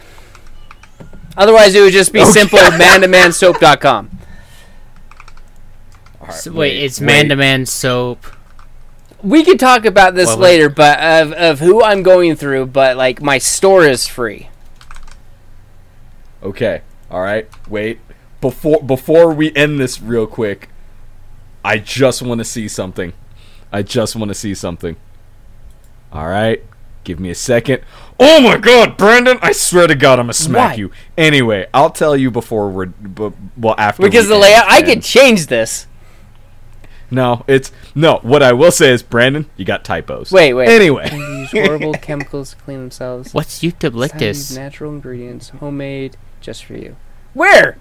Otherwise, 1.36 1.74
it 1.74 1.80
would 1.80 1.92
just 1.92 2.12
be 2.12 2.24
simple 2.24 2.58
man 2.78 4.17
to 6.32 6.34
man 6.34 6.42
soap.com. 6.42 6.52
so 6.54 6.58
wait, 6.58 6.76
it's 6.82 7.00
man 7.00 7.28
to 7.28 7.36
man 7.36 7.66
soap. 7.66 8.26
We 9.22 9.42
could 9.44 9.58
talk 9.58 9.84
about 9.84 10.14
this 10.14 10.28
Well, 10.28 10.36
later, 10.38 10.68
but 10.68 11.00
of, 11.00 11.32
of 11.32 11.58
who 11.58 11.82
I'm 11.82 12.02
going 12.04 12.36
through, 12.36 12.66
but 12.66 12.96
like 12.96 13.20
my 13.20 13.38
store 13.38 13.84
is 13.84 14.06
free. 14.06 14.48
Okay, 16.42 16.82
all 17.10 17.20
right. 17.20 17.48
Wait, 17.68 17.98
before 18.40 18.80
before 18.82 19.32
we 19.32 19.54
end 19.56 19.80
this 19.80 20.00
real 20.00 20.26
quick, 20.26 20.68
I 21.64 21.78
just 21.78 22.22
want 22.22 22.38
to 22.38 22.44
see 22.44 22.68
something. 22.68 23.12
I 23.72 23.82
just 23.82 24.14
want 24.14 24.28
to 24.28 24.34
see 24.34 24.54
something. 24.54 24.96
All 26.12 26.28
right, 26.28 26.62
give 27.04 27.18
me 27.18 27.30
a 27.30 27.34
second. 27.34 27.82
Oh 28.20 28.40
my 28.40 28.56
God, 28.56 28.96
Brandon! 28.96 29.38
I 29.42 29.50
swear 29.52 29.88
to 29.88 29.94
God, 29.96 30.20
I'm 30.20 30.26
gonna 30.26 30.34
smack 30.34 30.70
Why? 30.70 30.74
you. 30.76 30.92
Anyway, 31.16 31.66
I'll 31.74 31.90
tell 31.90 32.16
you 32.16 32.30
before 32.30 32.70
we're 32.70 32.86
bu- 32.86 33.32
well 33.56 33.74
after 33.76 34.02
Because 34.02 34.26
we 34.26 34.28
the 34.28 34.34
end, 34.36 34.42
layout, 34.42 34.70
I 34.70 34.78
and- 34.78 34.86
could 34.86 35.02
change 35.02 35.48
this. 35.48 35.86
No, 37.10 37.44
it's 37.48 37.72
no. 37.94 38.18
What 38.22 38.42
I 38.42 38.52
will 38.52 38.70
say 38.70 38.92
is, 38.92 39.02
Brandon, 39.02 39.46
you 39.56 39.64
got 39.64 39.84
typos. 39.84 40.30
Wait, 40.30 40.52
wait. 40.52 40.68
Anyway, 40.68 41.10
Use 41.10 41.50
horrible 41.52 41.92
chemicals 42.02 42.50
to 42.50 42.56
clean 42.56 42.78
themselves. 42.80 43.32
What's 43.32 43.62
Use 43.62 43.72
eucalyptus? 43.72 44.54
Natural 44.54 44.92
ingredients, 44.92 45.48
homemade, 45.48 46.16
just 46.40 46.64
for 46.64 46.74
you. 46.74 46.96
Where? 47.34 47.78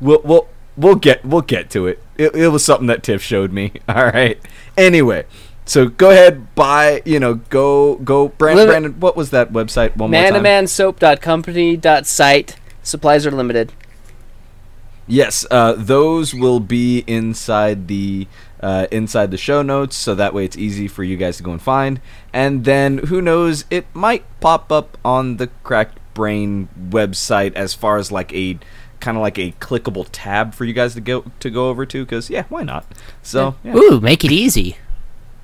we'll 0.00 0.20
we'll 0.22 0.48
we'll 0.76 0.94
get 0.94 1.24
we'll 1.24 1.40
get 1.42 1.70
to 1.70 1.86
it. 1.88 2.00
It, 2.16 2.34
it 2.34 2.48
was 2.48 2.64
something 2.64 2.86
that 2.86 3.02
Tiff 3.02 3.20
showed 3.22 3.52
me. 3.52 3.72
All 3.88 4.06
right. 4.06 4.38
Anyway, 4.76 5.26
so 5.64 5.88
go 5.88 6.10
ahead, 6.10 6.54
buy. 6.54 7.02
You 7.04 7.18
know, 7.18 7.34
go 7.34 7.96
go. 7.96 8.28
Brandon, 8.28 8.58
Limit- 8.66 8.70
Brandon 8.72 9.00
what 9.00 9.16
was 9.16 9.30
that 9.30 9.52
website? 9.52 9.96
One 9.96 10.10
Man 10.10 10.22
more 10.22 10.28
to 10.30 10.34
time. 10.34 10.42
man 10.44 10.66
soap.company.site. 10.68 12.56
Supplies 12.82 13.26
are 13.26 13.30
limited. 13.32 13.72
Yes, 15.10 15.46
uh, 15.50 15.72
those 15.76 16.34
will 16.34 16.60
be 16.60 17.02
inside 17.06 17.88
the 17.88 18.26
uh, 18.60 18.86
inside 18.90 19.30
the 19.30 19.36
show 19.36 19.62
notes, 19.62 19.96
so 19.96 20.14
that 20.14 20.34
way 20.34 20.44
it's 20.44 20.56
easy 20.56 20.88
for 20.88 21.04
you 21.04 21.16
guys 21.16 21.36
to 21.38 21.42
go 21.42 21.52
and 21.52 21.62
find. 21.62 22.00
And 22.32 22.64
then 22.64 22.98
who 22.98 23.20
knows, 23.22 23.64
it 23.70 23.86
might 23.94 24.24
pop 24.40 24.70
up 24.72 24.96
on 25.04 25.36
the 25.36 25.46
Cracked 25.62 25.98
Brain 26.14 26.68
website 26.90 27.54
as 27.54 27.74
far 27.74 27.96
as 27.98 28.10
like 28.10 28.32
a 28.34 28.58
kind 29.00 29.16
of 29.16 29.20
like 29.22 29.38
a 29.38 29.52
clickable 29.60 30.06
tab 30.10 30.54
for 30.54 30.64
you 30.64 30.72
guys 30.72 30.94
to 30.94 31.00
go 31.00 31.24
to 31.40 31.50
go 31.50 31.68
over 31.70 31.86
to. 31.86 32.04
Because 32.04 32.28
yeah, 32.30 32.44
why 32.48 32.62
not? 32.64 32.84
So 33.22 33.54
yeah, 33.62 33.76
Ooh, 33.76 34.00
make 34.00 34.24
it 34.24 34.32
easy. 34.32 34.76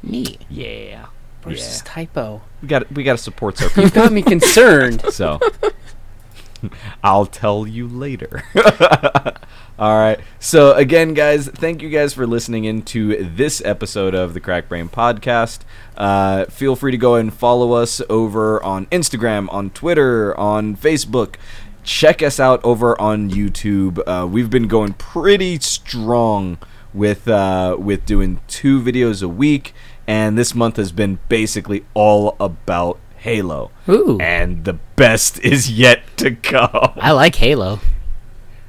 Neat. 0.02 0.40
yeah. 0.50 1.06
Versus 1.42 1.82
Yeah. 1.84 1.92
typo? 1.92 2.42
we 2.62 2.68
got 2.68 2.90
we 2.92 3.04
got 3.04 3.12
to 3.12 3.22
support 3.22 3.60
our 3.62 3.68
people. 3.68 3.84
You 3.84 3.90
got 3.90 4.12
me 4.12 4.22
concerned. 4.34 5.02
so 5.10 5.38
I'll 7.04 7.26
tell 7.26 7.66
you 7.66 7.86
later. 7.86 8.42
All 9.76 9.98
right. 9.98 10.20
So 10.38 10.72
again, 10.74 11.14
guys, 11.14 11.48
thank 11.48 11.82
you 11.82 11.88
guys 11.88 12.14
for 12.14 12.28
listening 12.28 12.64
into 12.64 13.24
this 13.24 13.60
episode 13.64 14.14
of 14.14 14.32
the 14.32 14.38
Crack 14.38 14.68
Brain 14.68 14.88
Podcast. 14.88 15.60
Uh, 15.96 16.44
feel 16.44 16.76
free 16.76 16.92
to 16.92 16.98
go 16.98 17.16
and 17.16 17.34
follow 17.34 17.72
us 17.72 18.00
over 18.08 18.62
on 18.62 18.86
Instagram, 18.86 19.52
on 19.52 19.70
Twitter, 19.70 20.38
on 20.38 20.76
Facebook. 20.76 21.34
Check 21.82 22.22
us 22.22 22.38
out 22.38 22.64
over 22.64 23.00
on 23.00 23.30
YouTube. 23.30 24.00
Uh, 24.06 24.26
we've 24.28 24.48
been 24.48 24.68
going 24.68 24.92
pretty 24.92 25.58
strong 25.58 26.58
with 26.92 27.26
uh, 27.26 27.76
with 27.78 28.06
doing 28.06 28.40
two 28.46 28.80
videos 28.80 29.24
a 29.24 29.28
week, 29.28 29.74
and 30.06 30.38
this 30.38 30.54
month 30.54 30.76
has 30.76 30.92
been 30.92 31.18
basically 31.28 31.84
all 31.94 32.36
about 32.38 33.00
Halo. 33.16 33.72
Ooh. 33.88 34.18
And 34.20 34.64
the 34.64 34.74
best 34.74 35.40
is 35.40 35.70
yet 35.70 36.02
to 36.18 36.36
come. 36.36 36.92
I 36.96 37.10
like 37.10 37.34
Halo. 37.34 37.80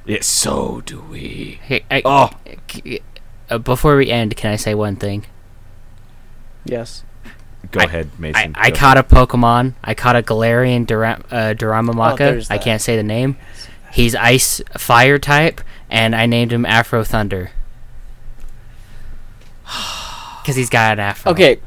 Yeah, 0.06 0.18
so 0.22 0.82
do 0.86 1.00
we. 1.00 1.58
Hey, 1.62 1.84
I, 1.90 2.02
Oh, 2.04 2.30
uh, 3.50 3.58
before 3.58 3.96
we 3.96 4.10
end, 4.10 4.36
can 4.36 4.52
I 4.52 4.56
say 4.56 4.74
one 4.74 4.96
thing? 4.96 5.26
yes. 6.64 7.02
go 7.72 7.80
I- 7.80 7.84
ahead, 7.84 8.10
I, 8.16 8.20
Mason. 8.20 8.54
I 8.56 8.70
Go. 8.70 8.76
caught 8.76 8.96
a 8.98 9.02
Pokemon. 9.02 9.74
I 9.82 9.94
caught 9.94 10.14
a 10.16 10.22
Galarian 10.22 10.86
Dura- 10.86 11.22
uh, 11.30 11.54
Duramamaka. 11.54 12.42
Oh, 12.48 12.54
I 12.54 12.58
can't 12.58 12.80
say 12.80 12.96
the 12.96 13.02
name. 13.02 13.36
He's 13.92 14.14
Ice 14.14 14.60
Fire 14.78 15.18
type, 15.18 15.60
and 15.90 16.14
I 16.14 16.26
named 16.26 16.52
him 16.52 16.64
Afro 16.66 17.02
Thunder. 17.04 17.50
Because 20.42 20.54
he's 20.54 20.70
got 20.70 20.92
an 20.92 21.00
afro. 21.00 21.32
Okay, 21.32 21.58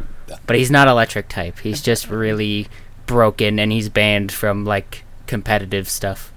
But 0.48 0.56
he's 0.56 0.72
not 0.72 0.88
electric 0.88 1.28
type. 1.28 1.60
He's 1.60 1.82
just 1.82 2.08
really 2.10 2.70
broken, 3.08 3.60
and 3.60 3.74
he's 3.74 3.90
banned 3.90 4.32
from, 4.32 4.64
like, 4.64 5.04
competitive 5.28 5.90
stuff. 5.90 6.32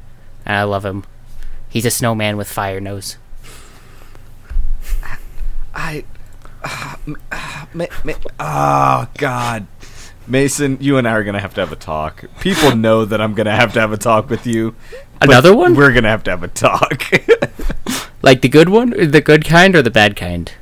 And 0.45 0.57
I 0.57 0.65
love 0.65 0.85
him. 0.85 1.05
He's 1.73 1.87
a 1.87 1.91
snowman 1.91 2.37
with 2.37 2.51
fire 2.51 2.81
nose. 2.81 3.17
I. 5.75 6.05
ah, 6.63 6.99
ma- 7.73 7.87
ma- 8.05 8.13
oh 8.39 9.09
God, 9.17 9.67
Mason, 10.27 10.77
you 10.81 10.99
and 10.99 11.09
I 11.09 11.13
are 11.13 11.25
gonna 11.25 11.41
have 11.41 11.55
to 11.55 11.61
have 11.61 11.73
a 11.73 11.77
talk. 11.77 12.25
People 12.41 12.77
know 12.77 13.05
that 13.07 13.21
I'm 13.21 13.33
gonna 13.33 13.57
have 13.57 13.73
to 13.73 13.81
have 13.81 13.91
a 13.93 13.97
talk 13.97 14.29
with 14.29 14.47
you. 14.47 14.75
Another 15.21 15.55
one? 15.57 15.75
We're 15.75 15.93
gonna 15.93 16.11
have 16.11 16.25
to 16.25 16.31
have 16.31 16.43
a 16.43 16.49
talk. 16.49 17.11
Like 18.25 18.41
the 18.41 18.49
good 18.49 18.69
one? 18.69 18.91
The 18.91 19.21
good 19.21 19.45
kind 19.45 19.75
or 19.75 19.83
the 19.83 19.91
bad 19.91 20.15
kind? 20.15 20.53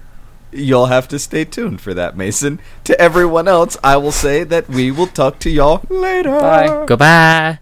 You'll 0.51 0.87
have 0.87 1.07
to 1.09 1.19
stay 1.19 1.45
tuned 1.45 1.83
for 1.83 1.93
that, 1.93 2.17
Mason. 2.17 2.59
To 2.85 2.99
everyone 2.99 3.47
else, 3.49 3.77
I 3.85 3.99
will 3.99 4.13
say 4.13 4.45
that 4.45 4.67
we 4.67 4.91
will 4.91 5.07
talk 5.07 5.39
to 5.41 5.51
y'all 5.51 5.83
later. 5.91 6.41
Bye. 6.41 6.85
Goodbye. 6.87 7.59